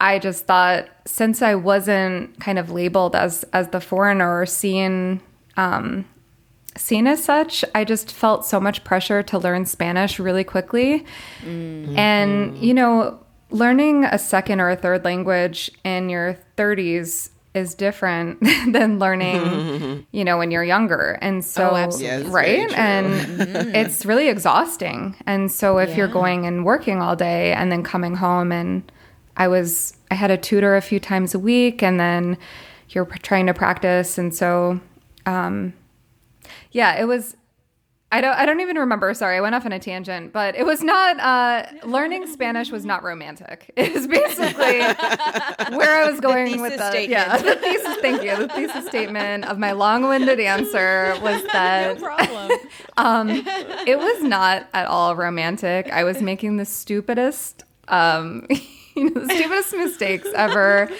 I 0.00 0.18
just 0.18 0.46
thought 0.46 0.88
since 1.04 1.42
I 1.42 1.54
wasn't 1.54 2.40
kind 2.40 2.58
of 2.58 2.70
labeled 2.70 3.14
as 3.14 3.44
as 3.52 3.68
the 3.68 3.80
foreigner 3.80 4.40
or 4.40 4.46
seen 4.46 5.20
um, 5.56 6.06
seen 6.76 7.06
as 7.06 7.22
such, 7.22 7.64
I 7.74 7.84
just 7.84 8.10
felt 8.12 8.44
so 8.44 8.58
much 8.58 8.82
pressure 8.84 9.22
to 9.22 9.38
learn 9.38 9.66
Spanish 9.66 10.18
really 10.18 10.44
quickly. 10.44 11.04
Mm-hmm. 11.42 11.96
And 11.98 12.58
you 12.58 12.74
know, 12.74 13.20
learning 13.52 14.04
a 14.04 14.18
second 14.18 14.60
or 14.60 14.70
a 14.70 14.76
third 14.76 15.04
language 15.04 15.70
in 15.84 16.08
your 16.08 16.38
30s 16.56 17.30
is 17.54 17.74
different 17.74 18.40
than 18.72 18.98
learning, 18.98 20.06
you 20.12 20.24
know, 20.24 20.38
when 20.38 20.50
you're 20.50 20.64
younger. 20.64 21.18
And 21.20 21.44
so, 21.44 21.70
oh, 21.70 21.98
yes, 21.98 22.24
right? 22.26 22.72
And 22.72 23.06
mm-hmm. 23.06 23.74
it's 23.74 24.06
really 24.06 24.28
exhausting. 24.28 25.16
And 25.26 25.50
so, 25.52 25.78
if 25.78 25.90
yeah. 25.90 25.96
you're 25.96 26.08
going 26.08 26.46
and 26.46 26.64
working 26.64 27.02
all 27.02 27.14
day 27.14 27.52
and 27.52 27.70
then 27.70 27.82
coming 27.82 28.16
home, 28.16 28.52
and 28.52 28.90
I 29.36 29.48
was, 29.48 29.96
I 30.10 30.14
had 30.14 30.30
a 30.30 30.38
tutor 30.38 30.76
a 30.76 30.80
few 30.80 30.98
times 30.98 31.34
a 31.34 31.38
week, 31.38 31.82
and 31.82 32.00
then 32.00 32.38
you're 32.88 33.06
trying 33.06 33.46
to 33.46 33.54
practice. 33.54 34.16
And 34.18 34.34
so, 34.34 34.80
um, 35.26 35.74
yeah, 36.70 36.98
it 37.00 37.04
was 37.04 37.36
I 38.12 38.20
don't 38.20 38.36
I 38.36 38.44
don't 38.44 38.60
even 38.60 38.76
remember. 38.76 39.12
Sorry, 39.14 39.38
I 39.38 39.40
went 39.40 39.54
off 39.54 39.64
on 39.64 39.72
a 39.72 39.78
tangent, 39.78 40.34
but 40.34 40.54
it 40.54 40.66
was 40.66 40.82
not 40.82 41.18
uh, 41.18 41.64
learning 41.82 42.26
Spanish 42.26 42.70
was 42.70 42.84
not 42.84 43.02
romantic. 43.02 43.70
It 43.82 43.94
was 43.94 44.06
basically 44.06 44.80
where 45.76 46.04
I 46.04 46.10
was 46.10 46.20
going 46.20 46.60
with 46.60 46.76
the 46.76 46.90
statement. 46.90 47.10
yeah 47.10 47.38
the 47.38 47.56
thesis. 47.56 47.96
Thank 47.96 48.22
you. 48.22 48.36
The 48.36 48.48
thesis 48.48 48.86
statement 48.86 49.46
of 49.46 49.58
my 49.58 49.72
long-winded 49.72 50.38
answer 50.38 51.16
was 51.22 51.42
that 51.52 51.98
no 51.98 52.04
problem. 52.04 52.58
um, 52.98 53.30
it 53.86 53.98
was 53.98 54.22
not 54.22 54.68
at 54.74 54.86
all 54.86 55.16
romantic. 55.16 55.90
I 55.90 56.04
was 56.04 56.20
making 56.20 56.58
the 56.58 56.66
stupidest. 56.66 57.64
Um, 57.88 58.46
you 58.96 59.10
know, 59.10 59.20
the 59.20 59.34
stupidest 59.34 59.76
mistakes 59.76 60.28
ever. 60.34 60.90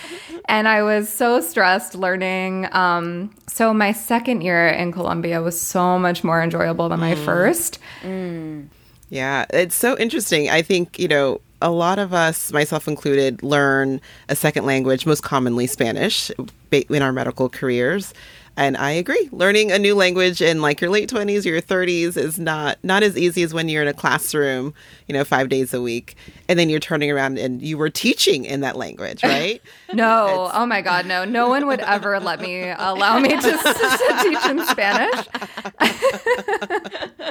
And 0.49 0.69
I 0.69 0.83
was 0.83 1.09
so 1.09 1.41
stressed 1.41 1.95
learning. 1.95 2.69
Um, 2.73 3.31
so 3.47 3.75
my 3.75 3.93
second 3.93 4.43
year 4.43 4.69
in 4.69 4.93
Colombia 4.93 5.43
was 5.43 5.61
so 5.61 5.99
much 5.99 6.25
more 6.25 6.43
enjoyable 6.43 6.89
than 6.89 7.01
my 7.01 7.15
mm. 7.15 7.25
first. 7.25 7.79
Mm. 8.03 8.69
Yeah, 9.11 9.45
it's 9.51 9.75
so 9.75 9.99
interesting. 9.99 10.49
I 10.49 10.63
think, 10.63 10.99
you 10.99 11.09
know, 11.09 11.41
a 11.61 11.71
lot 11.71 11.99
of 11.99 12.13
us, 12.13 12.53
myself 12.53 12.89
included, 12.89 13.43
learn 13.43 14.01
a 14.29 14.35
second 14.35 14.65
language, 14.67 15.07
most 15.07 15.23
commonly 15.23 15.67
Spanish, 15.67 16.31
in 16.73 17.03
our 17.03 17.13
medical 17.13 17.49
careers. 17.49 18.15
And 18.57 18.77
I 18.77 18.91
agree. 18.91 19.29
Learning 19.33 19.73
a 19.73 19.79
new 19.79 19.95
language 19.95 20.43
in 20.43 20.61
like 20.61 20.83
your 20.83 20.91
late 20.91 21.09
20s 21.09 21.47
or 21.47 21.49
your 21.49 21.63
30s 21.63 22.19
is 22.19 22.39
not 22.39 22.77
not 22.83 23.03
as 23.03 23.17
easy 23.17 23.43
as 23.43 23.55
when 23.55 23.69
you're 23.69 23.81
in 23.81 23.89
a 23.89 23.95
classroom, 23.95 24.75
you 25.09 25.15
know, 25.15 25.25
5 25.25 25.49
days 25.49 25.73
a 25.73 25.81
week 25.81 26.17
and 26.49 26.59
then 26.59 26.69
you're 26.69 26.81
turning 26.81 27.11
around 27.11 27.39
and 27.39 27.63
you 27.63 27.79
were 27.79 27.89
teaching 27.89 28.45
in 28.45 28.61
that 28.61 28.77
language, 28.77 29.25
right? 29.25 29.63
no. 29.95 30.47
It's... 30.47 30.55
Oh 30.55 30.67
my 30.67 30.83
god, 30.83 31.07
no. 31.07 31.25
No 31.25 31.49
one 31.49 31.67
would 31.67 31.81
ever 31.81 32.21
let 32.21 32.41
me 32.41 32.69
allow 32.69 33.19
me 33.19 33.31
to, 33.31 33.41
to 33.41 34.19
teach 34.23 34.47
in 34.47 34.67
Spanish. 34.67 35.27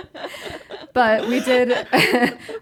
but 0.93 1.27
we 1.27 1.39
did 1.41 1.87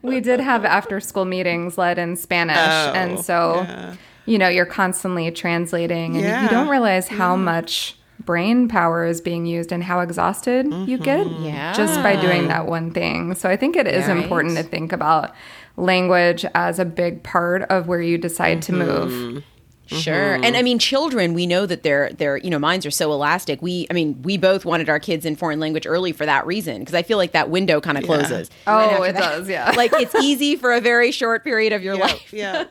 we 0.01 0.19
did 0.19 0.41
have 0.41 0.65
after 0.65 0.99
school 0.99 1.25
meetings 1.25 1.77
led 1.77 1.97
in 1.97 2.17
Spanish 2.17 2.57
oh, 2.57 2.91
and 2.93 3.23
so 3.23 3.61
yeah. 3.61 3.95
you 4.25 4.37
know, 4.37 4.49
you're 4.49 4.65
constantly 4.65 5.31
translating 5.31 6.15
and 6.15 6.25
yeah. 6.25 6.43
you 6.43 6.49
don't 6.49 6.67
realize 6.67 7.07
how 7.07 7.35
yeah. 7.35 7.41
much 7.41 7.95
brain 8.29 8.67
power 8.67 9.07
is 9.07 9.21
being 9.21 9.47
used 9.47 9.71
and 9.71 9.83
how 9.83 10.01
exhausted 10.01 10.67
mm-hmm. 10.67 10.87
you 10.87 10.99
get 10.99 11.25
yeah. 11.41 11.73
just 11.73 11.95
by 12.03 12.15
doing 12.15 12.47
that 12.47 12.67
one 12.67 12.91
thing. 12.91 13.33
So 13.33 13.49
I 13.49 13.57
think 13.57 13.75
it 13.75 13.87
is 13.87 14.05
right. 14.05 14.17
important 14.17 14.55
to 14.57 14.61
think 14.61 14.91
about 14.91 15.33
language 15.77 16.45
as 16.53 16.77
a 16.77 16.85
big 16.85 17.23
part 17.23 17.63
of 17.63 17.87
where 17.87 18.03
you 18.03 18.19
decide 18.19 18.59
mm-hmm. 18.59 18.79
to 18.79 18.85
move. 18.85 19.43
Sure. 19.87 20.13
Mm-hmm. 20.13 20.43
And 20.43 20.55
I 20.55 20.61
mean 20.61 20.77
children, 20.77 21.33
we 21.33 21.47
know 21.47 21.65
that 21.65 21.81
their 21.81 22.11
their 22.11 22.37
you 22.37 22.51
know 22.51 22.59
minds 22.59 22.85
are 22.85 22.91
so 22.91 23.11
elastic. 23.11 23.63
We 23.63 23.87
I 23.89 23.95
mean, 23.95 24.21
we 24.21 24.37
both 24.37 24.63
wanted 24.63 24.89
our 24.89 24.99
kids 24.99 25.25
in 25.25 25.35
foreign 25.35 25.59
language 25.59 25.87
early 25.87 26.11
for 26.11 26.27
that 26.27 26.45
reason 26.45 26.81
because 26.81 26.93
I 26.93 27.01
feel 27.01 27.17
like 27.17 27.31
that 27.31 27.49
window 27.49 27.81
kind 27.81 27.97
of 27.97 28.03
closes. 28.03 28.51
Yeah. 28.67 28.97
Oh, 28.99 29.01
it 29.01 29.13
that, 29.13 29.21
does, 29.21 29.49
yeah. 29.49 29.71
like 29.75 29.91
it's 29.93 30.13
easy 30.13 30.55
for 30.55 30.71
a 30.71 30.81
very 30.81 31.11
short 31.11 31.43
period 31.43 31.73
of 31.73 31.81
your 31.81 31.95
yeah, 31.95 32.03
life. 32.03 32.31
Yeah. 32.31 32.65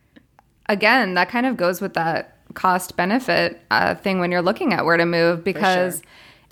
Again, 0.70 1.12
that 1.16 1.28
kind 1.28 1.44
of 1.44 1.58
goes 1.58 1.82
with 1.82 1.92
that 1.92 2.39
cost 2.54 2.96
benefit 2.96 3.60
uh, 3.70 3.94
thing 3.94 4.20
when 4.20 4.30
you're 4.30 4.42
looking 4.42 4.72
at 4.72 4.84
where 4.84 4.96
to 4.96 5.06
move 5.06 5.44
because 5.44 5.96
sure. 5.96 6.04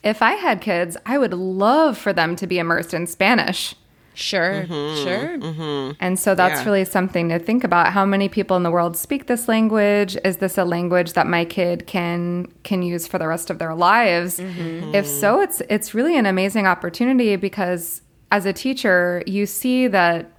if 0.02 0.22
I 0.22 0.32
had 0.32 0.60
kids, 0.60 0.96
I 1.06 1.18
would 1.18 1.34
love 1.34 1.98
for 1.98 2.12
them 2.12 2.36
to 2.36 2.46
be 2.46 2.58
immersed 2.58 2.94
in 2.94 3.06
Spanish. 3.06 3.74
Sure, 4.14 4.66
mm-hmm, 4.66 5.04
sure. 5.04 5.38
Mm-hmm. 5.38 5.92
And 6.00 6.18
so 6.18 6.34
that's 6.34 6.60
yeah. 6.60 6.64
really 6.64 6.84
something 6.84 7.28
to 7.28 7.38
think 7.38 7.62
about. 7.62 7.92
How 7.92 8.04
many 8.04 8.28
people 8.28 8.56
in 8.56 8.64
the 8.64 8.70
world 8.70 8.96
speak 8.96 9.26
this 9.26 9.46
language? 9.46 10.16
Is 10.24 10.38
this 10.38 10.58
a 10.58 10.64
language 10.64 11.12
that 11.12 11.28
my 11.28 11.44
kid 11.44 11.86
can 11.86 12.46
can 12.64 12.82
use 12.82 13.06
for 13.06 13.18
the 13.18 13.28
rest 13.28 13.48
of 13.48 13.60
their 13.60 13.76
lives? 13.76 14.40
Mm-hmm. 14.40 14.92
If 14.92 15.06
so, 15.06 15.40
it's 15.40 15.62
it's 15.70 15.94
really 15.94 16.18
an 16.18 16.26
amazing 16.26 16.66
opportunity 16.66 17.36
because 17.36 18.02
as 18.32 18.44
a 18.44 18.52
teacher, 18.52 19.22
you 19.24 19.46
see 19.46 19.86
that 19.86 20.32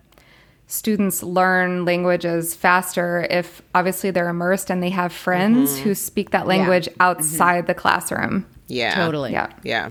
students 0.70 1.24
learn 1.24 1.84
languages 1.84 2.54
faster 2.54 3.26
if 3.32 3.62
obviously 3.74 4.12
they're 4.12 4.30
immersed 4.30 4.70
and 4.70 4.84
they 4.84 4.92
have 4.92 5.12
friends 5.12 5.74
mm-hmm. 5.74 5.84
who 5.84 5.96
speak 5.96 6.30
that 6.30 6.46
language 6.46 6.88
yeah. 6.88 6.94
outside 7.00 7.62
mm-hmm. 7.62 7.68
the 7.68 7.74
classroom. 7.74 8.46
Yeah. 8.68 8.94
Totally. 8.94 9.32
Yeah. 9.32 9.52
Yeah. 9.64 9.90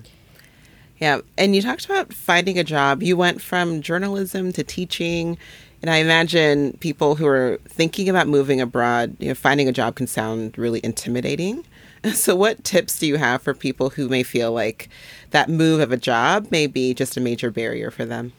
Yeah. 0.99 1.21
And 1.37 1.57
you 1.57 1.63
talked 1.63 1.85
about 1.85 2.13
finding 2.13 2.61
a 2.61 2.65
job. 2.65 3.03
You 3.03 3.17
went 3.17 3.43
from 3.43 3.83
journalism 3.83 4.53
to 4.53 4.63
teaching. 4.63 5.37
And 5.83 5.91
I 5.91 5.97
imagine 5.97 6.77
people 6.79 7.17
who 7.17 7.27
are 7.27 7.59
thinking 7.67 8.09
about 8.09 8.29
moving 8.29 8.61
abroad, 8.61 9.17
you 9.19 9.29
know, 9.29 9.35
finding 9.35 9.69
a 9.69 9.73
job 9.73 9.97
can 9.97 10.07
sound 10.07 10.57
really 10.57 10.81
intimidating. 10.85 11.65
So, 12.15 12.37
what 12.37 12.63
tips 12.63 12.97
do 13.01 13.09
you 13.09 13.17
have 13.17 13.43
for 13.43 13.55
people 13.55 13.91
who 13.91 14.09
may 14.09 14.23
feel 14.23 14.53
like 14.53 14.89
that 15.31 15.51
move 15.51 15.81
of 15.81 15.91
a 15.91 15.97
job 15.97 16.47
may 16.53 16.69
be 16.69 16.95
just 16.95 17.17
a 17.17 17.21
major 17.21 17.51
barrier 17.51 17.91
for 17.91 18.05
them? 18.05 18.33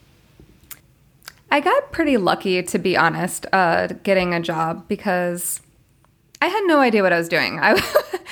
I 1.52 1.60
got 1.62 1.92
pretty 1.92 2.18
lucky, 2.18 2.62
to 2.62 2.80
be 2.80 2.96
honest, 2.96 3.46
uh, 3.52 3.88
getting 4.04 4.34
a 4.34 4.40
job 4.40 4.88
because 4.88 5.62
I 6.42 6.48
had 6.48 6.64
no 6.66 6.80
idea 6.80 7.02
what 7.02 7.14
I 7.14 7.18
was 7.18 7.30
doing. 7.30 7.60
I, 7.60 7.82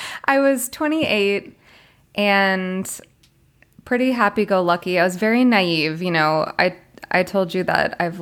I 0.26 0.40
was 0.40 0.70
28 0.70 1.58
and 2.16 3.00
pretty 3.86 4.12
happy 4.12 4.46
go 4.46 4.62
lucky. 4.62 5.00
I 5.00 5.04
was 5.04 5.16
very 5.16 5.44
naive. 5.44 6.02
You 6.02 6.12
know, 6.12 6.54
I, 6.60 6.76
I 7.10 7.24
told 7.24 7.54
you 7.54 7.64
that 7.64 7.96
I've, 8.00 8.22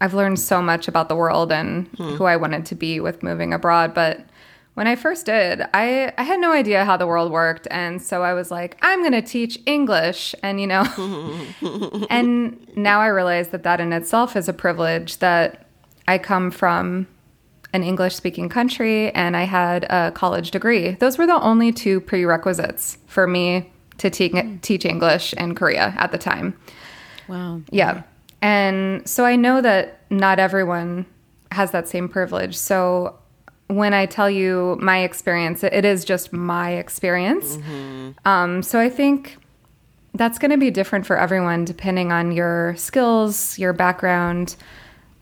I've 0.00 0.14
learned 0.14 0.38
so 0.38 0.62
much 0.62 0.88
about 0.88 1.08
the 1.08 1.16
world 1.16 1.52
and 1.52 1.88
hmm. 1.88 2.14
who 2.14 2.24
I 2.24 2.36
wanted 2.36 2.64
to 2.66 2.74
be 2.74 3.00
with 3.00 3.22
moving 3.22 3.52
abroad, 3.52 3.92
but 3.92 4.24
when 4.74 4.86
I 4.86 4.96
first 4.96 5.26
did, 5.26 5.62
I, 5.74 6.12
I 6.16 6.22
had 6.22 6.40
no 6.40 6.52
idea 6.52 6.84
how 6.84 6.96
the 6.96 7.06
world 7.06 7.32
worked. 7.32 7.66
And 7.70 8.00
so 8.00 8.22
I 8.22 8.34
was 8.34 8.50
like, 8.50 8.78
I'm 8.82 9.00
going 9.00 9.12
to 9.12 9.22
teach 9.22 9.58
English. 9.66 10.34
And, 10.42 10.60
you 10.60 10.66
know, 10.66 10.84
and 12.10 12.66
now 12.76 13.00
I 13.00 13.08
realize 13.08 13.48
that 13.48 13.62
that 13.64 13.80
in 13.80 13.92
itself 13.92 14.36
is 14.36 14.48
a 14.48 14.52
privilege 14.52 15.18
that 15.18 15.66
I 16.06 16.18
come 16.18 16.50
from 16.50 17.06
an 17.72 17.82
English 17.82 18.14
speaking 18.16 18.48
country 18.48 19.10
and 19.12 19.36
I 19.36 19.44
had 19.44 19.84
a 19.84 20.12
college 20.12 20.50
degree. 20.50 20.92
Those 20.92 21.18
were 21.18 21.26
the 21.26 21.40
only 21.40 21.72
two 21.72 22.00
prerequisites 22.00 22.98
for 23.06 23.26
me 23.26 23.70
to 23.98 24.10
te- 24.10 24.58
teach 24.62 24.84
English 24.84 25.34
in 25.34 25.54
Korea 25.54 25.94
at 25.98 26.10
the 26.10 26.18
time. 26.18 26.56
Wow. 27.28 27.60
Yeah. 27.70 28.02
And 28.42 29.08
so 29.08 29.24
I 29.24 29.36
know 29.36 29.60
that 29.60 30.00
not 30.10 30.38
everyone 30.38 31.06
has 31.52 31.70
that 31.72 31.88
same 31.88 32.08
privilege. 32.08 32.56
So 32.56 33.18
when 33.70 33.94
I 33.94 34.06
tell 34.06 34.28
you 34.28 34.76
my 34.80 34.98
experience, 34.98 35.62
it 35.62 35.84
is 35.84 36.04
just 36.04 36.32
my 36.32 36.72
experience. 36.72 37.56
Mm-hmm. 37.56 38.28
Um, 38.28 38.62
so 38.62 38.78
I 38.78 38.88
think 38.88 39.36
that's 40.14 40.38
going 40.38 40.50
to 40.50 40.58
be 40.58 40.70
different 40.70 41.06
for 41.06 41.16
everyone 41.16 41.64
depending 41.64 42.10
on 42.10 42.32
your 42.32 42.74
skills, 42.76 43.58
your 43.58 43.72
background. 43.72 44.56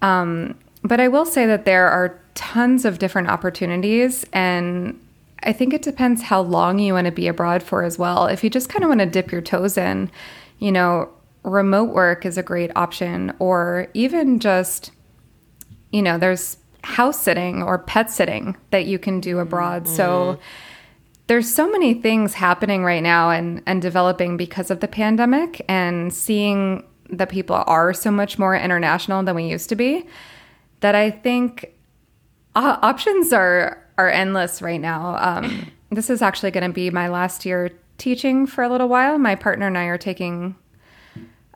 Um, 0.01 0.59
but 0.83 1.01
I 1.01 1.09
will 1.09 1.27
say 1.27 1.47
that 1.47 1.65
there 1.65 1.89
are 1.89 2.19
tons 2.35 2.85
of 2.85 2.99
different 2.99 3.29
opportunities, 3.29 4.25
and 4.33 4.99
I 5.43 5.53
think 5.53 5.75
it 5.75 5.83
depends 5.83 6.23
how 6.23 6.41
long 6.41 6.79
you 6.79 6.95
want 6.95 7.07
to 7.07 7.13
be 7.13 7.29
abroad 7.29 7.63
for 7.63 7.83
as 7.83 7.99
well. 7.99 8.27
If 8.27 8.43
you 8.43 8.51
just 8.51 8.69
kind 8.69 8.85
of 8.85 8.89
want 8.89 9.01
to 9.01 9.07
dip 9.07 9.31
your 9.31 9.43
toes 9.43 9.77
in, 9.77 10.11
you 10.59 10.73
know, 10.73 11.11
remote 11.43 11.91
work 11.91 12.25
is 12.25 12.39
a 12.39 12.43
great 12.43 12.71
option, 12.77 13.35
or 13.39 13.89
even 13.93 14.39
just, 14.41 14.93
you 15.91 16.01
know, 16.01 16.17
there's 16.17 16.59
house 16.89 17.21
sitting 17.21 17.63
or 17.63 17.79
pet 17.79 18.11
sitting 18.11 18.57
that 18.71 18.87
you 18.87 18.99
can 18.99 19.21
do 19.21 19.39
abroad. 19.39 19.85
Mm-hmm. 19.85 19.95
So 19.95 20.39
there's 21.27 21.55
so 21.55 21.71
many 21.71 21.93
things 21.93 22.35
happening 22.35 22.83
right 22.83 23.03
now 23.03 23.31
and, 23.31 23.63
and 23.67 23.83
developing 23.83 24.39
because 24.39 24.71
of 24.71 24.81
the 24.81 24.89
pandemic 24.89 25.63
and 25.69 26.13
seeing 26.13 26.85
that 27.11 27.29
people 27.29 27.63
are 27.67 27.93
so 27.93 28.11
much 28.11 28.39
more 28.39 28.57
international 28.57 29.23
than 29.23 29.35
we 29.37 29.47
used 29.47 29.69
to 29.69 29.77
be 29.77 30.07
that 30.81 30.95
I 30.95 31.11
think 31.11 31.75
uh, 32.55 32.79
options 32.83 33.33
are 33.33 33.85
are 33.99 34.09
endless 34.09 34.63
right 34.63 34.81
now. 34.81 35.17
Um, 35.21 35.73
this 35.91 36.09
is 36.09 36.23
actually 36.23 36.53
going 36.53 36.67
to 36.67 36.73
be 36.73 36.91
my 36.91 37.09
last 37.09 37.45
year 37.45 37.71
teaching 37.99 38.47
for 38.47 38.63
a 38.65 38.69
little 38.69 38.89
while. 38.89 39.19
My 39.19 39.35
partner 39.35 39.67
and 39.67 39.77
I 39.77 39.85
are 39.85 39.99
taking 39.99 40.55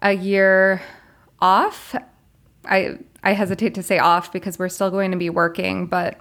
a 0.03 0.12
year 0.12 0.83
off. 1.40 1.95
I 2.64 2.99
I 3.23 3.33
hesitate 3.33 3.75
to 3.75 3.83
say 3.83 3.99
off 3.99 4.33
because 4.33 4.59
we're 4.59 4.69
still 4.69 4.91
going 4.91 5.11
to 5.13 5.17
be 5.17 5.31
working, 5.31 5.87
but 5.87 6.19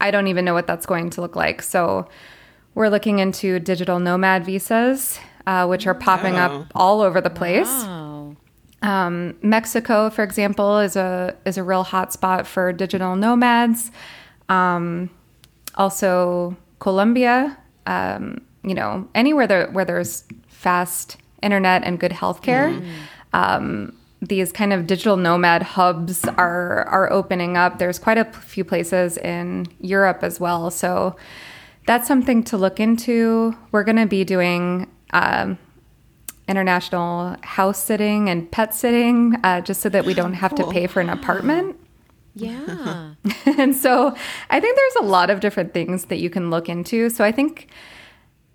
I 0.00 0.10
don't 0.10 0.26
even 0.26 0.44
know 0.44 0.54
what 0.54 0.66
that's 0.66 0.86
going 0.86 1.10
to 1.10 1.20
look 1.20 1.36
like. 1.36 1.62
So 1.62 2.08
we're 2.74 2.88
looking 2.88 3.18
into 3.18 3.60
digital 3.60 4.00
nomad 4.00 4.44
visas, 4.44 5.20
uh, 5.46 5.66
which 5.66 5.86
are 5.86 5.94
popping 5.94 6.34
oh. 6.34 6.38
up 6.38 6.66
all 6.74 7.00
over 7.00 7.20
the 7.20 7.30
place. 7.30 7.68
Wow. 7.68 8.36
Um, 8.82 9.36
Mexico, 9.42 10.10
for 10.10 10.24
example, 10.24 10.78
is 10.78 10.96
a 10.96 11.36
is 11.44 11.56
a 11.56 11.62
real 11.62 11.84
hotspot 11.84 12.46
for 12.46 12.72
digital 12.72 13.14
nomads. 13.14 13.92
Um, 14.48 15.10
also, 15.76 16.56
Colombia. 16.80 17.56
Um, 17.86 18.42
you 18.64 18.74
know, 18.74 19.08
anywhere 19.14 19.46
there, 19.46 19.70
where 19.70 19.84
there's 19.84 20.24
fast 20.48 21.16
internet 21.42 21.82
and 21.84 21.98
good 21.98 22.12
healthcare. 22.12 22.80
Mm. 22.80 22.92
Um, 23.32 23.96
these 24.22 24.52
kind 24.52 24.72
of 24.72 24.86
digital 24.86 25.16
nomad 25.16 25.62
hubs 25.62 26.24
are 26.24 26.84
are 26.84 27.12
opening 27.12 27.56
up. 27.56 27.78
There's 27.78 27.98
quite 27.98 28.18
a 28.18 28.24
few 28.24 28.64
places 28.64 29.18
in 29.18 29.66
Europe 29.80 30.20
as 30.22 30.38
well. 30.38 30.70
So 30.70 31.16
that's 31.86 32.06
something 32.06 32.44
to 32.44 32.56
look 32.56 32.78
into. 32.78 33.56
We're 33.72 33.82
going 33.82 33.96
to 33.96 34.06
be 34.06 34.24
doing 34.24 34.88
um, 35.12 35.58
international 36.46 37.36
house 37.42 37.82
sitting 37.82 38.30
and 38.30 38.50
pet 38.50 38.72
sitting 38.72 39.36
uh, 39.42 39.60
just 39.60 39.80
so 39.80 39.88
that 39.88 40.04
we 40.04 40.14
don't 40.14 40.34
have 40.34 40.54
cool. 40.54 40.68
to 40.68 40.72
pay 40.72 40.86
for 40.86 41.00
an 41.00 41.10
apartment. 41.10 41.76
Yeah. 42.34 43.14
and 43.58 43.74
so 43.74 44.14
I 44.50 44.60
think 44.60 44.76
there's 44.76 45.04
a 45.04 45.08
lot 45.08 45.30
of 45.30 45.40
different 45.40 45.74
things 45.74 46.06
that 46.06 46.18
you 46.18 46.30
can 46.30 46.48
look 46.48 46.68
into. 46.68 47.10
So 47.10 47.24
I 47.24 47.32
think 47.32 47.68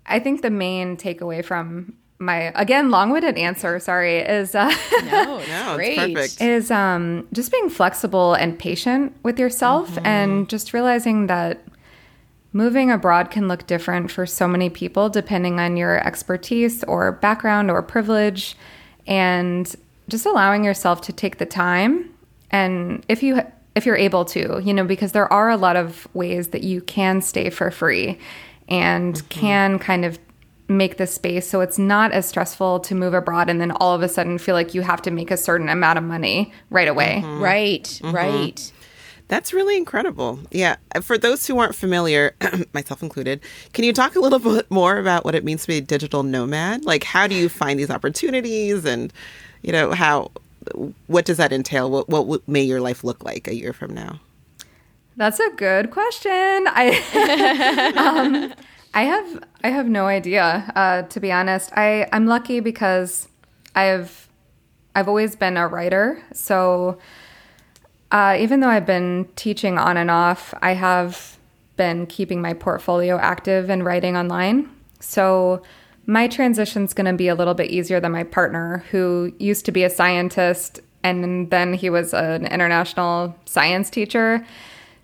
I 0.06 0.18
think 0.18 0.40
the 0.40 0.50
main 0.50 0.96
takeaway 0.96 1.44
from 1.44 1.94
my 2.18 2.52
again 2.56 2.90
long-winded 2.90 3.36
answer 3.38 3.78
sorry 3.78 4.18
is 4.18 4.54
uh 4.54 4.74
no 5.04 5.40
no 5.46 5.72
great. 5.76 5.96
perfect 5.96 6.40
is 6.40 6.70
um 6.70 7.26
just 7.32 7.52
being 7.52 7.68
flexible 7.70 8.34
and 8.34 8.58
patient 8.58 9.14
with 9.22 9.38
yourself 9.38 9.90
mm-hmm. 9.90 10.06
and 10.06 10.48
just 10.48 10.72
realizing 10.74 11.28
that 11.28 11.62
moving 12.52 12.90
abroad 12.90 13.30
can 13.30 13.46
look 13.46 13.66
different 13.66 14.10
for 14.10 14.26
so 14.26 14.48
many 14.48 14.68
people 14.68 15.08
depending 15.08 15.60
on 15.60 15.76
your 15.76 16.04
expertise 16.06 16.82
or 16.84 17.12
background 17.12 17.70
or 17.70 17.82
privilege 17.82 18.56
and 19.06 19.76
just 20.08 20.26
allowing 20.26 20.64
yourself 20.64 21.00
to 21.00 21.12
take 21.12 21.38
the 21.38 21.46
time 21.46 22.12
and 22.50 23.04
if 23.08 23.22
you 23.22 23.40
if 23.76 23.86
you're 23.86 23.96
able 23.96 24.24
to 24.24 24.60
you 24.64 24.74
know 24.74 24.84
because 24.84 25.12
there 25.12 25.32
are 25.32 25.50
a 25.50 25.56
lot 25.56 25.76
of 25.76 26.08
ways 26.14 26.48
that 26.48 26.64
you 26.64 26.80
can 26.80 27.22
stay 27.22 27.48
for 27.48 27.70
free 27.70 28.18
and 28.68 29.14
mm-hmm. 29.14 29.28
can 29.28 29.78
kind 29.78 30.04
of 30.04 30.18
make 30.68 30.98
the 30.98 31.06
space 31.06 31.48
so 31.48 31.60
it's 31.60 31.78
not 31.78 32.12
as 32.12 32.26
stressful 32.26 32.78
to 32.80 32.94
move 32.94 33.14
abroad 33.14 33.48
and 33.48 33.60
then 33.60 33.70
all 33.70 33.94
of 33.94 34.02
a 34.02 34.08
sudden 34.08 34.36
feel 34.36 34.54
like 34.54 34.74
you 34.74 34.82
have 34.82 35.00
to 35.00 35.10
make 35.10 35.30
a 35.30 35.36
certain 35.36 35.68
amount 35.68 35.98
of 35.98 36.04
money 36.04 36.52
right 36.70 36.88
away. 36.88 37.22
Mm-hmm. 37.24 37.42
Right, 37.42 37.84
mm-hmm. 37.84 38.14
right. 38.14 38.72
That's 39.28 39.52
really 39.52 39.76
incredible. 39.76 40.40
Yeah. 40.50 40.76
For 41.02 41.18
those 41.18 41.46
who 41.46 41.58
aren't 41.58 41.74
familiar, 41.74 42.34
myself 42.72 43.02
included, 43.02 43.40
can 43.74 43.84
you 43.84 43.92
talk 43.92 44.16
a 44.16 44.20
little 44.20 44.38
bit 44.56 44.70
more 44.70 44.98
about 44.98 45.24
what 45.24 45.34
it 45.34 45.44
means 45.44 45.62
to 45.62 45.68
be 45.68 45.76
a 45.76 45.82
digital 45.82 46.22
nomad? 46.22 46.84
Like, 46.84 47.04
how 47.04 47.26
do 47.26 47.34
you 47.34 47.48
find 47.48 47.78
these 47.78 47.90
opportunities 47.90 48.84
and, 48.84 49.12
you 49.62 49.72
know, 49.72 49.92
how, 49.92 50.30
what 51.06 51.26
does 51.26 51.36
that 51.36 51.52
entail? 51.52 51.90
What, 51.90 52.26
what 52.26 52.48
may 52.48 52.62
your 52.62 52.80
life 52.80 53.04
look 53.04 53.22
like 53.22 53.46
a 53.46 53.54
year 53.54 53.74
from 53.74 53.94
now? 53.94 54.20
That's 55.16 55.40
a 55.40 55.50
good 55.56 55.90
question. 55.90 56.30
I, 56.30 57.92
um, 58.54 58.54
I 58.94 59.02
have 59.02 59.44
I 59.62 59.68
have 59.70 59.88
no 59.88 60.06
idea. 60.06 60.70
Uh, 60.74 61.02
to 61.02 61.20
be 61.20 61.30
honest, 61.32 61.70
I 61.76 62.08
I'm 62.12 62.26
lucky 62.26 62.60
because 62.60 63.28
I've 63.74 64.28
I've 64.94 65.08
always 65.08 65.36
been 65.36 65.56
a 65.56 65.68
writer. 65.68 66.22
So 66.32 66.98
uh, 68.10 68.36
even 68.38 68.60
though 68.60 68.68
I've 68.68 68.86
been 68.86 69.28
teaching 69.36 69.78
on 69.78 69.96
and 69.96 70.10
off, 70.10 70.54
I 70.62 70.72
have 70.72 71.36
been 71.76 72.06
keeping 72.06 72.40
my 72.40 72.54
portfolio 72.54 73.18
active 73.18 73.70
and 73.70 73.84
writing 73.84 74.16
online. 74.16 74.68
So 75.00 75.62
my 76.06 76.26
transition 76.26 76.84
is 76.84 76.94
going 76.94 77.06
to 77.06 77.12
be 77.12 77.28
a 77.28 77.34
little 77.34 77.54
bit 77.54 77.70
easier 77.70 78.00
than 78.00 78.12
my 78.12 78.24
partner, 78.24 78.84
who 78.90 79.32
used 79.38 79.66
to 79.66 79.72
be 79.72 79.84
a 79.84 79.90
scientist 79.90 80.80
and 81.04 81.50
then 81.50 81.74
he 81.74 81.90
was 81.90 82.12
an 82.12 82.46
international 82.46 83.36
science 83.44 83.90
teacher. 83.90 84.44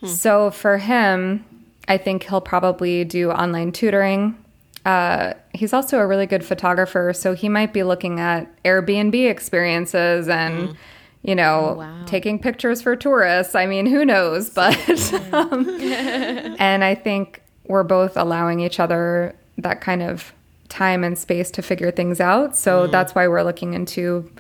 Hmm. 0.01 0.07
So 0.07 0.51
for 0.51 0.79
him, 0.79 1.44
I 1.88 1.99
think 1.99 2.25
he'll 2.25 2.40
probably 2.40 3.05
do 3.05 3.31
online 3.31 3.73
tutoring. 3.73 4.37
Uh, 4.85 5.35
he's 5.55 5.73
also 5.73 5.99
a 5.99 6.07
really 6.07 6.27
good 6.27 6.44
photographer, 6.44 7.12
so 7.14 7.35
he 7.35 7.49
might 7.49 7.73
be 7.73 7.83
looking 7.83 8.20
at 8.20 8.62
Airbnb 8.64 9.29
experiences 9.29 10.29
and, 10.29 10.70
mm. 10.70 10.77
you 11.23 11.35
know, 11.35 11.70
oh, 11.70 11.79
wow. 11.79 12.05
taking 12.07 12.38
pictures 12.38 12.83
for 12.83 12.94
tourists. 12.94 13.55
I 13.55 13.66
mean, 13.66 13.87
who 13.87 14.05
knows? 14.05 14.51
But, 14.55 15.14
um, 15.33 15.68
and 15.81 16.85
I 16.85 16.94
think 16.94 17.42
we're 17.66 17.83
both 17.83 18.16
allowing 18.16 18.61
each 18.61 18.79
other 18.79 19.35
that 19.57 19.81
kind 19.81 20.03
of 20.03 20.35
time 20.68 21.05
and 21.05 21.16
space 21.16 21.51
to 21.53 21.62
figure 21.62 21.90
things 21.90 22.20
out. 22.20 22.57
So 22.57 22.87
mm. 22.87 22.90
that's 22.90 23.14
why 23.14 23.29
we're 23.29 23.42
looking 23.42 23.75
into 23.75 24.31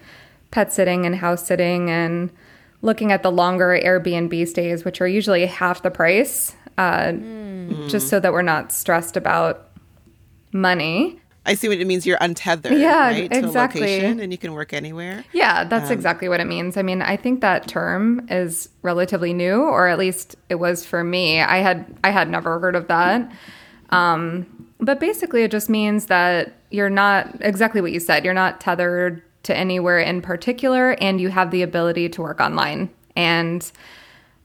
pet 0.50 0.72
sitting 0.72 1.06
and 1.06 1.16
house 1.16 1.46
sitting 1.46 1.90
and 1.90 2.30
looking 2.82 3.12
at 3.12 3.22
the 3.22 3.30
longer 3.30 3.80
Airbnb 3.82 4.46
stays, 4.46 4.84
which 4.84 5.00
are 5.00 5.08
usually 5.08 5.46
half 5.46 5.82
the 5.82 5.90
price 5.90 6.54
uh, 6.78 7.06
mm. 7.06 7.88
just 7.88 8.08
so 8.08 8.20
that 8.20 8.32
we're 8.32 8.42
not 8.42 8.72
stressed 8.72 9.16
about 9.16 9.68
money. 10.52 11.20
I 11.46 11.54
see 11.54 11.68
what 11.68 11.78
it 11.78 11.86
means. 11.86 12.06
You're 12.06 12.18
untethered, 12.20 12.78
yeah, 12.78 13.08
right, 13.08 13.30
exactly, 13.30 14.00
and 14.00 14.32
you 14.32 14.38
can 14.38 14.54
work 14.54 14.72
anywhere. 14.72 15.24
Yeah, 15.32 15.64
that's 15.64 15.90
um, 15.90 15.92
exactly 15.92 16.28
what 16.28 16.40
it 16.40 16.46
means. 16.46 16.78
I 16.78 16.82
mean, 16.82 17.02
I 17.02 17.16
think 17.16 17.42
that 17.42 17.68
term 17.68 18.26
is 18.30 18.70
relatively 18.80 19.34
new, 19.34 19.60
or 19.60 19.88
at 19.88 19.98
least 19.98 20.36
it 20.48 20.54
was 20.54 20.86
for 20.86 21.04
me. 21.04 21.42
I 21.42 21.58
had 21.58 21.84
I 22.02 22.10
had 22.10 22.30
never 22.30 22.58
heard 22.60 22.76
of 22.76 22.88
that. 22.88 23.30
Um, 23.90 24.46
but 24.78 25.00
basically, 25.00 25.42
it 25.42 25.50
just 25.50 25.68
means 25.68 26.06
that 26.06 26.54
you're 26.70 26.90
not 26.90 27.36
exactly 27.40 27.82
what 27.82 27.92
you 27.92 28.00
said. 28.00 28.24
You're 28.24 28.32
not 28.34 28.60
tethered 28.60 29.22
to 29.44 29.54
anywhere 29.54 29.98
in 29.98 30.22
particular, 30.22 30.92
and 30.92 31.20
you 31.20 31.28
have 31.28 31.50
the 31.50 31.60
ability 31.60 32.08
to 32.10 32.22
work 32.22 32.40
online. 32.40 32.88
And 33.16 33.70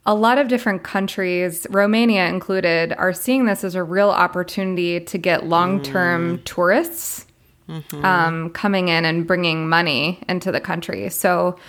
a 0.09 0.15
lot 0.15 0.39
of 0.39 0.47
different 0.47 0.81
countries, 0.81 1.67
Romania 1.69 2.25
included, 2.25 2.93
are 2.93 3.13
seeing 3.13 3.45
this 3.45 3.63
as 3.63 3.75
a 3.75 3.83
real 3.83 4.09
opportunity 4.09 4.99
to 4.99 5.19
get 5.19 5.45
long 5.45 5.83
term 5.83 6.39
mm. 6.39 6.43
tourists 6.45 7.27
mm-hmm. 7.69 8.03
um, 8.03 8.49
coming 8.49 8.87
in 8.87 9.05
and 9.05 9.27
bringing 9.27 9.69
money 9.69 10.19
into 10.27 10.51
the 10.51 10.59
country. 10.59 11.11
So 11.11 11.59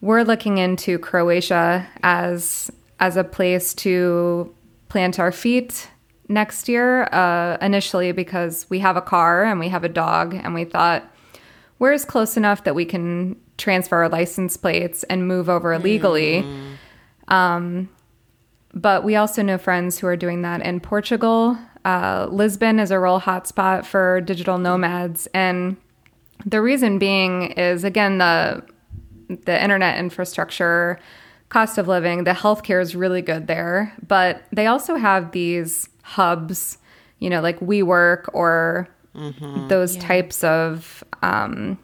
we're 0.00 0.24
looking 0.24 0.58
into 0.58 0.98
Croatia 0.98 1.86
as 2.02 2.72
as 2.98 3.16
a 3.16 3.22
place 3.22 3.72
to 3.74 4.52
plant 4.88 5.20
our 5.20 5.30
feet 5.30 5.88
next 6.28 6.68
year. 6.68 7.04
Uh, 7.12 7.56
initially, 7.60 8.10
because 8.10 8.68
we 8.68 8.80
have 8.80 8.96
a 8.96 9.00
car 9.00 9.44
and 9.44 9.60
we 9.60 9.68
have 9.68 9.84
a 9.84 9.88
dog, 9.88 10.34
and 10.34 10.54
we 10.54 10.64
thought 10.64 11.08
where's 11.78 12.04
close 12.04 12.36
enough 12.36 12.64
that 12.64 12.74
we 12.74 12.84
can 12.84 13.36
transfer 13.58 13.98
our 13.98 14.08
license 14.08 14.56
plates 14.56 15.04
and 15.04 15.28
move 15.28 15.48
over 15.48 15.78
legally. 15.78 16.42
Mm. 16.42 16.75
Um, 17.28 17.88
but 18.74 19.04
we 19.04 19.16
also 19.16 19.42
know 19.42 19.58
friends 19.58 19.98
who 19.98 20.06
are 20.06 20.16
doing 20.16 20.42
that 20.42 20.60
in 20.62 20.80
Portugal. 20.80 21.58
Uh, 21.84 22.26
Lisbon 22.30 22.78
is 22.78 22.90
a 22.90 23.00
real 23.00 23.20
hotspot 23.20 23.84
for 23.84 24.20
digital 24.20 24.58
nomads, 24.58 25.26
and 25.32 25.76
the 26.44 26.60
reason 26.60 26.98
being 26.98 27.52
is 27.52 27.84
again 27.84 28.18
the 28.18 28.62
the 29.28 29.62
internet 29.62 29.98
infrastructure, 29.98 30.98
cost 31.48 31.78
of 31.78 31.88
living, 31.88 32.24
the 32.24 32.32
healthcare 32.32 32.80
is 32.80 32.94
really 32.94 33.22
good 33.22 33.46
there, 33.46 33.92
but 34.06 34.44
they 34.52 34.66
also 34.66 34.96
have 34.96 35.32
these 35.32 35.88
hubs, 36.02 36.78
you 37.18 37.30
know, 37.30 37.40
like 37.40 37.58
WeWork 37.60 38.28
or 38.32 38.88
those 39.68 39.96
types 39.96 40.44
of 40.44 41.02
um, 41.22 41.78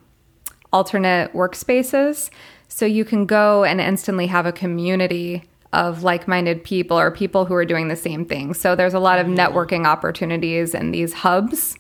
alternate 0.72 1.32
workspaces. 1.32 2.30
So 2.74 2.86
you 2.86 3.04
can 3.04 3.26
go 3.26 3.64
and 3.64 3.82
instantly 3.82 4.26
have 4.28 4.46
a 4.46 4.52
community 4.52 5.44
of 5.74 6.02
like 6.02 6.26
minded 6.26 6.64
people 6.64 6.98
or 6.98 7.10
people 7.10 7.44
who 7.44 7.54
are 7.54 7.66
doing 7.66 7.88
the 7.88 7.96
same 7.96 8.24
thing. 8.24 8.54
So 8.54 8.74
there's 8.74 8.94
a 8.94 8.98
lot 8.98 9.18
of 9.18 9.26
networking 9.26 9.86
opportunities 9.86 10.74
in 10.74 10.90
these 10.90 11.12
hubs. 11.12 11.76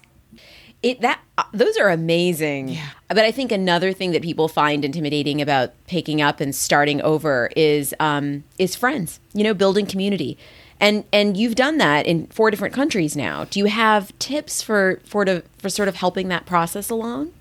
It 0.82 1.00
that 1.00 1.18
uh, 1.38 1.44
those 1.52 1.78
are 1.78 1.88
amazing. 1.88 2.68
Yeah. 2.68 2.90
But 3.08 3.20
I 3.20 3.32
think 3.32 3.52
another 3.52 3.94
thing 3.94 4.12
that 4.12 4.20
people 4.20 4.48
find 4.48 4.84
intimidating 4.84 5.40
about 5.40 5.72
picking 5.86 6.20
up 6.20 6.40
and 6.40 6.54
starting 6.54 7.00
over 7.00 7.48
is 7.56 7.94
um, 7.98 8.44
is 8.58 8.76
friends. 8.76 9.18
You 9.32 9.44
know, 9.44 9.54
building 9.54 9.86
community. 9.86 10.36
And 10.78 11.04
and 11.10 11.38
you've 11.38 11.54
done 11.54 11.78
that 11.78 12.04
in 12.04 12.26
four 12.26 12.50
different 12.50 12.74
countries 12.74 13.16
now. 13.16 13.44
Do 13.44 13.60
you 13.60 13.66
have 13.66 14.16
tips 14.18 14.60
for 14.60 15.00
for 15.06 15.24
to, 15.24 15.42
for 15.56 15.70
sort 15.70 15.88
of 15.88 15.94
helping 15.94 16.28
that 16.28 16.44
process 16.44 16.90
along? 16.90 17.32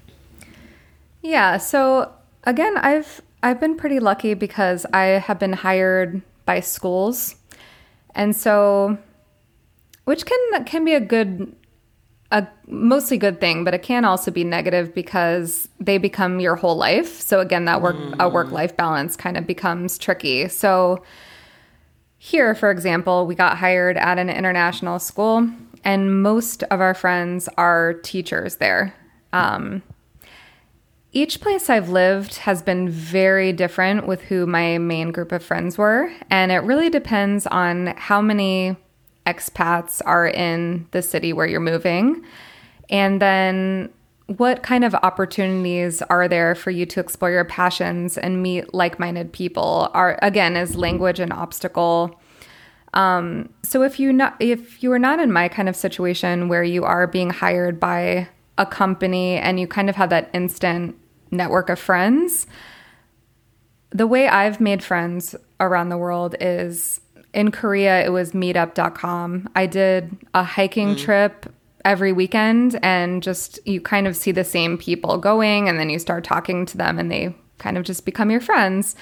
Yeah. 1.21 1.57
So 1.57 2.13
again, 2.45 2.77
I've 2.77 3.21
I've 3.43 3.59
been 3.59 3.75
pretty 3.75 3.99
lucky 3.99 4.33
because 4.33 4.85
I 4.93 5.03
have 5.03 5.39
been 5.39 5.53
hired 5.53 6.21
by 6.45 6.59
schools, 6.59 7.35
and 8.13 8.35
so 8.35 8.97
which 10.05 10.25
can 10.25 10.65
can 10.65 10.85
be 10.85 10.93
a 10.93 10.99
good 10.99 11.55
a 12.31 12.47
mostly 12.67 13.17
good 13.17 13.41
thing, 13.41 13.63
but 13.63 13.73
it 13.73 13.83
can 13.83 14.05
also 14.05 14.31
be 14.31 14.43
negative 14.43 14.93
because 14.95 15.67
they 15.79 15.97
become 15.97 16.39
your 16.39 16.55
whole 16.55 16.77
life. 16.77 17.19
So 17.19 17.39
again, 17.39 17.65
that 17.65 17.81
work 17.81 17.97
a 18.19 18.29
work 18.29 18.51
life 18.51 18.75
balance 18.77 19.15
kind 19.15 19.37
of 19.37 19.45
becomes 19.45 19.97
tricky. 19.97 20.47
So 20.47 21.03
here, 22.17 22.53
for 22.55 22.69
example, 22.71 23.25
we 23.25 23.35
got 23.35 23.57
hired 23.57 23.97
at 23.97 24.17
an 24.17 24.29
international 24.29 24.99
school, 24.99 25.49
and 25.83 26.21
most 26.21 26.63
of 26.63 26.79
our 26.79 26.93
friends 26.93 27.49
are 27.57 27.95
teachers 27.95 28.57
there. 28.57 28.93
Um, 29.33 29.81
each 31.13 31.41
place 31.41 31.69
I've 31.69 31.89
lived 31.89 32.37
has 32.37 32.61
been 32.61 32.89
very 32.89 33.51
different 33.51 34.07
with 34.07 34.21
who 34.21 34.45
my 34.45 34.77
main 34.77 35.11
group 35.11 35.31
of 35.31 35.43
friends 35.43 35.77
were, 35.77 36.11
and 36.29 36.51
it 36.51 36.59
really 36.59 36.89
depends 36.89 37.45
on 37.47 37.87
how 37.97 38.21
many 38.21 38.77
expats 39.25 40.01
are 40.05 40.27
in 40.27 40.87
the 40.91 41.01
city 41.01 41.33
where 41.33 41.45
you're 41.45 41.59
moving, 41.59 42.23
and 42.89 43.21
then 43.21 43.89
what 44.37 44.63
kind 44.63 44.85
of 44.85 44.95
opportunities 44.95 46.01
are 46.03 46.27
there 46.27 46.55
for 46.55 46.71
you 46.71 46.85
to 46.85 47.01
explore 47.01 47.31
your 47.31 47.43
passions 47.43 48.17
and 48.17 48.41
meet 48.41 48.73
like-minded 48.73 49.33
people 49.33 49.89
are 49.93 50.17
again 50.21 50.55
is 50.55 50.77
language 50.77 51.19
an 51.19 51.33
obstacle. 51.33 52.17
Um, 52.93 53.49
so 53.63 53.83
if 53.83 53.99
you 53.99 54.13
not 54.13 54.37
if 54.39 54.81
you 54.81 54.91
are 54.93 54.99
not 54.99 55.19
in 55.19 55.33
my 55.33 55.49
kind 55.49 55.67
of 55.67 55.75
situation 55.75 56.47
where 56.47 56.63
you 56.63 56.85
are 56.85 57.07
being 57.07 57.29
hired 57.29 57.79
by 57.79 58.29
a 58.57 58.65
company 58.65 59.35
and 59.35 59.59
you 59.59 59.67
kind 59.67 59.89
of 59.89 59.95
have 59.95 60.09
that 60.11 60.29
instant 60.33 60.95
network 61.31 61.69
of 61.69 61.79
friends 61.79 62.45
the 63.91 64.07
way 64.07 64.27
i've 64.27 64.59
made 64.59 64.83
friends 64.83 65.35
around 65.59 65.89
the 65.89 65.97
world 65.97 66.35
is 66.39 67.01
in 67.33 67.51
korea 67.51 68.05
it 68.05 68.09
was 68.09 68.31
meetup.com 68.31 69.49
i 69.55 69.65
did 69.65 70.15
a 70.33 70.43
hiking 70.43 70.95
trip 70.95 71.45
every 71.83 72.13
weekend 72.13 72.79
and 72.83 73.23
just 73.23 73.59
you 73.65 73.81
kind 73.81 74.05
of 74.07 74.15
see 74.15 74.31
the 74.31 74.43
same 74.43 74.77
people 74.77 75.17
going 75.17 75.67
and 75.67 75.79
then 75.79 75.89
you 75.89 75.97
start 75.97 76.23
talking 76.23 76.65
to 76.65 76.77
them 76.77 76.99
and 76.99 77.11
they 77.11 77.33
kind 77.57 77.77
of 77.77 77.83
just 77.83 78.05
become 78.05 78.29
your 78.29 78.41
friends 78.41 78.95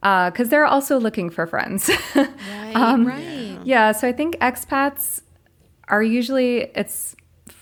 because 0.00 0.46
uh, 0.46 0.50
they're 0.50 0.66
also 0.66 1.00
looking 1.00 1.30
for 1.30 1.46
friends 1.46 1.90
Right. 2.14 2.72
Um, 2.76 3.06
right. 3.06 3.58
yeah 3.64 3.92
so 3.92 4.06
i 4.06 4.12
think 4.12 4.36
expats 4.40 5.22
are 5.88 6.02
usually 6.02 6.70
it's 6.74 7.16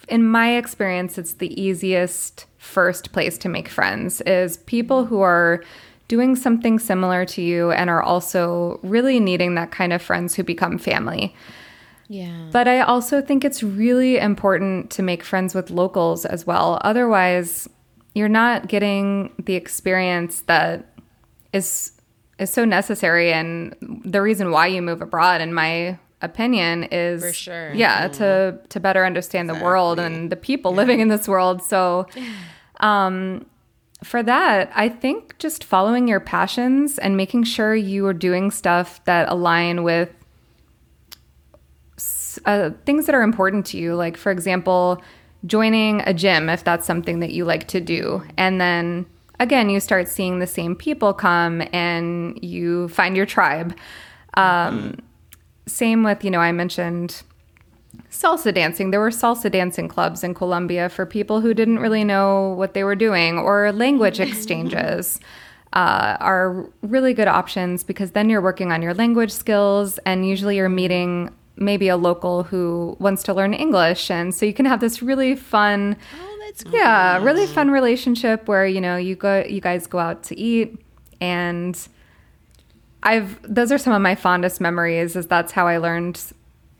in 0.09 0.25
my 0.25 0.57
experience 0.57 1.19
it's 1.19 1.35
the 1.35 1.61
easiest 1.61 2.47
first 2.59 3.13
place 3.13 3.37
to 3.39 3.49
make 3.49 3.69
friends 3.69 4.21
is 4.23 4.57
people 4.59 5.05
who 5.05 5.21
are 5.21 5.63
doing 6.09 6.37
something 6.37 6.79
similar 6.79 7.25
to 7.25 7.43
you 7.43 7.71
and 7.73 7.91
are 7.91 8.03
also 8.03 8.79
really 8.83 9.19
needing 9.19 9.55
that 9.57 9.71
kind 9.73 9.93
of 9.93 10.01
friends 10.01 10.35
who 10.35 10.43
become 10.45 10.79
family 10.79 11.35
Yeah. 12.09 12.49
but 12.53 12.69
I 12.69 12.81
also 12.81 13.21
think 13.21 13.45
it's 13.45 13.63
really 13.63 14.17
important 14.19 14.91
to 14.93 15.03
make 15.03 15.25
friends 15.25 15.55
with 15.55 15.71
locals 15.71 16.25
as 16.25 16.47
well. 16.47 16.79
Otherwise, 16.83 17.69
you're 18.15 18.29
not 18.29 18.69
getting 18.69 19.33
the 19.45 19.55
experience 19.55 20.43
that 20.47 20.87
is 21.53 21.93
is 22.39 22.51
so 22.51 22.65
necessary 22.65 23.33
and 23.33 23.75
the 24.05 24.21
reason 24.23 24.51
why 24.51 24.67
you 24.69 24.83
move 24.83 25.01
abroad 25.03 25.41
in 25.41 25.53
my 25.55 25.99
opinion 26.23 26.85
is 26.85 27.23
For 27.23 27.33
sure. 27.33 27.75
yeah 27.75 28.09
to 28.09 28.59
to 28.71 28.81
better 28.81 29.05
understand 29.05 29.49
the 29.51 29.55
world 29.55 29.99
and 29.99 30.31
the 30.31 30.37
people 30.37 30.73
living 30.73 31.01
in 31.01 31.09
this 31.09 31.29
world 31.29 31.62
so 31.62 32.07
um 32.81 33.45
for 34.03 34.23
that 34.23 34.71
i 34.75 34.89
think 34.89 35.37
just 35.39 35.62
following 35.62 36.09
your 36.09 36.21
passions 36.21 36.99
and 36.99 37.17
making 37.17 37.45
sure 37.45 37.75
you 37.75 38.07
are 38.07 38.14
doing 38.14 38.51
stuff 38.51 39.05
that 39.05 39.29
align 39.31 39.83
with 39.83 40.11
uh, 42.45 42.71
things 42.85 43.07
that 43.07 43.14
are 43.14 43.23
important 43.23 43.64
to 43.67 43.79
you. 43.79 43.95
Like, 43.95 44.17
for 44.17 44.31
example, 44.31 45.03
joining 45.47 46.03
a 46.03 46.12
gym 46.12 46.49
if 46.49 46.64
that's 46.64 46.87
something 46.87 47.21
that 47.21 47.33
you 47.33 47.45
like 47.45 47.67
to 47.69 47.81
do. 47.81 48.23
And 48.37 48.61
then 48.61 49.07
again, 49.41 49.71
you 49.71 49.81
start 49.81 50.09
seeing 50.09 50.39
the 50.39 50.47
same 50.47 50.77
people 50.77 51.14
come 51.14 51.62
and 51.73 52.39
you 52.43 52.89
find 52.89 53.17
your 53.17 53.27
tribe. 53.27 53.75
Um, 54.35 54.99
Same 55.67 56.03
with, 56.05 56.25
you 56.25 56.31
know, 56.31 56.41
I 56.41 56.53
mentioned 56.53 57.23
salsa 58.11 58.55
dancing. 58.55 58.91
There 58.91 59.01
were 59.01 59.11
salsa 59.11 59.51
dancing 59.51 59.89
clubs 59.89 60.23
in 60.23 60.35
Colombia 60.35 60.89
for 60.89 61.07
people 61.07 61.41
who 61.41 61.55
didn't 61.55 61.79
really 61.81 62.05
know 62.05 62.55
what 62.57 62.75
they 62.75 62.85
were 62.85 62.97
doing, 62.97 63.39
or 63.39 63.73
language 63.73 64.21
exchanges. 64.21 65.21
Uh, 65.73 66.17
are 66.21 66.64
really 66.81 67.12
good 67.12 67.29
options 67.29 67.85
because 67.85 68.12
then 68.12 68.31
you're 68.31 68.41
working 68.41 68.73
on 68.73 68.81
your 68.81 68.95
language 68.95 69.31
skills 69.31 69.99
and 70.07 70.27
usually 70.27 70.57
you're 70.57 70.71
meeting 70.71 71.29
maybe 71.57 71.89
a 71.89 71.97
local 71.99 72.45
who 72.45 72.97
wants 72.99 73.23
to 73.25 73.35
learn 73.35 73.53
English. 73.53 74.11
And 74.11 74.35
so 74.35 74.47
you 74.47 74.55
can 74.55 74.64
have 74.64 74.81
this 74.81 75.03
really 75.03 75.35
fun, 75.35 75.97
Oh, 76.19 76.53
yeah, 76.71 77.23
really 77.23 77.47
fun 77.47 77.71
relationship 77.71 78.49
where, 78.49 78.67
you 78.67 78.81
know, 78.81 78.97
you 78.97 79.17
go, 79.17 79.45
you 79.45 79.61
guys 79.61 79.87
go 79.87 79.99
out 79.99 80.23
to 80.25 80.39
eat 80.39 80.81
and 81.21 81.77
I've, 83.07 83.39
those 83.43 83.71
are 83.71 83.79
some 83.79 83.93
of 83.93 84.03
my 84.03 84.17
fondest 84.17 84.61
memories 84.61 85.17
is 85.17 85.27
that's 85.27 85.53
how 85.53 85.67
I 85.67 85.79
learned 85.79 86.21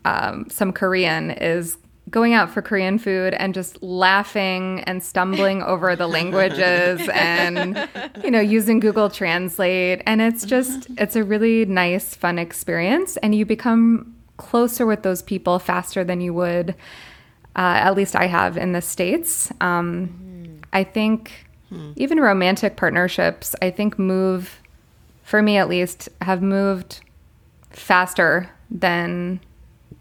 um, 0.03 0.49
some 0.49 0.73
Korean 0.73 1.31
is 1.31 1.77
going 2.09 2.33
out 2.33 2.49
for 2.49 2.61
Korean 2.61 2.99
food 2.99 3.33
and 3.33 3.53
just 3.53 3.81
laughing 3.81 4.81
and 4.81 5.01
stumbling 5.03 5.63
over 5.73 5.95
the 5.95 6.07
languages 6.07 7.07
and 7.13 7.89
you 8.23 8.31
know 8.31 8.39
using 8.39 8.79
Google 8.79 9.09
Translate. 9.09 10.01
And 10.05 10.21
it's 10.21 10.45
just 10.45 10.87
it's 10.97 11.15
a 11.15 11.23
really 11.23 11.65
nice 11.65 12.13
fun 12.13 12.39
experience. 12.39 13.17
And 13.17 13.33
you 13.33 13.45
become 13.45 14.15
closer 14.37 14.85
with 14.85 15.03
those 15.03 15.21
people 15.21 15.59
faster 15.59 16.03
than 16.03 16.21
you 16.21 16.33
would 16.33 16.75
uh, 17.55 17.81
at 17.81 17.95
least 17.95 18.15
I 18.15 18.27
have 18.27 18.55
in 18.55 18.73
the 18.73 18.81
states. 18.81 19.51
Um, 19.61 20.59
I 20.73 20.83
think 20.83 21.47
even 21.95 22.19
romantic 22.19 22.77
partnerships 22.77 23.55
I 23.61 23.71
think 23.71 23.99
move 23.99 24.61
for 25.27 25.41
me 25.41 25.57
at 25.57 25.67
least 25.67 26.07
have 26.21 26.41
moved 26.41 27.01
faster 27.69 28.49
than 28.71 29.41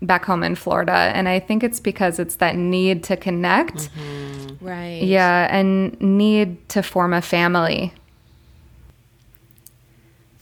back 0.00 0.24
home 0.24 0.44
in 0.44 0.54
Florida. 0.54 0.92
And 0.92 1.28
I 1.28 1.40
think 1.40 1.64
it's 1.64 1.80
because 1.80 2.20
it's 2.20 2.36
that 2.36 2.54
need 2.54 3.02
to 3.04 3.16
connect. 3.16 3.74
Mm-hmm. 3.74 4.64
right. 4.64 5.02
Yeah. 5.02 5.48
And 5.50 6.00
need 6.00 6.68
to 6.68 6.80
form 6.80 7.12
a 7.12 7.20
family. 7.20 7.92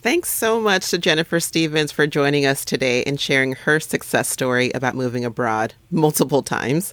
Thanks 0.02 0.28
so 0.28 0.60
much 0.60 0.90
to 0.90 0.98
Jennifer 0.98 1.40
Stevens 1.40 1.90
for 1.90 2.06
joining 2.06 2.44
us 2.44 2.62
today 2.62 3.02
and 3.04 3.18
sharing 3.18 3.52
her 3.52 3.80
success 3.80 4.28
story 4.28 4.70
about 4.74 4.94
moving 4.94 5.24
abroad 5.24 5.72
multiple 5.90 6.42
times. 6.42 6.92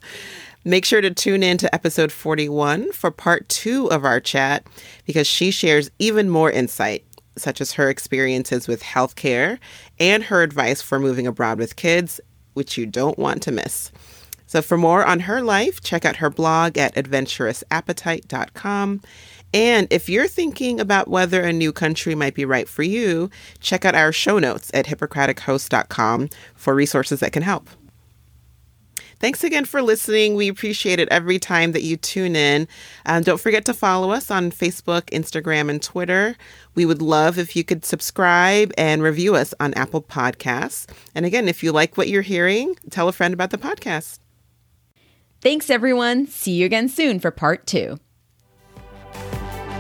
Make 0.64 0.86
sure 0.86 1.02
to 1.02 1.12
tune 1.12 1.44
in 1.44 1.58
to 1.58 1.76
episode 1.76 2.14
41 2.14 2.94
for 2.94 3.12
part 3.12 3.50
two 3.50 3.92
of 3.92 4.06
our 4.06 4.22
chat 4.22 4.66
because 5.06 5.28
she 5.28 5.52
shares 5.52 5.92
even 6.00 6.30
more 6.30 6.50
insight, 6.52 7.04
such 7.38 7.62
as 7.62 7.74
her 7.74 7.90
experiences 7.90 8.68
with 8.68 8.84
healthcare 8.84 9.58
and 10.00 10.24
her 10.26 10.44
advice 10.44 10.82
for 10.82 11.00
moving 11.00 11.28
abroad 11.28 11.60
with 11.60 11.76
kids, 11.76 12.20
which 12.54 12.78
you 12.78 12.86
don't 12.86 13.18
want 13.18 13.42
to 13.44 13.52
miss. 13.52 13.92
So, 14.48 14.62
for 14.62 14.78
more 14.78 15.06
on 15.06 15.22
her 15.22 15.42
life, 15.42 15.82
check 15.82 16.04
out 16.04 16.18
her 16.18 16.30
blog 16.30 16.78
at 16.78 16.94
adventurousappetite.com. 16.96 19.02
And 19.54 19.88
if 19.90 20.10
you're 20.10 20.28
thinking 20.28 20.80
about 20.80 21.08
whether 21.08 21.42
a 21.42 21.54
new 21.54 21.72
country 21.72 22.16
might 22.16 22.36
be 22.36 22.46
right 22.46 22.68
for 22.68 22.84
you, 22.84 23.30
check 23.60 23.86
out 23.86 23.96
our 23.96 24.12
show 24.12 24.40
notes 24.40 24.72
at 24.74 24.86
hippocratichosts.com 24.86 26.30
for 26.56 26.76
resources 26.76 27.22
that 27.22 27.34
can 27.34 27.44
help. 27.44 27.70
Thanks 29.22 29.44
again 29.44 29.66
for 29.66 29.84
listening. 29.84 30.34
We 30.34 30.48
appreciate 30.48 31.00
it 31.00 31.08
every 31.10 31.38
time 31.38 31.74
that 31.74 31.84
you 31.84 31.96
tune 31.96 32.36
in. 32.36 32.68
Um, 33.06 33.22
don't 33.22 33.40
forget 33.40 33.66
to 33.66 33.74
follow 33.74 34.10
us 34.10 34.32
on 34.32 34.52
Facebook, 34.52 35.04
Instagram, 35.12 35.70
and 35.70 35.82
Twitter. 35.82 36.36
We 36.74 36.88
would 36.88 37.04
love 37.04 37.38
if 37.38 37.56
you 37.56 37.64
could 37.64 37.86
subscribe 37.86 38.74
and 38.80 39.04
review 39.04 39.36
us 39.36 39.54
on 39.60 39.76
Apple 39.76 40.02
Podcasts. 40.02 40.88
And 41.14 41.24
again, 41.24 41.48
if 41.48 41.62
you 41.62 41.72
like 41.72 41.98
what 41.98 42.08
you're 42.08 42.24
hearing, 42.24 42.76
tell 42.90 43.08
a 43.08 43.12
friend 43.12 43.32
about 43.32 43.52
the 43.52 43.60
podcast. 43.60 44.18
Thanks, 45.40 45.70
everyone. 45.70 46.26
See 46.26 46.54
you 46.54 46.66
again 46.66 46.90
soon 46.90 47.20
for 47.20 47.30
part 47.30 47.68
two. 47.68 48.00